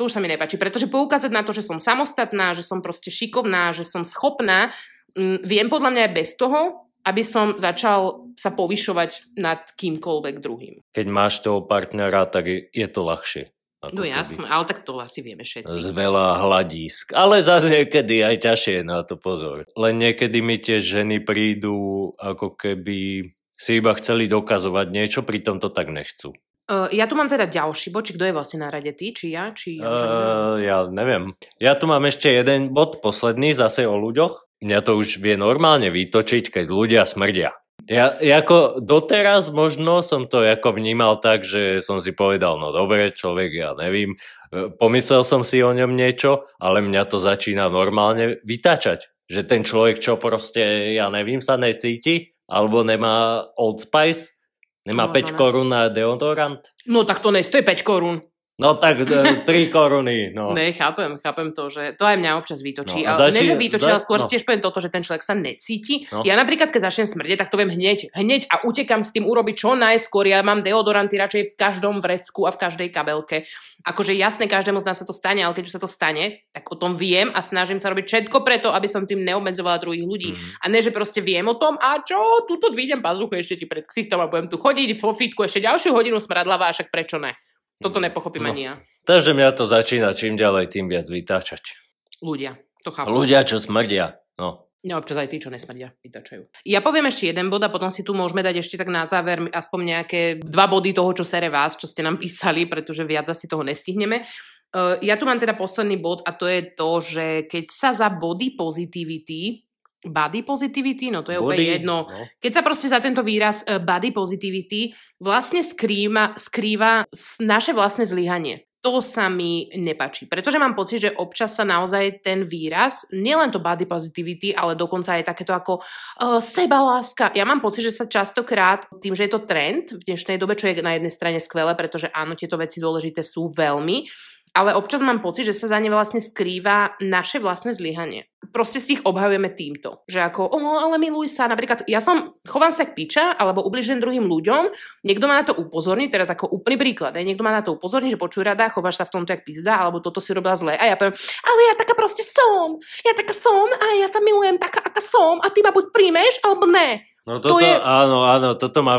To 0.00 0.08
už 0.08 0.16
sa 0.16 0.24
mi 0.24 0.32
nepáči, 0.32 0.56
pretože 0.56 0.88
poukázať 0.88 1.28
na 1.28 1.44
to, 1.44 1.52
že 1.52 1.68
som 1.68 1.76
samostatná, 1.76 2.56
že 2.56 2.64
som 2.64 2.80
proste 2.80 3.12
šikovná, 3.12 3.76
že 3.76 3.84
som 3.84 4.08
schopná, 4.08 4.72
mm, 5.18 5.44
viem 5.44 5.68
podľa 5.68 5.90
mňa 5.92 6.02
aj 6.08 6.12
bez 6.16 6.32
toho, 6.32 6.87
aby 7.06 7.22
som 7.22 7.54
začal 7.58 8.30
sa 8.38 8.54
povyšovať 8.54 9.38
nad 9.38 9.66
kýmkoľvek 9.74 10.34
druhým. 10.38 10.74
Keď 10.94 11.06
máš 11.10 11.42
toho 11.42 11.66
partnera, 11.66 12.26
tak 12.30 12.48
je 12.50 12.88
to 12.90 13.02
ľahšie. 13.02 13.50
No 13.94 14.02
jasné, 14.02 14.42
ale 14.50 14.66
tak 14.66 14.82
to 14.82 14.98
asi 14.98 15.22
vieme 15.22 15.46
všetci. 15.46 15.70
Z 15.70 15.94
veľa 15.94 16.42
hladísk. 16.42 17.14
Ale 17.14 17.38
zase 17.38 17.70
niekedy 17.70 18.26
aj 18.26 18.42
ťažšie 18.42 18.82
na 18.82 19.06
to 19.06 19.14
pozor. 19.14 19.62
Len 19.78 19.94
niekedy 19.94 20.42
mi 20.42 20.58
tie 20.58 20.82
ženy 20.82 21.22
prídu, 21.22 22.10
ako 22.18 22.58
keby 22.58 23.30
si 23.54 23.70
iba 23.78 23.94
chceli 23.94 24.26
dokazovať 24.26 24.86
niečo, 24.90 25.22
pritom 25.22 25.62
to 25.62 25.70
tak 25.70 25.94
nechcú. 25.94 26.34
Uh, 26.68 26.90
ja 26.92 27.06
tu 27.08 27.14
mám 27.16 27.30
teda 27.30 27.48
ďalší 27.48 27.94
bod, 27.94 28.04
či 28.04 28.18
kto 28.18 28.28
je 28.28 28.36
vlastne 28.36 28.60
na 28.60 28.68
rade, 28.68 28.92
ty, 28.92 29.14
či 29.14 29.32
ja, 29.32 29.54
či? 29.56 29.80
Uh, 29.80 30.60
ja 30.60 30.84
neviem. 30.90 31.32
Ja 31.62 31.72
tu 31.78 31.88
mám 31.88 32.04
ešte 32.04 32.28
jeden 32.28 32.76
bod, 32.76 33.00
posledný, 33.00 33.54
zase 33.56 33.88
o 33.88 33.96
ľuďoch. 33.96 34.47
Mňa 34.58 34.78
to 34.82 34.98
už 34.98 35.22
vie 35.22 35.38
normálne 35.38 35.86
vytočiť, 35.90 36.50
keď 36.50 36.66
ľudia 36.66 37.02
smrdia. 37.06 37.54
Ja 37.88 38.12
ako 38.20 38.84
doteraz 38.84 39.48
možno 39.54 40.04
som 40.04 40.28
to 40.28 40.44
ako 40.44 40.76
vnímal 40.76 41.22
tak, 41.22 41.46
že 41.46 41.80
som 41.80 42.02
si 42.02 42.12
povedal, 42.12 42.60
no 42.60 42.68
dobre, 42.68 43.14
človek, 43.14 43.50
ja 43.54 43.72
nevím, 43.72 44.18
e, 44.52 44.68
pomyslel 44.68 45.24
som 45.24 45.40
si 45.40 45.64
o 45.64 45.72
ňom 45.72 45.96
niečo, 45.96 46.44
ale 46.60 46.84
mňa 46.84 47.02
to 47.08 47.16
začína 47.16 47.70
normálne 47.72 48.42
vytačať. 48.44 49.08
Že 49.30 49.40
ten 49.46 49.62
človek, 49.64 50.02
čo 50.04 50.20
proste, 50.20 50.92
ja 50.92 51.08
nevím, 51.08 51.40
sa 51.40 51.56
necíti, 51.56 52.34
alebo 52.44 52.84
nemá 52.84 53.46
Old 53.56 53.88
Spice, 53.88 54.36
nemá 54.84 55.08
no, 55.08 55.14
5 55.16 55.32
no, 55.32 55.36
korún 55.40 55.68
na 55.72 55.88
deodorant. 55.88 56.60
No 56.88 57.08
tak 57.08 57.24
to 57.24 57.32
nestojí 57.32 57.64
5 57.64 57.88
korún. 57.88 58.20
No 58.58 58.74
tak 58.74 59.06
3 59.06 59.46
e, 59.46 59.70
koruny, 59.70 60.34
no. 60.34 60.50
Ne, 60.50 60.74
chápem, 60.74 61.14
chápem 61.22 61.54
to, 61.54 61.70
že 61.70 61.94
to 61.94 62.02
aj 62.02 62.18
mňa 62.18 62.42
občas 62.42 62.58
vytočí. 62.58 63.06
No, 63.06 63.14
ale 63.14 63.30
začí, 63.30 63.38
ne, 63.38 63.42
že 63.46 63.54
vytočí, 63.54 63.86
ale 63.86 64.02
skôr 64.02 64.18
no. 64.18 64.26
tiež 64.26 64.42
poviem 64.42 64.58
toto, 64.58 64.82
že 64.82 64.90
ten 64.90 65.06
človek 65.06 65.22
sa 65.22 65.38
necíti. 65.38 66.10
No. 66.10 66.26
Ja 66.26 66.34
napríklad, 66.34 66.74
keď 66.74 66.90
začnem 66.90 67.06
smrdeť, 67.06 67.38
tak 67.38 67.54
to 67.54 67.58
viem 67.62 67.70
hneď, 67.70 68.10
hneď 68.18 68.50
a 68.50 68.66
utekam 68.66 69.06
s 69.06 69.14
tým 69.14 69.30
urobiť 69.30 69.54
čo 69.62 69.78
najskôr. 69.78 70.26
Ja 70.26 70.42
mám 70.42 70.66
deodoranty 70.66 71.14
radšej 71.22 71.42
v 71.44 71.58
každom 71.58 72.02
vrecku 72.02 72.50
a 72.50 72.54
v 72.54 72.58
každej 72.58 72.90
kabelke. 72.90 73.46
Akože 73.86 74.10
jasne, 74.18 74.50
každému 74.50 74.82
z 74.82 74.90
nás 74.90 74.98
sa 74.98 75.06
to 75.06 75.14
stane, 75.14 75.38
ale 75.38 75.54
keď 75.54 75.64
už 75.70 75.74
sa 75.78 75.82
to 75.86 75.86
stane, 75.86 76.42
tak 76.50 76.66
o 76.66 76.74
tom 76.74 76.98
viem 76.98 77.30
a 77.30 77.46
snažím 77.46 77.78
sa 77.78 77.94
robiť 77.94 78.10
všetko 78.10 78.42
preto, 78.42 78.74
aby 78.74 78.90
som 78.90 79.06
tým 79.06 79.22
neobmedzovala 79.22 79.78
druhých 79.78 80.02
ľudí. 80.02 80.34
Mm. 80.34 80.38
A 80.58 80.64
ne, 80.66 80.82
že 80.82 80.90
proste 80.90 81.22
viem 81.22 81.46
o 81.46 81.54
tom 81.54 81.78
a 81.78 82.02
čo, 82.02 82.18
tuto 82.50 82.74
vidím 82.74 82.98
pazuchu 82.98 83.38
ešte 83.38 83.54
ti 83.54 83.70
pred 83.70 83.86
ksichtom 83.86 84.18
a 84.18 84.26
budem 84.26 84.50
tu 84.50 84.58
chodiť 84.58 84.98
vo 84.98 85.14
fitku 85.14 85.46
ešte 85.46 85.62
ďalšiu 85.62 85.94
hodinu 85.94 86.18
smradlavá, 86.18 86.74
však 86.74 86.90
prečo 86.90 87.22
ne? 87.22 87.38
Toto 87.78 88.02
nepochopím 88.02 88.46
no. 88.46 88.50
ani 88.50 88.62
ja. 88.66 88.74
Takže 89.06 89.32
mňa 89.32 89.54
to 89.54 89.64
začína 89.64 90.12
čím 90.12 90.34
ďalej, 90.34 90.68
tým 90.68 90.90
viac 90.90 91.06
vytáčať. 91.06 91.78
Ľudia, 92.20 92.58
to 92.82 92.90
chápu. 92.90 93.08
Ľudia, 93.08 93.46
čo 93.46 93.62
smrdia. 93.62 94.18
No. 94.36 94.68
No 94.86 95.02
občas 95.02 95.18
aj 95.18 95.30
tí, 95.34 95.42
čo 95.42 95.50
nesmrdia, 95.50 95.90
vytačajú. 96.06 96.62
Ja 96.62 96.78
poviem 96.78 97.10
ešte 97.10 97.26
jeden 97.26 97.50
bod 97.50 97.66
a 97.66 97.72
potom 97.72 97.90
si 97.90 98.06
tu 98.06 98.14
môžeme 98.14 98.46
dať 98.46 98.62
ešte 98.62 98.78
tak 98.78 98.86
na 98.86 99.02
záver 99.02 99.50
aspoň 99.50 99.80
nejaké 99.82 100.20
dva 100.38 100.70
body 100.70 100.94
toho, 100.94 101.10
čo 101.18 101.26
sere 101.26 101.50
vás, 101.50 101.74
čo 101.74 101.90
ste 101.90 102.06
nám 102.06 102.18
písali, 102.22 102.66
pretože 102.70 103.02
viac 103.02 103.26
asi 103.30 103.50
toho 103.50 103.66
nestihneme. 103.66 104.22
Uh, 104.68 105.00
ja 105.00 105.16
tu 105.16 105.24
mám 105.24 105.40
teda 105.40 105.56
posledný 105.56 105.96
bod 105.96 106.20
a 106.28 106.36
to 106.36 106.44
je 106.44 106.60
to, 106.76 106.90
že 107.00 107.26
keď 107.48 107.64
sa 107.72 107.90
za 107.96 108.08
body 108.12 108.52
positivity 108.52 109.67
body 110.04 110.46
positivity, 110.46 111.10
no 111.10 111.26
to 111.26 111.34
je 111.34 111.40
body, 111.42 111.46
úplne 111.46 111.64
jedno. 111.80 111.96
No. 112.06 112.22
Keď 112.38 112.52
sa 112.54 112.62
proste 112.62 112.86
za 112.86 113.02
tento 113.02 113.26
výraz 113.26 113.66
uh, 113.66 113.82
body 113.82 114.14
positivity 114.14 114.94
vlastne 115.18 115.64
skrýva, 115.66 116.38
skrýva 116.38 117.02
naše 117.42 117.74
vlastné 117.74 118.06
zlyhanie. 118.06 118.68
To 118.78 119.02
sa 119.02 119.26
mi 119.26 119.66
nepačí, 119.74 120.30
pretože 120.30 120.54
mám 120.54 120.78
pocit, 120.78 121.02
že 121.02 121.10
občas 121.18 121.50
sa 121.58 121.66
naozaj 121.66 122.22
ten 122.22 122.46
výraz, 122.46 123.10
nielen 123.10 123.50
to 123.50 123.58
body 123.58 123.90
positivity, 123.90 124.54
ale 124.54 124.78
dokonca 124.78 125.18
aj 125.18 125.34
takéto 125.34 125.50
ako 125.50 125.82
uh, 125.82 126.38
sebaláska. 126.38 127.34
Ja 127.34 127.42
mám 127.42 127.58
pocit, 127.58 127.90
že 127.90 127.90
sa 127.90 128.06
častokrát, 128.06 128.86
tým, 129.02 129.18
že 129.18 129.26
je 129.26 129.34
to 129.34 129.42
trend 129.50 129.98
v 129.98 130.06
dnešnej 130.06 130.38
dobe, 130.38 130.54
čo 130.54 130.70
je 130.70 130.78
na 130.78 130.94
jednej 130.94 131.10
strane 131.10 131.42
skvelé, 131.42 131.74
pretože 131.74 132.06
áno, 132.14 132.38
tieto 132.38 132.54
veci 132.54 132.78
dôležité 132.78 133.26
sú 133.26 133.50
veľmi, 133.50 134.06
ale 134.54 134.78
občas 134.78 135.02
mám 135.02 135.20
pocit, 135.20 135.44
že 135.44 135.58
sa 135.58 135.74
za 135.74 135.78
ne 135.82 135.90
vlastne 135.90 136.22
skrýva 136.22 136.96
naše 137.02 137.42
vlastné 137.42 137.74
zlyhanie. 137.74 138.30
Proste 138.48 138.80
z 138.80 138.94
tých 138.94 139.00
obhajujeme 139.04 139.52
týmto. 139.52 140.02
Že 140.08 140.18
ako, 140.32 140.40
o, 140.48 140.58
ale 140.80 140.96
miluj 140.96 141.28
sa. 141.28 141.46
Napríklad, 141.48 141.84
ja 141.84 142.00
som, 142.00 142.36
chovám 142.48 142.72
sa 142.72 142.88
k 142.88 142.96
piča, 142.96 143.36
alebo 143.36 143.60
ubližujem 143.64 144.00
druhým 144.00 144.24
ľuďom, 144.24 144.72
niekto 145.04 145.24
ma 145.28 145.40
na 145.40 145.44
to 145.44 145.54
upozorní, 145.54 146.08
teraz 146.08 146.32
ako 146.32 146.48
úplný 146.48 146.80
príklad, 146.80 147.12
aj 147.12 147.24
niekto 147.24 147.44
ma 147.44 147.52
na 147.52 147.60
to 147.60 147.76
upozorní, 147.76 148.08
že 148.08 148.20
počuj 148.20 148.42
rada, 148.44 148.72
chováš 148.72 149.00
sa 149.00 149.04
v 149.04 149.14
tomto 149.14 149.36
jak 149.36 149.44
pizda, 149.44 149.78
alebo 149.78 150.00
toto 150.00 150.18
si 150.18 150.32
robila 150.32 150.56
zle. 150.56 150.74
A 150.74 150.84
ja 150.88 150.96
poviem, 150.96 151.14
ale 151.44 151.60
ja 151.68 151.74
taká 151.76 151.92
proste 151.92 152.24
som. 152.24 152.80
Ja 153.04 153.12
taká 153.12 153.36
som 153.36 153.68
a 153.68 153.86
ja 154.00 154.08
sa 154.08 154.18
milujem 154.24 154.56
taká, 154.56 154.80
aká 154.80 155.00
som 155.04 155.38
a 155.44 155.52
ty 155.52 155.60
ma 155.60 155.70
buď 155.70 155.92
príjmeš, 155.92 156.40
alebo 156.42 156.64
ne. 156.64 157.04
No 157.28 157.44
toto, 157.44 157.60
to 157.60 157.66
je... 157.66 157.76
áno, 157.76 158.24
áno, 158.24 158.56
toto 158.56 158.80
má 158.80 158.96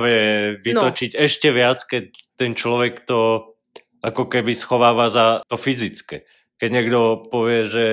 vytočiť 0.61 1.17
no. 1.17 1.19
ešte 1.25 1.49
viac, 1.49 1.81
keď 1.81 2.13
ten 2.37 2.53
človek 2.53 3.09
to 3.09 3.49
ako 4.05 4.29
keby 4.29 4.53
schováva 4.53 5.09
za 5.09 5.41
to 5.49 5.57
fyzické. 5.57 6.29
Keď 6.61 6.69
niekto 6.69 7.25
povie, 7.31 7.65
že 7.65 7.85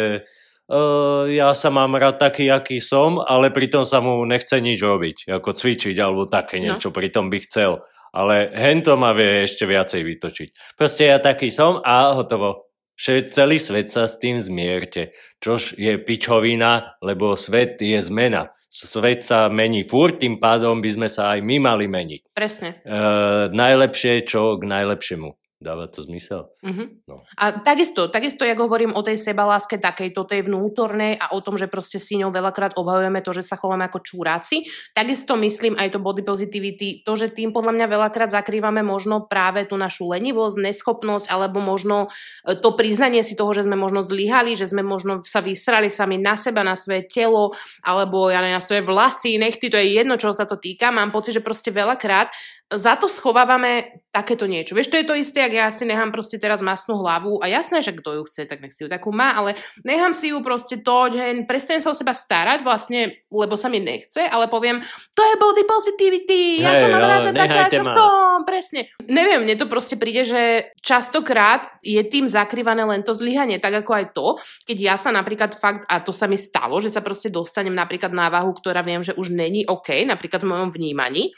uh, 0.71 1.25
ja 1.31 1.51
sa 1.55 1.69
mám 1.71 1.95
rád 1.99 2.19
taký, 2.23 2.51
aký 2.51 2.79
som, 2.83 3.23
ale 3.23 3.51
pritom 3.51 3.87
sa 3.87 4.03
mu 4.03 4.23
nechce 4.27 4.59
nič 4.59 4.79
robiť, 4.83 5.31
ako 5.31 5.51
cvičiť 5.55 5.97
alebo 5.99 6.27
také 6.27 6.59
no. 6.59 6.71
niečo, 6.71 6.91
no. 6.91 6.97
pritom 6.97 7.31
by 7.31 7.39
chcel. 7.47 7.83
Ale 8.17 8.49
hento 8.57 8.97
ma 8.97 9.13
vie 9.13 9.45
ešte 9.45 9.69
viacej 9.69 10.01
vytočiť. 10.01 10.49
Proste 10.79 11.13
ja 11.13 11.21
taký 11.21 11.53
som 11.53 11.85
a 11.85 12.17
hotovo. 12.17 12.67
Celý 12.97 13.61
svet 13.61 13.93
sa 13.93 14.09
s 14.09 14.17
tým 14.17 14.41
zmierte, 14.41 15.13
čož 15.37 15.77
je 15.77 16.01
pičovina, 16.01 16.97
lebo 17.05 17.37
svet 17.37 17.77
je 17.77 18.01
zmena. 18.01 18.49
Svet 18.73 19.21
sa 19.21 19.53
mení 19.53 19.85
furt, 19.85 20.17
tým 20.17 20.41
pádom 20.41 20.81
by 20.81 20.91
sme 20.97 21.09
sa 21.13 21.37
aj 21.37 21.45
my 21.45 21.57
mali 21.61 21.93
meniť. 21.93 22.33
Presne. 22.33 22.81
E, 22.81 23.01
najlepšie, 23.53 24.25
čo 24.25 24.57
k 24.57 24.65
najlepšiemu. 24.65 25.29
Dáva 25.67 25.91
to 25.91 25.99
zmysel? 26.07 26.55
Mm-hmm. 26.63 27.11
No. 27.11 27.27
A 27.43 27.59
takisto, 27.59 28.07
takisto, 28.07 28.47
ja 28.47 28.55
hovorím 28.55 28.95
o 28.95 29.03
tej 29.03 29.19
sebaláske 29.19 29.83
takej, 29.83 30.15
toto 30.15 30.39
je 30.39 30.47
vnútornej 30.47 31.19
a 31.19 31.35
o 31.35 31.43
tom, 31.43 31.59
že 31.59 31.67
proste 31.67 31.99
si 31.99 32.15
ňou 32.23 32.31
veľakrát 32.31 32.79
obhajujeme 32.79 33.19
to, 33.19 33.35
že 33.35 33.43
sa 33.43 33.59
chováme 33.59 33.83
ako 33.91 33.99
čúráci. 33.99 34.63
Takisto 34.95 35.35
myslím 35.35 35.75
aj 35.75 35.91
to 35.91 35.99
body 35.99 36.23
positivity, 36.23 37.03
to, 37.03 37.19
že 37.19 37.35
tým 37.35 37.51
podľa 37.51 37.83
mňa 37.83 37.87
veľakrát 37.91 38.31
zakrývame 38.31 38.87
možno 38.87 39.27
práve 39.27 39.67
tú 39.67 39.75
našu 39.75 40.07
lenivosť, 40.07 40.63
neschopnosť, 40.71 41.27
alebo 41.35 41.59
možno 41.59 42.07
e, 42.47 42.55
to 42.55 42.79
priznanie 42.79 43.27
si 43.27 43.35
toho, 43.35 43.51
že 43.51 43.67
sme 43.67 43.75
možno 43.75 44.07
zlyhali, 44.07 44.55
že 44.55 44.71
sme 44.71 44.87
možno 44.87 45.27
sa 45.27 45.43
vysrali 45.43 45.91
sami 45.91 46.23
na 46.23 46.39
seba, 46.39 46.63
na 46.63 46.79
svoje 46.79 47.11
telo, 47.11 47.59
alebo 47.83 48.31
ja 48.31 48.39
na 48.39 48.63
svoje 48.63 48.87
vlasy, 48.87 49.35
nechty, 49.35 49.67
to 49.67 49.83
je 49.83 49.99
jedno, 49.99 50.15
čo 50.15 50.31
sa 50.31 50.47
to 50.47 50.55
týka. 50.55 50.95
Mám 50.95 51.11
pocit, 51.11 51.35
že 51.35 51.43
proste 51.43 51.75
veľakrát 51.75 52.31
za 52.71 52.99
to 52.99 53.07
schovávame 53.07 54.03
takéto 54.17 54.49
niečo. 54.49 54.73
Vieš, 54.73 54.89
to 54.89 54.97
je 54.97 55.05
to 55.05 55.13
isté, 55.13 55.45
ak 55.45 55.53
ja 55.53 55.69
si 55.69 55.85
nechám 55.85 56.09
proste 56.09 56.41
teraz 56.41 56.65
masnú 56.65 56.97
hlavu 57.05 57.37
a 57.45 57.53
jasné, 57.53 57.85
že 57.85 57.93
kto 57.93 58.17
ju 58.17 58.23
chce, 58.25 58.49
tak 58.49 58.65
nech 58.65 58.73
si 58.73 58.81
ju 58.81 58.89
takú 58.89 59.13
má, 59.13 59.37
ale 59.37 59.53
nechám 59.85 60.17
si 60.17 60.33
ju 60.33 60.41
proste 60.41 60.81
to, 60.81 61.13
že 61.13 61.45
prestanem 61.45 61.85
sa 61.85 61.93
o 61.93 61.97
seba 61.97 62.17
starať 62.17 62.65
vlastne, 62.65 63.21
lebo 63.29 63.61
sa 63.61 63.69
mi 63.69 63.77
nechce, 63.77 64.25
ale 64.25 64.49
poviem, 64.49 64.81
to 65.13 65.21
je 65.21 65.35
body 65.37 65.65
positivity, 65.69 66.65
ja 66.65 66.73
hey, 66.73 66.81
som 66.81 66.89
mám 66.89 67.05
rada 67.05 67.31
taká, 67.37 67.69
ako 67.69 67.85
ma. 67.85 67.93
som 67.93 68.37
presne. 68.49 68.89
Neviem, 69.05 69.45
mne 69.45 69.61
to 69.61 69.69
proste 69.69 70.01
príde, 70.01 70.25
že 70.25 70.73
častokrát 70.81 71.69
je 71.85 72.01
tým 72.09 72.25
zakrývané 72.25 72.89
len 72.89 73.05
to 73.05 73.13
zlyhanie, 73.13 73.61
tak 73.61 73.85
ako 73.85 73.93
aj 73.93 74.07
to, 74.17 74.27
keď 74.65 74.77
ja 74.81 74.95
sa 74.97 75.13
napríklad 75.13 75.53
fakt, 75.53 75.85
a 75.93 76.01
to 76.01 76.17
sa 76.17 76.25
mi 76.25 76.41
stalo, 76.41 76.81
že 76.81 76.89
sa 76.89 77.05
proste 77.05 77.29
dostanem 77.29 77.77
napríklad 77.77 78.17
na 78.17 78.33
váhu, 78.33 78.57
ktorá 78.57 78.81
viem, 78.81 79.05
že 79.05 79.13
už 79.13 79.29
není 79.29 79.69
OK, 79.69 79.93
napríklad 80.09 80.41
v 80.41 80.51
mojom 80.57 80.71
vnímaní, 80.73 81.37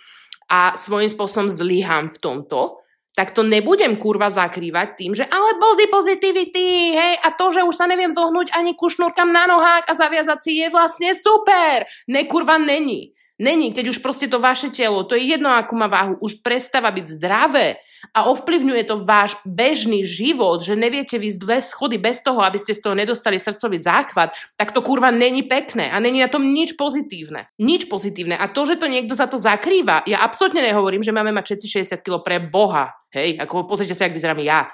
a 0.49 0.73
svojím 0.75 1.13
spôsobom 1.13 1.49
zlyhám 1.49 2.09
v 2.09 2.19
tomto, 2.19 2.81
tak 3.13 3.35
to 3.35 3.43
nebudem 3.43 3.99
kurva 3.99 4.31
zakrývať 4.31 4.89
tým, 4.95 5.13
že 5.13 5.27
ale 5.27 5.59
body 5.59 5.91
positivity, 5.91 6.95
hej, 6.95 7.15
a 7.27 7.35
to, 7.35 7.51
že 7.51 7.67
už 7.67 7.75
sa 7.75 7.91
neviem 7.91 8.15
zohnúť 8.15 8.55
ani 8.55 8.79
ku 8.79 8.87
šnúrkam 8.87 9.29
na 9.29 9.51
nohách 9.51 9.91
a 9.91 9.93
zaviazať 9.99 10.39
si 10.39 10.63
je 10.63 10.71
vlastne 10.71 11.11
super. 11.19 11.83
Ne, 12.07 12.31
kurva, 12.31 12.63
není. 12.63 13.11
Není, 13.39 13.75
keď 13.75 13.95
už 13.95 14.03
proste 14.03 14.27
to 14.27 14.43
vaše 14.43 14.71
telo, 14.71 15.07
to 15.07 15.15
je 15.15 15.35
jedno, 15.35 15.51
akú 15.55 15.79
má 15.79 15.87
váhu, 15.87 16.19
už 16.19 16.43
prestáva 16.43 16.91
byť 16.91 17.07
zdravé 17.19 17.79
a 18.15 18.31
ovplyvňuje 18.31 18.83
to 18.89 19.03
váš 19.03 19.35
bežný 19.43 20.07
život, 20.07 20.63
že 20.63 20.79
neviete 20.79 21.19
vysť 21.19 21.39
dve 21.39 21.59
schody 21.63 21.97
bez 21.99 22.23
toho, 22.23 22.41
aby 22.41 22.57
ste 22.57 22.75
z 22.75 22.83
toho 22.83 22.95
nedostali 22.95 23.37
srdcový 23.37 23.79
záchvat, 23.79 24.35
tak 24.55 24.71
to 24.71 24.81
kurva 24.81 25.11
není 25.11 25.45
pekné 25.45 25.91
a 25.91 25.97
není 26.01 26.23
na 26.23 26.31
tom 26.31 26.43
nič 26.43 26.75
pozitívne. 26.79 27.51
Nič 27.59 27.91
pozitívne. 27.91 28.39
A 28.39 28.47
to, 28.49 28.65
že 28.65 28.79
to 28.79 28.87
niekto 28.87 29.15
za 29.15 29.27
to 29.27 29.37
zakrýva, 29.37 30.07
ja 30.07 30.23
absolútne 30.23 30.63
nehovorím, 30.63 31.03
že 31.03 31.15
máme 31.15 31.35
mať 31.35 31.55
všetci 31.55 31.67
60 31.99 32.05
kg 32.07 32.23
pre 32.23 32.37
Boha. 32.39 32.95
Hej, 33.11 33.41
ako 33.41 33.67
pozrite 33.67 33.97
sa, 33.97 34.07
jak 34.07 34.17
vyzerám 34.17 34.41
ja. 34.45 34.69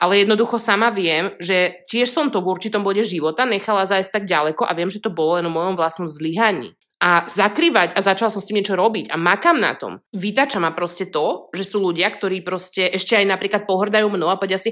Ale 0.00 0.24
jednoducho 0.24 0.56
sama 0.56 0.88
viem, 0.88 1.36
že 1.36 1.84
tiež 1.84 2.08
som 2.08 2.32
to 2.32 2.40
v 2.40 2.48
určitom 2.48 2.80
bode 2.80 3.04
života 3.04 3.44
nechala 3.44 3.84
zajsť 3.84 4.10
tak 4.16 4.24
ďaleko 4.24 4.64
a 4.64 4.72
viem, 4.72 4.88
že 4.88 5.04
to 5.04 5.12
bolo 5.12 5.36
len 5.36 5.44
o 5.44 5.52
mojom 5.52 5.76
vlastnom 5.76 6.08
zlyhaní 6.08 6.72
a 7.00 7.24
zakrývať 7.24 7.96
a 7.96 8.00
začal 8.04 8.28
som 8.28 8.44
s 8.44 8.46
tým 8.52 8.60
niečo 8.60 8.76
robiť 8.76 9.08
a 9.08 9.16
makám 9.16 9.56
na 9.56 9.72
tom. 9.72 10.04
Vytača 10.12 10.60
ma 10.60 10.76
proste 10.76 11.08
to, 11.08 11.48
že 11.56 11.64
sú 11.64 11.80
ľudia, 11.80 12.12
ktorí 12.12 12.44
proste 12.44 12.92
ešte 12.92 13.16
aj 13.16 13.24
napríklad 13.24 13.64
pohrdajú 13.64 14.12
mnou 14.12 14.28
a 14.28 14.36
povedia 14.36 14.60
si, 14.60 14.68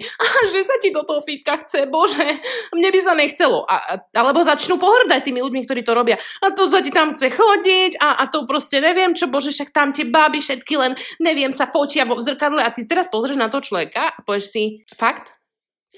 že 0.53 0.61
sa 0.61 0.77
ti 0.77 0.93
do 0.93 1.09
toho 1.09 1.25
fitka 1.25 1.57
chce, 1.65 1.89
bože, 1.89 2.29
mne 2.77 2.89
by 2.93 3.01
sa 3.01 3.17
nechcelo. 3.17 3.65
A, 3.65 3.77
a, 3.81 3.95
alebo 4.13 4.45
začnú 4.45 4.77
pohrdať 4.77 5.25
tými 5.25 5.41
ľuďmi, 5.41 5.65
ktorí 5.65 5.81
to 5.81 5.97
robia. 5.97 6.21
A 6.45 6.53
to 6.53 6.69
sa 6.69 6.85
ti 6.85 6.93
tam 6.93 7.17
chce 7.17 7.33
chodiť 7.33 7.97
a, 7.97 8.21
a 8.21 8.25
to 8.29 8.45
proste 8.45 8.77
neviem 8.85 9.17
čo, 9.17 9.33
bože, 9.33 9.49
však 9.49 9.73
tam 9.73 9.97
tie 9.97 10.05
báby 10.05 10.45
všetky 10.45 10.77
len, 10.77 10.93
neviem, 11.25 11.57
sa 11.57 11.65
fotia 11.65 12.05
vo 12.05 12.21
zrkadle 12.21 12.61
a 12.61 12.69
ty 12.69 12.85
teraz 12.85 13.09
pozrieš 13.09 13.41
na 13.41 13.49
to 13.49 13.65
človeka 13.65 14.13
a 14.13 14.21
povieš 14.21 14.45
si, 14.45 14.65
fakt, 14.93 15.38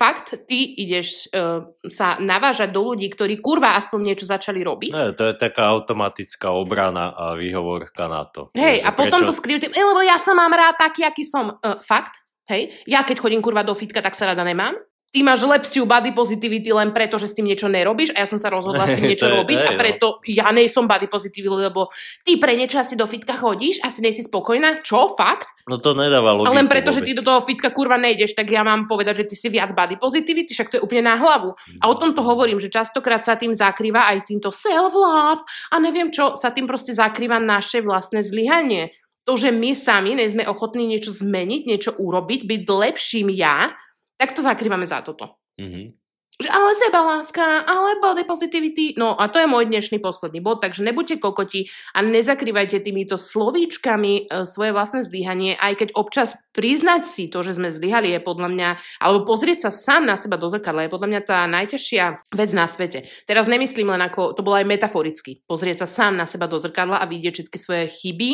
fakt, 0.01 0.49
ty 0.49 0.81
ideš 0.81 1.29
uh, 1.37 1.69
sa 1.85 2.17
navážať 2.17 2.73
do 2.73 2.89
ľudí, 2.89 3.13
ktorí 3.13 3.37
kurva 3.45 3.77
aspoň 3.77 4.01
niečo 4.01 4.25
začali 4.25 4.65
robiť. 4.65 4.93
Ne, 4.97 5.13
to 5.13 5.29
je 5.29 5.37
taká 5.37 5.69
automatická 5.69 6.57
obrana 6.57 7.13
a 7.13 7.37
výhovorka 7.37 8.09
na 8.09 8.25
to. 8.25 8.49
Hej, 8.57 8.81
a 8.81 8.97
potom 8.97 9.21
prečo... 9.21 9.29
to 9.29 9.37
skrývajú 9.37 9.61
tým, 9.69 9.73
lebo 9.77 10.01
ja 10.01 10.17
sa 10.17 10.33
mám 10.33 10.57
rád 10.57 10.81
taký, 10.81 11.05
aký 11.05 11.29
som. 11.29 11.61
Uh, 11.61 11.77
fakt? 11.85 12.17
Hej, 12.49 12.73
ja 12.89 13.05
keď 13.05 13.21
chodím 13.21 13.45
kurva 13.45 13.61
do 13.61 13.77
fitka, 13.77 14.01
tak 14.01 14.17
sa 14.17 14.33
rada 14.33 14.43
nemám 14.43 14.75
ty 15.11 15.27
máš 15.27 15.43
lepšiu 15.43 15.91
body 15.91 16.15
positivity 16.15 16.71
len 16.71 16.95
preto, 16.95 17.19
že 17.19 17.27
s 17.27 17.35
tým 17.35 17.51
niečo 17.51 17.67
nerobíš 17.67 18.15
a 18.15 18.23
ja 18.23 18.27
som 18.31 18.39
sa 18.39 18.47
rozhodla 18.47 18.87
s 18.87 18.95
tým 18.95 19.07
niečo 19.13 19.27
je, 19.27 19.35
robiť 19.35 19.59
a 19.67 19.71
no. 19.75 19.79
preto 19.79 20.07
ja 20.31 20.55
nej 20.55 20.71
som 20.71 20.87
body 20.87 21.11
positivity, 21.11 21.51
lebo 21.51 21.91
ty 22.23 22.39
pre 22.39 22.55
niečo 22.55 22.79
asi 22.79 22.95
do 22.95 23.05
fitka 23.11 23.35
chodíš, 23.35 23.83
asi 23.83 24.07
nejsi 24.07 24.23
spokojná. 24.31 24.87
Čo? 24.87 25.11
Fakt? 25.19 25.51
No 25.67 25.83
to 25.83 25.99
nedáva 25.99 26.31
logiku 26.31 26.55
A 26.55 26.57
len 26.57 26.71
preto, 26.71 26.95
vôbec. 26.95 27.03
že 27.03 27.07
ty 27.11 27.13
do 27.19 27.27
toho 27.27 27.43
fitka 27.43 27.75
kurva 27.75 27.99
nejdeš, 27.99 28.39
tak 28.39 28.47
ja 28.47 28.63
mám 28.63 28.87
povedať, 28.87 29.27
že 29.27 29.35
ty 29.35 29.35
si 29.35 29.49
viac 29.51 29.75
body 29.75 29.99
positivity, 29.99 30.55
však 30.55 30.71
to 30.71 30.75
je 30.79 30.83
úplne 30.87 31.11
na 31.11 31.19
hlavu. 31.19 31.59
A 31.83 31.91
o 31.91 31.95
tom 31.99 32.15
to 32.15 32.23
hovorím, 32.23 32.63
že 32.63 32.71
častokrát 32.71 33.27
sa 33.27 33.35
tým 33.35 33.51
zakrýva 33.51 34.07
aj 34.15 34.31
týmto 34.31 34.55
self-love 34.55 35.43
a 35.75 35.77
neviem 35.83 36.15
čo, 36.15 36.39
sa 36.39 36.55
tým 36.55 36.71
proste 36.71 36.95
zakrýva 36.95 37.43
naše 37.43 37.83
vlastné 37.83 38.23
zlyhanie. 38.23 38.95
To, 39.29 39.37
že 39.37 39.53
my 39.53 39.77
sami 39.77 40.17
nejsme 40.17 40.49
ochotní 40.49 40.89
niečo 40.89 41.13
zmeniť, 41.13 41.63
niečo 41.69 41.91
urobiť, 41.99 42.49
byť 42.49 42.61
lepším 42.67 43.29
ja, 43.37 43.77
tak 44.21 44.37
to 44.37 44.45
zakrývame 44.45 44.85
za 44.85 45.01
toto. 45.01 45.41
Mm-hmm 45.57 46.00
že 46.41 46.49
ale 46.49 46.73
sebaláska, 46.73 47.69
ale 47.69 48.01
body 48.01 48.25
positivity. 48.25 48.97
No 48.97 49.13
a 49.13 49.29
to 49.29 49.37
je 49.37 49.45
môj 49.45 49.69
dnešný 49.69 50.01
posledný 50.01 50.41
bod, 50.41 50.65
takže 50.65 50.81
nebuďte 50.81 51.21
kokoti 51.21 51.69
a 51.93 52.01
nezakrývajte 52.01 52.81
týmito 52.81 53.21
slovíčkami 53.21 54.25
e, 54.25 54.49
svoje 54.49 54.73
vlastné 54.73 55.05
zlyhanie, 55.05 55.61
aj 55.61 55.85
keď 55.85 55.89
občas 55.93 56.33
priznať 56.57 57.03
si 57.05 57.29
to, 57.29 57.45
že 57.45 57.61
sme 57.61 57.69
zlyhali 57.69 58.17
je 58.17 58.25
podľa 58.25 58.49
mňa, 58.57 58.69
alebo 59.05 59.29
pozrieť 59.29 59.69
sa 59.69 59.71
sám 59.71 60.09
na 60.09 60.17
seba 60.17 60.41
do 60.41 60.49
zrkadla 60.49 60.89
je 60.89 60.95
podľa 60.97 61.09
mňa 61.13 61.21
tá 61.29 61.45
najťažšia 61.45 62.33
vec 62.33 62.51
na 62.57 62.65
svete. 62.65 63.05
Teraz 63.29 63.45
nemyslím 63.45 63.93
len 63.93 64.01
ako, 64.01 64.33
to 64.33 64.41
bolo 64.41 64.57
aj 64.57 64.65
metaforicky, 64.65 65.45
pozrieť 65.45 65.85
sa 65.85 66.09
sám 66.09 66.17
na 66.17 66.25
seba 66.25 66.49
do 66.49 66.57
zrkadla 66.57 67.05
a 67.05 67.05
vidieť 67.05 67.37
všetky 67.37 67.59
svoje 67.61 67.85
chyby, 67.93 68.31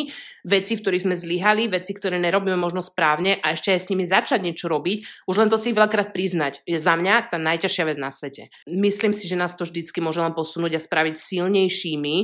veci, 0.47 0.79
v 0.79 0.81
ktorých 0.81 1.03
sme 1.03 1.15
zlyhali, 1.19 1.67
veci, 1.67 1.91
ktoré 1.91 2.15
nerobíme 2.23 2.55
možno 2.55 2.79
správne 2.79 3.35
a 3.43 3.51
ešte 3.51 3.75
aj 3.75 3.79
s 3.83 3.89
nimi 3.91 4.07
začať 4.07 4.39
niečo 4.39 4.71
robiť, 4.71 5.27
už 5.27 5.35
len 5.43 5.51
to 5.51 5.59
si 5.59 5.75
veľakrát 5.75 6.15
priznať. 6.15 6.63
Je 6.63 6.79
za 6.79 6.95
mňa 6.95 7.35
tá 7.35 7.37
najťažšia 7.37 7.83
vec 7.83 7.96
na 7.97 8.13
svete. 8.13 8.53
Myslím 8.69 9.11
si, 9.11 9.25
že 9.25 9.35
nás 9.35 9.57
to 9.57 9.65
vždycky 9.65 9.99
môže 9.99 10.21
len 10.21 10.37
posunúť 10.37 10.77
a 10.77 10.81
spraviť 10.81 11.15
silnejšími 11.17 12.15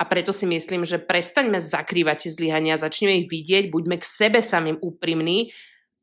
a 0.00 0.02
preto 0.08 0.32
si 0.32 0.48
myslím, 0.48 0.88
že 0.88 0.96
prestaňme 0.96 1.60
zakrývať 1.60 2.26
tie 2.26 2.30
zlyhania, 2.32 2.80
začneme 2.80 3.20
ich 3.20 3.28
vidieť, 3.28 3.68
buďme 3.68 4.00
k 4.00 4.04
sebe 4.04 4.40
samým 4.40 4.80
úprimní 4.80 5.52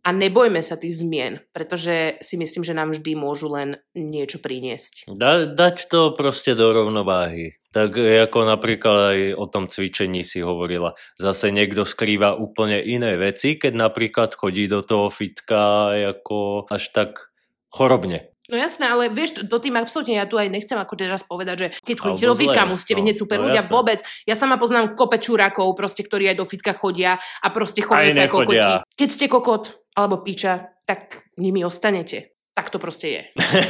a 0.07 0.15
nebojme 0.15 0.63
sa 0.63 0.79
tých 0.79 1.03
zmien, 1.03 1.43
pretože 1.51 2.15
si 2.23 2.39
myslím, 2.39 2.63
že 2.63 2.77
nám 2.77 2.95
vždy 2.95 3.11
môžu 3.19 3.51
len 3.51 3.75
niečo 3.91 4.39
priniesť. 4.39 5.11
Da, 5.11 5.43
dať 5.43 5.91
to 5.91 6.15
proste 6.15 6.55
do 6.55 6.71
rovnováhy. 6.71 7.59
Tak 7.75 7.91
ako 8.31 8.47
napríklad 8.47 8.97
aj 9.11 9.19
o 9.35 9.45
tom 9.51 9.67
cvičení 9.67 10.23
si 10.23 10.39
hovorila. 10.39 10.95
Zase 11.19 11.51
niekto 11.51 11.83
skrýva 11.83 12.39
úplne 12.39 12.79
iné 12.79 13.19
veci, 13.19 13.59
keď 13.59 13.73
napríklad 13.75 14.31
chodí 14.37 14.71
do 14.71 14.79
toho 14.79 15.11
fitka 15.11 15.91
ako 15.91 16.69
až 16.71 16.87
tak 16.95 17.33
chorobne. 17.67 18.31
No 18.47 18.55
jasné, 18.55 18.87
ale 18.87 19.11
vieš, 19.11 19.43
do 19.43 19.59
tým 19.59 19.75
absolútne 19.75 20.15
ja 20.15 20.23
tu 20.23 20.39
aj 20.39 20.47
nechcem 20.47 20.79
ako 20.79 20.95
teraz 20.95 21.27
povedať, 21.27 21.55
že 21.59 21.67
keď 21.83 21.95
chodíte 21.99 22.27
do 22.31 22.37
fitka, 22.39 22.63
musíte 22.63 22.95
no, 22.95 23.03
hneď 23.03 23.15
super 23.19 23.43
no, 23.43 23.51
ľudia 23.51 23.63
jasné. 23.67 23.73
vôbec. 23.75 23.99
Ja 24.23 24.39
sama 24.39 24.55
poznám 24.55 24.95
kope 24.95 25.19
čurákov, 25.19 25.75
proste, 25.75 26.07
ktorí 26.07 26.31
aj 26.31 26.39
do 26.39 26.45
fitka 26.47 26.71
chodia 26.71 27.19
a 27.19 27.47
proste 27.51 27.83
chodia 27.83 28.07
sa 28.07 28.31
ako 28.31 28.47
kokoti. 28.47 28.71
Keď 28.95 29.09
ste 29.11 29.25
kokot 29.27 29.63
alebo 29.99 30.23
piča, 30.23 30.63
tak 30.87 31.27
nimi 31.35 31.65
ostanete. 31.67 32.36
Tak 32.57 32.73
to 32.73 32.81
proste 32.81 33.07
je. 33.13 33.21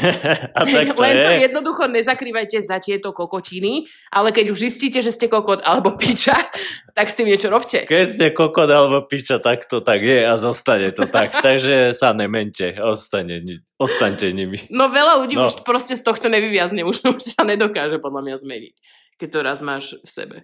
A 0.55 0.63
tak 0.63 0.95
to 0.95 1.03
Len 1.03 1.15
je. 1.19 1.23
to 1.27 1.31
jednoducho 1.43 1.91
nezakrývajte 1.91 2.63
za 2.63 2.79
tieto 2.79 3.11
kokotiny, 3.11 3.83
ale 4.15 4.31
keď 4.31 4.55
už 4.55 4.71
zistíte, 4.71 5.03
že 5.03 5.11
ste 5.11 5.27
kokot 5.27 5.59
alebo 5.67 5.99
piča, 5.99 6.39
tak 6.97 7.11
s 7.11 7.19
tým 7.19 7.27
niečo 7.27 7.51
robte. 7.51 7.83
Keď 7.83 8.05
ste 8.07 8.25
kokot 8.31 8.71
alebo 8.71 9.03
piča, 9.03 9.43
tak 9.43 9.67
to 9.67 9.83
tak 9.83 9.99
je 9.99 10.23
a 10.23 10.39
zostane 10.39 10.95
to 10.95 11.03
tak. 11.03 11.35
Takže 11.43 11.91
sa 11.91 12.15
nemente, 12.15 12.79
ostane, 12.79 13.43
ostaňte 13.75 14.31
nimi. 14.31 14.63
No 14.71 14.87
veľa 14.87 15.19
ľudí 15.19 15.35
no. 15.35 15.51
už 15.51 15.67
proste 15.67 15.99
z 15.99 16.07
tohto 16.07 16.31
nevyviazne, 16.31 16.87
už, 16.87 17.11
už 17.11 17.35
sa 17.35 17.43
nedokáže 17.43 17.99
podľa 17.99 18.23
mňa 18.23 18.35
zmeniť 18.39 18.75
keď 19.17 19.29
to 19.33 19.39
raz 19.41 19.59
máš 19.65 19.97
v 20.05 20.09
sebe. 20.09 20.37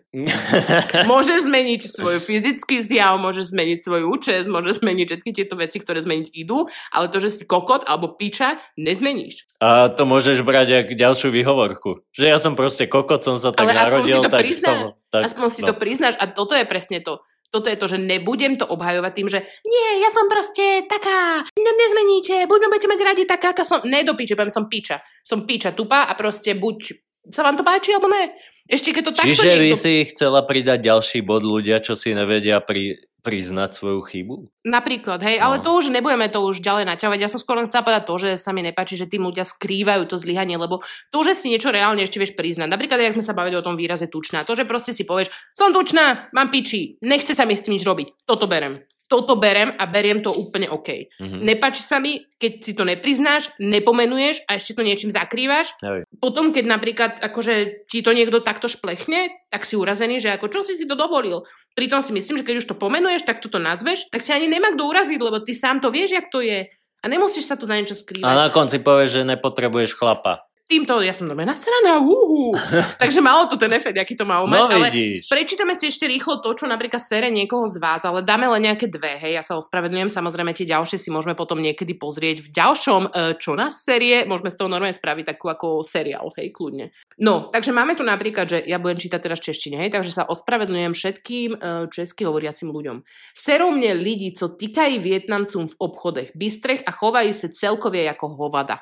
môžeš 1.14 1.46
zmeniť 1.46 1.82
svoj 1.86 2.18
fyzický 2.18 2.82
zjav, 2.82 3.22
môžeš 3.22 3.54
zmeniť 3.54 3.80
svoju 3.86 4.06
účes, 4.10 4.50
môžeš 4.50 4.82
zmeniť 4.82 5.06
všetky 5.14 5.32
tieto 5.32 5.54
veci, 5.54 5.78
ktoré 5.78 6.02
zmeniť 6.02 6.34
idú, 6.34 6.66
ale 6.90 7.14
to, 7.14 7.22
že 7.22 7.30
si 7.30 7.44
kokot 7.46 7.86
alebo 7.86 8.18
piča, 8.18 8.58
nezmeníš. 8.76 9.46
A 9.62 9.94
to 9.94 10.10
môžeš 10.10 10.42
brať 10.42 10.90
ako 10.90 10.94
ďalšiu 10.98 11.30
výhovorku. 11.30 12.02
Že 12.12 12.26
ja 12.34 12.38
som 12.42 12.58
proste 12.58 12.90
kokot, 12.90 13.22
som 13.22 13.38
sa 13.38 13.54
tak 13.54 13.70
ale 13.70 13.78
narodil, 13.78 14.26
tak 14.26 14.42
priznáš, 14.42 14.98
som... 14.98 15.14
Tak, 15.14 15.22
aspoň 15.30 15.48
si 15.54 15.62
no. 15.62 15.68
to 15.70 15.74
priznáš 15.78 16.16
a 16.18 16.26
toto 16.34 16.58
je 16.58 16.66
presne 16.66 17.00
to. 17.06 17.22
Toto 17.54 17.70
je 17.70 17.78
to, 17.78 17.86
že 17.86 18.02
nebudem 18.02 18.58
to 18.58 18.66
obhajovať 18.66 19.12
tým, 19.14 19.30
že 19.30 19.46
nie, 19.70 20.02
ja 20.02 20.10
som 20.10 20.26
proste 20.26 20.90
taká, 20.90 21.46
ne, 21.46 21.72
nezmeníte, 21.78 22.50
buď 22.50 22.60
budete 22.66 22.90
mať 22.90 23.00
radi 23.06 23.24
taká, 23.30 23.54
aká 23.54 23.62
som, 23.62 23.86
ne 23.86 24.02
do 24.02 24.18
piče, 24.18 24.34
som 24.50 24.66
piča. 24.66 25.06
Som 25.22 25.46
piča 25.46 25.78
tupá 25.78 26.10
a 26.10 26.18
proste 26.18 26.58
buď 26.58 26.98
sa 27.30 27.46
vám 27.46 27.56
to 27.56 27.64
páči 27.64 27.94
alebo 27.94 28.10
ne. 28.12 28.34
Ešte 28.64 28.96
keď 28.96 29.04
to 29.04 29.12
takto 29.12 29.28
Čiže 29.28 29.50
niekto... 29.50 29.64
vy 29.64 29.72
si 29.76 29.94
chcela 30.16 30.40
pridať 30.48 30.80
ďalší 30.88 31.20
bod 31.20 31.44
ľudia, 31.44 31.84
čo 31.84 32.00
si 32.00 32.16
nevedia 32.16 32.64
pri, 32.64 32.96
priznať 33.20 33.76
svoju 33.76 34.00
chybu? 34.04 34.36
Napríklad, 34.68 35.20
hej, 35.24 35.40
no. 35.40 35.44
ale 35.48 35.56
to 35.60 35.76
už 35.76 35.92
nebudeme 35.92 36.28
to 36.32 36.40
už 36.40 36.64
ďalej 36.64 36.88
naťahovať. 36.88 37.20
Ja 37.20 37.32
som 37.32 37.44
skôr 37.44 37.60
len 37.60 37.68
chcela 37.68 37.84
povedať 37.84 38.04
to, 38.08 38.16
že 38.20 38.30
sa 38.40 38.56
mi 38.56 38.64
nepáči, 38.64 38.96
že 38.96 39.12
tým 39.12 39.28
ľudia 39.28 39.44
skrývajú 39.44 40.08
to 40.08 40.16
zlyhanie, 40.16 40.56
lebo 40.56 40.80
to, 41.12 41.20
že 41.28 41.36
si 41.36 41.52
niečo 41.52 41.76
reálne 41.76 42.04
ešte 42.08 42.24
vieš 42.24 42.40
priznať. 42.40 42.72
Napríklad, 42.72 43.04
ak 43.04 43.16
sme 43.20 43.28
sa 43.28 43.36
bavili 43.36 43.60
o 43.60 43.66
tom 43.66 43.76
výraze 43.76 44.08
tučná, 44.08 44.48
to, 44.48 44.56
že 44.56 44.64
proste 44.64 44.96
si 44.96 45.04
povieš, 45.04 45.32
som 45.52 45.76
tučná, 45.76 46.32
mám 46.32 46.48
piči, 46.48 47.00
nechce 47.04 47.36
sa 47.36 47.44
mi 47.44 47.60
s 47.60 47.68
tým 47.68 47.76
nič 47.76 47.84
robiť, 47.84 48.28
toto 48.28 48.48
berem 48.48 48.80
toto 49.14 49.38
berem 49.38 49.70
a 49.78 49.86
beriem 49.86 50.26
to 50.26 50.34
úplne 50.34 50.66
OK. 50.74 51.14
Mm-hmm. 51.22 51.46
Nepáči 51.46 51.86
sa 51.86 52.02
mi, 52.02 52.18
keď 52.42 52.52
si 52.66 52.74
to 52.74 52.82
nepriznáš, 52.82 53.54
nepomenuješ 53.62 54.50
a 54.50 54.58
ešte 54.58 54.74
to 54.74 54.82
niečím 54.82 55.14
zakrývaš. 55.14 55.78
Hej. 55.86 56.10
Potom, 56.18 56.50
keď 56.50 56.66
napríklad 56.66 57.12
akože 57.22 57.86
ti 57.86 58.02
to 58.02 58.10
niekto 58.18 58.42
takto 58.42 58.66
šplechne, 58.66 59.30
tak 59.54 59.70
si 59.70 59.78
urazený, 59.78 60.18
že 60.18 60.34
ako 60.34 60.50
čo 60.50 60.66
si 60.66 60.74
si 60.74 60.90
to 60.90 60.98
dovolil. 60.98 61.46
Pritom 61.78 62.02
si 62.02 62.10
myslím, 62.18 62.42
že 62.42 62.46
keď 62.50 62.66
už 62.66 62.70
to 62.74 62.82
pomenuješ, 62.82 63.30
tak 63.30 63.38
to 63.38 63.62
nazveš, 63.62 64.10
tak 64.10 64.26
ťa 64.26 64.42
ani 64.42 64.50
nemá 64.50 64.74
kto 64.74 64.90
uraziť, 64.90 65.20
lebo 65.22 65.46
ty 65.46 65.54
sám 65.54 65.78
to 65.78 65.94
vieš, 65.94 66.18
jak 66.18 66.34
to 66.34 66.42
je. 66.42 66.66
A 67.04 67.06
nemusíš 67.06 67.46
sa 67.46 67.54
to 67.54 67.70
za 67.70 67.78
niečo 67.78 67.94
skrývať. 67.94 68.26
A 68.26 68.34
na 68.34 68.50
konci 68.50 68.82
povieš, 68.82 69.22
že 69.22 69.30
nepotrebuješ 69.30 69.94
chlapa. 69.94 70.50
Týmto, 70.74 71.06
ja 71.06 71.14
som 71.14 71.30
normálne 71.30 71.54
nasraná, 71.54 72.02
uhu. 72.02 72.58
Takže 73.06 73.22
malo 73.22 73.46
to 73.46 73.62
ten 73.62 73.70
efekt, 73.78 73.94
aký 73.94 74.18
to 74.18 74.26
malo 74.26 74.50
No 74.50 74.58
mať, 74.58 74.74
ale 74.74 74.90
vidíš. 74.90 75.30
prečítame 75.30 75.78
si 75.78 75.86
ešte 75.86 76.10
rýchlo 76.10 76.42
to, 76.42 76.50
čo 76.58 76.66
napríklad 76.66 76.98
sere 76.98 77.30
niekoho 77.30 77.70
z 77.70 77.78
vás, 77.78 78.02
ale 78.02 78.26
dáme 78.26 78.50
len 78.50 78.74
nejaké 78.74 78.90
dve, 78.90 79.22
hej, 79.22 79.38
ja 79.38 79.46
sa 79.46 79.54
ospravedlňujem, 79.62 80.10
samozrejme 80.10 80.50
tie 80.58 80.66
ďalšie 80.66 80.98
si 80.98 81.14
môžeme 81.14 81.38
potom 81.38 81.62
niekedy 81.62 81.94
pozrieť 81.94 82.42
v 82.42 82.58
ďalšom, 82.58 83.02
e, 83.06 83.38
čo 83.38 83.54
na 83.54 83.70
série, 83.70 84.26
môžeme 84.26 84.50
z 84.50 84.58
toho 84.58 84.66
normálne 84.66 84.98
spraviť 84.98 85.38
takú 85.38 85.54
ako 85.54 85.86
seriál, 85.86 86.34
hej, 86.42 86.50
kľudne. 86.50 86.90
No, 87.22 87.54
takže 87.54 87.70
máme 87.70 87.94
tu 87.94 88.02
napríklad, 88.02 88.50
že 88.50 88.58
ja 88.66 88.82
budem 88.82 88.98
čítať 88.98 89.22
teraz 89.22 89.46
v 89.46 89.54
češtine, 89.54 89.78
hej, 89.78 89.94
takže 89.94 90.10
sa 90.10 90.26
ospravedlňujem 90.26 90.94
všetkým 90.98 91.50
e, 91.54 91.58
česky 91.94 92.26
hovoriacim 92.26 92.74
ľuďom. 92.74 93.06
Serou 93.38 93.70
mě 93.78 93.94
lidi, 93.94 94.34
co 94.34 94.50
týkají 94.50 94.98
Vietnamcům 94.98 95.70
v 95.70 95.76
obchodech 95.78 96.34
bystrech 96.34 96.82
a 96.90 96.92
chovají 96.98 97.30
se 97.30 97.54
celkově 97.54 98.10
jako 98.10 98.28
hovada. 98.28 98.82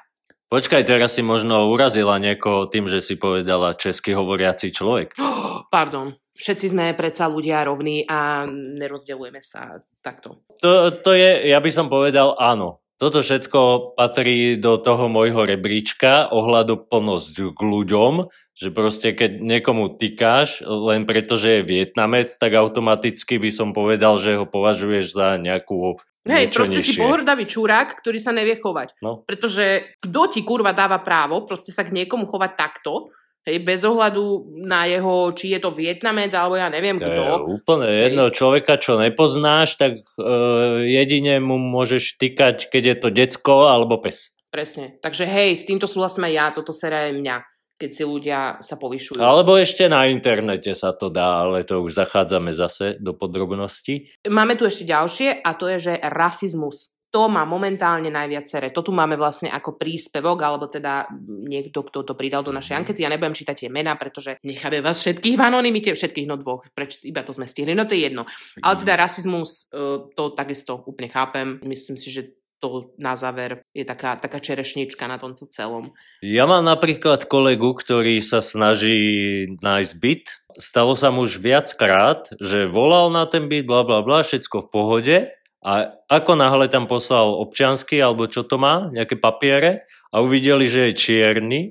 Počkaj, 0.51 0.83
teraz 0.83 1.15
si 1.15 1.23
možno 1.23 1.71
urazila 1.71 2.19
niekoho 2.19 2.67
tým, 2.67 2.91
že 2.91 2.99
si 2.99 3.15
povedala 3.15 3.71
česky 3.71 4.11
hovoriaci 4.11 4.75
človek. 4.75 5.15
Pardon. 5.75 6.11
Všetci 6.35 6.75
sme 6.75 6.97
predsa 6.97 7.31
ľudia 7.31 7.63
rovní 7.63 8.03
a 8.03 8.43
nerozdeľujeme 8.51 9.39
sa 9.39 9.79
takto. 10.03 10.43
To, 10.59 10.91
to 10.91 11.15
je, 11.15 11.47
ja 11.47 11.63
by 11.63 11.71
som 11.71 11.87
povedal 11.87 12.35
áno. 12.35 12.83
Toto 12.99 13.23
všetko 13.23 13.93
patrí 13.97 14.61
do 14.61 14.77
toho 14.77 15.09
môjho 15.09 15.47
rebríčka 15.47 16.29
ohľadoplnosť 16.29 17.35
k 17.49 17.59
ľuďom, 17.61 18.29
že 18.53 18.69
proste 18.69 19.15
keď 19.17 19.41
niekomu 19.41 19.97
tykáš 19.97 20.61
len 20.67 21.09
preto, 21.09 21.33
že 21.33 21.61
je 21.61 21.65
Vietnamec, 21.65 22.29
tak 22.29 22.53
automaticky 22.53 23.41
by 23.41 23.49
som 23.49 23.73
povedal, 23.73 24.21
že 24.21 24.37
ho 24.37 24.45
považuješ 24.45 25.17
za 25.17 25.41
nejakú 25.41 25.97
Hej, 26.21 26.53
proste 26.53 26.85
si 26.85 26.93
nižšie. 26.93 27.01
pohrdavý 27.01 27.49
čurák, 27.49 27.97
ktorý 27.97 28.21
sa 28.21 28.29
nevie 28.29 28.53
chovať. 28.61 29.01
No. 29.01 29.25
Pretože 29.25 29.97
kto 29.97 30.21
ti 30.29 30.45
kurva 30.45 30.69
dáva 30.69 31.01
právo 31.01 31.49
proste 31.49 31.73
sa 31.73 31.81
k 31.81 31.89
niekomu 31.89 32.29
chovať 32.29 32.51
takto, 32.53 33.09
hej, 33.49 33.57
bez 33.65 33.81
ohľadu 33.81 34.53
na 34.61 34.85
jeho, 34.85 35.33
či 35.33 35.57
je 35.57 35.59
to 35.65 35.73
Vietnamec, 35.73 36.29
alebo 36.37 36.61
ja 36.61 36.69
neviem 36.69 36.93
To 37.01 37.09
je 37.09 37.17
kto. 37.17 37.25
úplne 37.57 37.89
jedno 37.89 38.29
človeka, 38.29 38.77
čo 38.77 39.01
nepoznáš, 39.01 39.81
tak 39.81 40.05
uh, 40.21 40.77
jedine 40.85 41.41
mu 41.41 41.57
môžeš 41.57 42.21
tykať, 42.21 42.69
keď 42.69 42.83
je 42.85 42.95
to 43.01 43.09
decko 43.09 43.55
alebo 43.73 43.97
pes. 43.97 44.37
Presne. 44.51 44.99
Takže 45.01 45.23
hej, 45.25 45.57
s 45.57 45.65
týmto 45.65 45.87
súhlasím 45.87 46.27
aj 46.27 46.33
ja, 46.35 46.45
toto 46.51 46.75
sera 46.75 47.07
je 47.07 47.17
mňa, 47.17 47.35
keď 47.81 47.91
si 47.97 48.03
ľudia 48.05 48.61
sa 48.61 48.77
povyšujú. 48.77 49.17
Alebo 49.17 49.57
ešte 49.57 49.89
na 49.89 50.05
internete 50.05 50.77
sa 50.77 50.93
to 50.93 51.09
dá, 51.09 51.41
ale 51.41 51.65
to 51.65 51.81
už 51.81 51.97
zachádzame 51.97 52.53
zase 52.53 53.01
do 53.01 53.17
podrobností. 53.17 54.21
Máme 54.29 54.53
tu 54.53 54.69
ešte 54.69 54.85
ďalšie 54.85 55.41
a 55.41 55.49
to 55.57 55.65
je, 55.73 55.77
že 55.89 55.93
rasizmus. 55.97 56.93
To 57.11 57.27
má 57.27 57.43
momentálne 57.43 58.07
najviac 58.07 58.47
sere. 58.47 58.71
To 58.71 58.79
tu 58.79 58.95
máme 58.95 59.19
vlastne 59.19 59.51
ako 59.51 59.75
príspevok, 59.75 60.47
alebo 60.47 60.71
teda 60.71 61.11
niekto, 61.27 61.83
kto 61.83 62.07
to 62.07 62.15
pridal 62.15 62.39
do 62.39 62.55
našej 62.55 62.71
ankety. 62.71 63.03
Ja 63.03 63.11
nebudem 63.11 63.35
čítať 63.35 63.67
tie 63.67 63.69
mená, 63.73 63.99
pretože 63.99 64.39
necháme 64.47 64.79
vás 64.79 65.03
všetkých 65.03 65.35
v 65.35 65.43
anonimite, 65.43 65.91
všetkých 65.91 66.29
no 66.31 66.39
dvoch. 66.39 66.63
Preč, 66.71 67.03
iba 67.03 67.19
to 67.27 67.35
sme 67.35 67.43
stihli, 67.43 67.75
no 67.75 67.83
to 67.83 67.99
je 67.99 68.07
jedno. 68.07 68.23
Ale 68.63 68.79
teda 68.79 68.95
rasizmus, 68.95 69.67
e, 69.75 70.07
to 70.15 70.31
takisto 70.31 70.87
úplne 70.87 71.11
chápem. 71.11 71.59
Myslím 71.67 71.99
si, 71.99 72.15
že 72.15 72.31
to 72.61 72.93
na 73.01 73.17
záver 73.17 73.65
je 73.73 73.81
taká, 73.81 74.15
taká 74.15 74.37
čerešnička 74.37 75.09
na 75.09 75.17
tom 75.17 75.33
celom. 75.33 75.97
Ja 76.21 76.45
mám 76.45 76.61
napríklad 76.61 77.25
kolegu, 77.25 77.73
ktorý 77.73 78.21
sa 78.21 78.39
snaží 78.39 79.49
nájsť 79.65 79.93
byt. 79.97 80.25
Stalo 80.61 80.93
sa 80.93 81.09
mu 81.09 81.25
už 81.25 81.41
viackrát, 81.41 82.29
že 82.37 82.69
volal 82.69 83.09
na 83.09 83.25
ten 83.25 83.49
byt, 83.49 83.65
bla 83.65 83.81
bla 83.81 84.05
bla, 84.05 84.21
všetko 84.21 84.69
v 84.69 84.71
pohode. 84.71 85.17
A 85.61 85.93
ako 86.09 86.37
náhle 86.37 86.69
tam 86.69 86.89
poslal 86.89 87.37
občiansky, 87.37 88.01
alebo 88.01 88.25
čo 88.25 88.41
to 88.41 88.57
má, 88.57 88.89
nejaké 88.89 89.17
papiere, 89.17 89.85
a 90.09 90.21
uvideli, 90.21 90.65
že 90.65 90.89
je 90.89 90.97
čierny, 90.97 91.61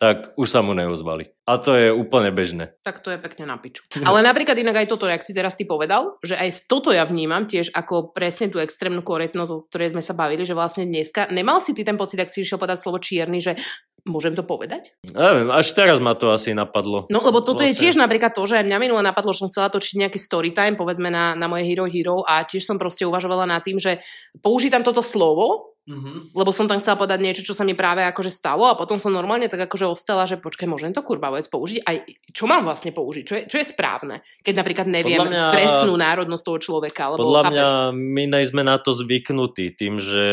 tak 0.00 0.32
už 0.40 0.48
sa 0.48 0.64
mu 0.64 0.72
neozvali. 0.72 1.28
A 1.44 1.60
to 1.60 1.76
je 1.76 1.92
úplne 1.92 2.32
bežné. 2.32 2.72
Tak 2.80 3.04
to 3.04 3.12
je 3.12 3.20
pekne 3.20 3.44
na 3.44 3.60
piču. 3.60 3.84
Ale 4.00 4.24
napríklad 4.24 4.56
inak 4.56 4.80
aj 4.80 4.88
toto, 4.88 5.04
jak 5.04 5.20
si 5.20 5.36
teraz 5.36 5.60
ty 5.60 5.68
povedal, 5.68 6.16
že 6.24 6.40
aj 6.40 6.64
toto 6.64 6.88
ja 6.88 7.04
vnímam 7.04 7.44
tiež 7.44 7.76
ako 7.76 8.16
presne 8.16 8.48
tú 8.48 8.56
extrémnu 8.64 9.04
korektnosť, 9.04 9.50
o 9.52 9.60
ktorej 9.68 9.92
sme 9.92 10.00
sa 10.00 10.16
bavili, 10.16 10.48
že 10.48 10.56
vlastne 10.56 10.88
dneska, 10.88 11.28
nemal 11.28 11.60
si 11.60 11.76
ty 11.76 11.84
ten 11.84 12.00
pocit, 12.00 12.16
ak 12.16 12.32
si 12.32 12.40
išiel 12.40 12.56
povedať 12.56 12.80
slovo 12.80 12.96
čierny, 12.96 13.44
že 13.44 13.60
môžem 14.08 14.32
to 14.32 14.40
povedať? 14.40 14.96
Neviem, 15.04 15.52
až 15.52 15.76
teraz 15.76 16.00
ma 16.00 16.16
to 16.16 16.32
asi 16.32 16.56
napadlo. 16.56 17.04
No 17.12 17.20
lebo 17.20 17.44
toto 17.44 17.60
je 17.60 17.76
Vlastne. 17.76 17.82
tiež 17.84 17.94
napríklad 18.00 18.32
to, 18.32 18.42
že 18.48 18.64
aj 18.64 18.64
mňa 18.64 18.78
minule 18.80 19.02
napadlo, 19.04 19.36
že 19.36 19.44
som 19.44 19.50
chcela 19.52 19.68
točiť 19.68 20.00
nejaký 20.00 20.16
story 20.16 20.56
time, 20.56 20.80
povedzme 20.80 21.12
na, 21.12 21.36
na 21.36 21.46
moje 21.50 21.68
Hero 21.68 21.84
Hero 21.84 22.24
a 22.24 22.40
tiež 22.40 22.64
som 22.64 22.80
proste 22.80 23.04
uvažovala 23.04 23.44
nad 23.44 23.60
tým, 23.60 23.76
že 23.76 24.00
použítam 24.40 24.80
toto 24.80 25.04
slovo, 25.04 25.69
Mhm. 25.90 26.30
lebo 26.38 26.54
som 26.54 26.70
tam 26.70 26.78
chcela 26.78 26.94
povedať 26.94 27.18
niečo, 27.18 27.42
čo 27.42 27.50
sa 27.50 27.66
mi 27.66 27.74
práve 27.74 28.06
akože 28.06 28.30
stalo 28.30 28.70
a 28.70 28.78
potom 28.78 28.94
som 28.94 29.10
normálne 29.10 29.50
tak 29.50 29.66
akože 29.66 29.90
ostala, 29.90 30.22
že 30.22 30.38
počkaj, 30.38 30.70
môžem 30.70 30.94
to 30.94 31.02
kurva 31.02 31.34
vec 31.34 31.50
použiť? 31.50 31.82
Aj 31.82 32.06
čo 32.30 32.46
mám 32.46 32.62
vlastne 32.62 32.94
použiť? 32.94 33.24
Čo 33.26 33.34
je, 33.34 33.42
čo 33.50 33.56
je 33.58 33.66
správne? 33.66 34.22
Keď 34.46 34.54
napríklad 34.54 34.86
neviem 34.86 35.18
Podľa 35.18 35.34
mňa- 35.34 35.50
presnú 35.50 35.94
národnosť 35.98 36.44
toho 36.46 36.58
človeka, 36.62 37.00
alebo 37.10 37.26
Podľa 37.26 37.42
chápeš? 37.42 37.58
mňa 37.58 37.68
my 37.90 38.24
nejsme 38.38 38.62
na 38.62 38.76
to 38.78 38.90
zvyknutí 38.94 39.66
tým, 39.74 39.98
že 39.98 40.26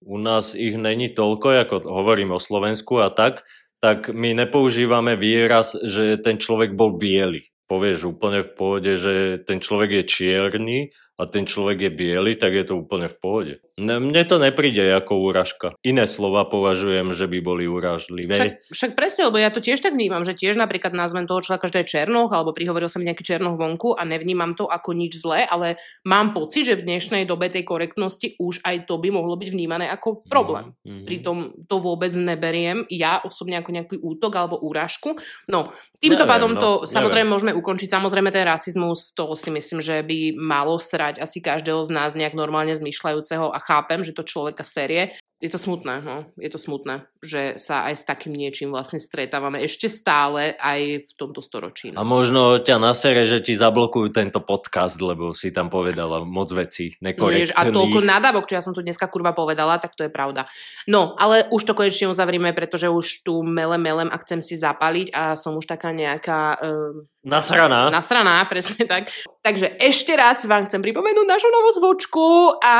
u 0.00 0.16
nás 0.16 0.56
ich 0.56 0.80
není 0.80 1.12
toľko, 1.12 1.46
ako 1.68 1.74
hovorím 1.84 2.32
o 2.32 2.40
Slovensku 2.40 3.04
a 3.04 3.12
tak, 3.12 3.44
tak 3.84 4.08
my 4.08 4.32
nepoužívame 4.32 5.18
výraz, 5.18 5.76
že 5.76 6.16
ten 6.16 6.40
človek 6.40 6.72
bol 6.72 6.96
biely. 6.96 7.52
Povieš 7.66 8.16
úplne 8.16 8.46
v 8.46 8.50
pohode, 8.54 8.92
že 8.94 9.42
ten 9.44 9.58
človek 9.58 10.00
je 10.00 10.04
čierny 10.06 10.78
a 11.20 11.28
ten 11.28 11.44
človek 11.44 11.88
je 11.88 11.90
biely, 11.92 12.32
tak 12.40 12.56
je 12.56 12.64
to 12.64 12.80
úplne 12.80 13.06
v 13.08 13.16
pohode. 13.20 13.54
Ne, 13.80 14.00
mne 14.00 14.22
to 14.28 14.36
nepríde 14.36 14.84
ako 14.92 15.32
úražka. 15.32 15.76
Iné 15.84 16.04
slova 16.04 16.44
považujem, 16.48 17.12
že 17.16 17.28
by 17.28 17.38
boli 17.40 17.64
urážlivé. 17.64 18.32
Však, 18.32 18.52
však 18.72 18.92
presne, 18.96 19.28
lebo 19.28 19.40
ja 19.40 19.48
to 19.48 19.64
tiež 19.64 19.80
tak 19.80 19.96
vnímam, 19.96 20.22
že 20.22 20.36
tiež 20.36 20.60
napríklad 20.60 20.92
nazvem 20.92 21.24
toho 21.24 21.40
človeka, 21.40 21.68
že 21.68 21.74
to 21.74 21.80
je 21.82 21.90
černoch, 21.98 22.30
alebo 22.32 22.56
prihovoril 22.56 22.88
sa 22.88 23.00
mi 23.00 23.08
nejaký 23.08 23.24
černoch 23.24 23.56
vonku 23.56 23.96
a 23.96 24.04
nevnímam 24.04 24.52
to 24.52 24.68
ako 24.68 24.92
nič 24.92 25.20
zlé, 25.20 25.48
ale 25.48 25.80
mám 26.04 26.36
pocit, 26.36 26.68
že 26.68 26.78
v 26.78 26.86
dnešnej 26.86 27.24
dobe 27.24 27.48
tej 27.48 27.64
korektnosti 27.64 28.36
už 28.36 28.60
aj 28.64 28.88
to 28.88 29.00
by 29.00 29.08
mohlo 29.08 29.36
byť 29.36 29.48
vnímané 29.52 29.88
ako 29.88 30.24
problém. 30.28 30.76
Mhm. 30.84 31.04
Pritom 31.08 31.36
to 31.66 31.76
vôbec 31.80 32.12
neberiem 32.16 32.84
ja 32.92 33.24
osobne 33.24 33.56
ako 33.60 33.70
nejaký 33.72 33.96
útok 34.00 34.32
alebo 34.36 34.60
úražku. 34.60 35.16
No, 35.48 35.72
týmto 35.96 36.24
Neviem, 36.24 36.32
pádom 36.32 36.52
no, 36.54 36.60
to 36.60 36.70
neviem. 36.84 36.92
samozrejme 36.92 37.28
môžeme 37.28 37.52
ukončiť. 37.56 37.88
Samozrejme 37.88 38.28
ten 38.28 38.44
rasizmus, 38.44 39.16
to 39.16 39.32
si 39.32 39.48
myslím, 39.48 39.80
že 39.80 40.04
by 40.04 40.36
malo 40.36 40.76
srať 41.02 41.18
asi 41.18 41.42
každého 41.42 41.82
z 41.82 41.90
nás 41.90 42.14
nejak 42.14 42.38
normálne 42.38 42.70
zmýšľajúceho 42.78 43.50
a 43.50 43.58
chápem, 43.58 44.06
že 44.06 44.14
to 44.14 44.22
človeka 44.22 44.62
série. 44.62 45.10
Je 45.42 45.50
to 45.50 45.58
smutné, 45.58 45.98
no. 46.06 46.30
Je 46.38 46.46
to 46.46 46.54
smutné, 46.54 47.02
že 47.18 47.58
sa 47.58 47.90
aj 47.90 47.98
s 47.98 48.06
takým 48.06 48.30
niečím 48.30 48.70
vlastne 48.70 49.02
stretávame 49.02 49.58
ešte 49.66 49.90
stále 49.90 50.54
aj 50.54 51.02
v 51.02 51.12
tomto 51.18 51.42
storočí. 51.42 51.90
A 51.98 52.06
No. 52.06 52.06
možno 52.06 52.62
ťa 52.62 52.78
nasere, 52.78 53.26
že 53.26 53.42
ti 53.42 53.58
zablokujú 53.58 54.14
tento 54.14 54.38
podcast, 54.38 55.02
lebo 55.02 55.34
si 55.34 55.50
tam 55.50 55.66
povedala 55.66 56.22
moc 56.22 56.46
vecí 56.54 56.94
nekorektných. 57.02 57.58
a 57.58 57.66
toľko 57.74 57.98
nadávok, 58.06 58.46
čo 58.46 58.54
ja 58.54 58.62
som 58.62 58.70
tu 58.70 58.86
dneska 58.86 59.10
kurva 59.10 59.34
povedala, 59.34 59.82
tak 59.82 59.98
to 59.98 60.06
je 60.06 60.14
pravda. 60.14 60.46
No, 60.86 61.18
ale 61.18 61.50
už 61.50 61.66
to 61.66 61.74
konečne 61.74 62.06
uzavrime, 62.06 62.54
pretože 62.54 62.86
už 62.86 63.26
tu 63.26 63.42
melem, 63.42 63.82
melem 63.82 64.14
a 64.14 64.22
chcem 64.22 64.38
si 64.38 64.54
zapaliť 64.54 65.10
a 65.10 65.34
som 65.34 65.58
už 65.58 65.66
taká 65.66 65.90
nejaká 65.90 66.54
um, 66.62 67.10
Nasraná. 67.22 67.86
nastraná, 67.86 68.42
presne 68.50 68.82
tak. 68.82 69.06
Takže 69.46 69.78
ešte 69.78 70.10
raz 70.18 70.42
vám 70.42 70.66
chcem 70.66 70.82
pripomenúť 70.82 71.22
našu 71.22 71.46
novú 71.54 71.70
zvučku 71.70 72.58
a 72.58 72.74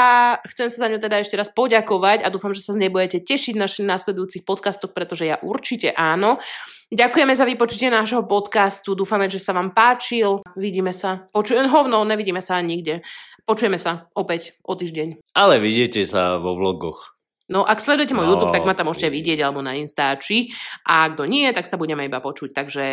chcem 0.51 0.67
sa 0.67 0.83
za 0.83 0.91
ňu 0.91 0.99
teda 0.99 1.23
ešte 1.23 1.39
raz 1.39 1.47
poďakovať 1.55 2.27
a 2.27 2.29
dúfam, 2.29 2.51
že 2.51 2.59
sa 2.59 2.75
z 2.75 2.83
nej 2.83 2.91
budete 2.91 3.23
tešiť 3.23 3.55
v 3.55 3.63
našich 3.63 3.87
nasledujúcich 3.87 4.43
podcastoch, 4.43 4.91
pretože 4.91 5.31
ja 5.31 5.39
určite 5.47 5.95
áno. 5.95 6.43
Ďakujeme 6.91 7.33
za 7.39 7.47
vypočutie 7.47 7.87
nášho 7.87 8.27
podcastu, 8.27 8.99
dúfame, 8.99 9.31
že 9.31 9.39
sa 9.39 9.55
vám 9.55 9.71
páčil. 9.71 10.43
Vidíme 10.59 10.91
sa. 10.91 11.23
Počujem 11.31 11.71
hovno, 11.71 12.03
nevidíme 12.03 12.43
sa 12.43 12.59
nikde. 12.59 13.07
Počujeme 13.47 13.79
sa 13.79 14.11
opäť 14.19 14.59
o 14.67 14.75
týždeň. 14.75 15.23
Ale 15.39 15.63
vidíte 15.63 16.03
sa 16.03 16.43
vo 16.43 16.59
vlogoch. 16.59 17.15
No, 17.47 17.63
ak 17.63 17.79
sledujete 17.79 18.19
môj 18.19 18.27
No, 18.27 18.31
YouTube, 18.35 18.55
tak 18.55 18.67
ma 18.67 18.75
tam 18.75 18.91
môžete 18.91 19.07
vidieť 19.07 19.39
alebo 19.39 19.63
na 19.63 19.79
Instači. 19.79 20.51
A 20.83 21.07
kto 21.15 21.31
nie, 21.31 21.47
tak 21.55 21.65
sa 21.65 21.79
budeme 21.79 22.07
iba 22.07 22.19
počuť. 22.19 22.51
Takže 22.51 22.85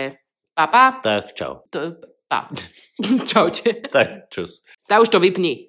pa, 0.60 0.68
pa. 0.68 0.84
Tak 1.00 1.32
čau. 1.40 1.64
To, 1.72 1.80
pa. 2.28 2.52
Čaute. 3.30 3.80
Tak 3.88 4.28
čus. 4.28 4.68
Tá 4.84 5.00
už 5.00 5.08
to 5.08 5.24
vypni. 5.24 5.69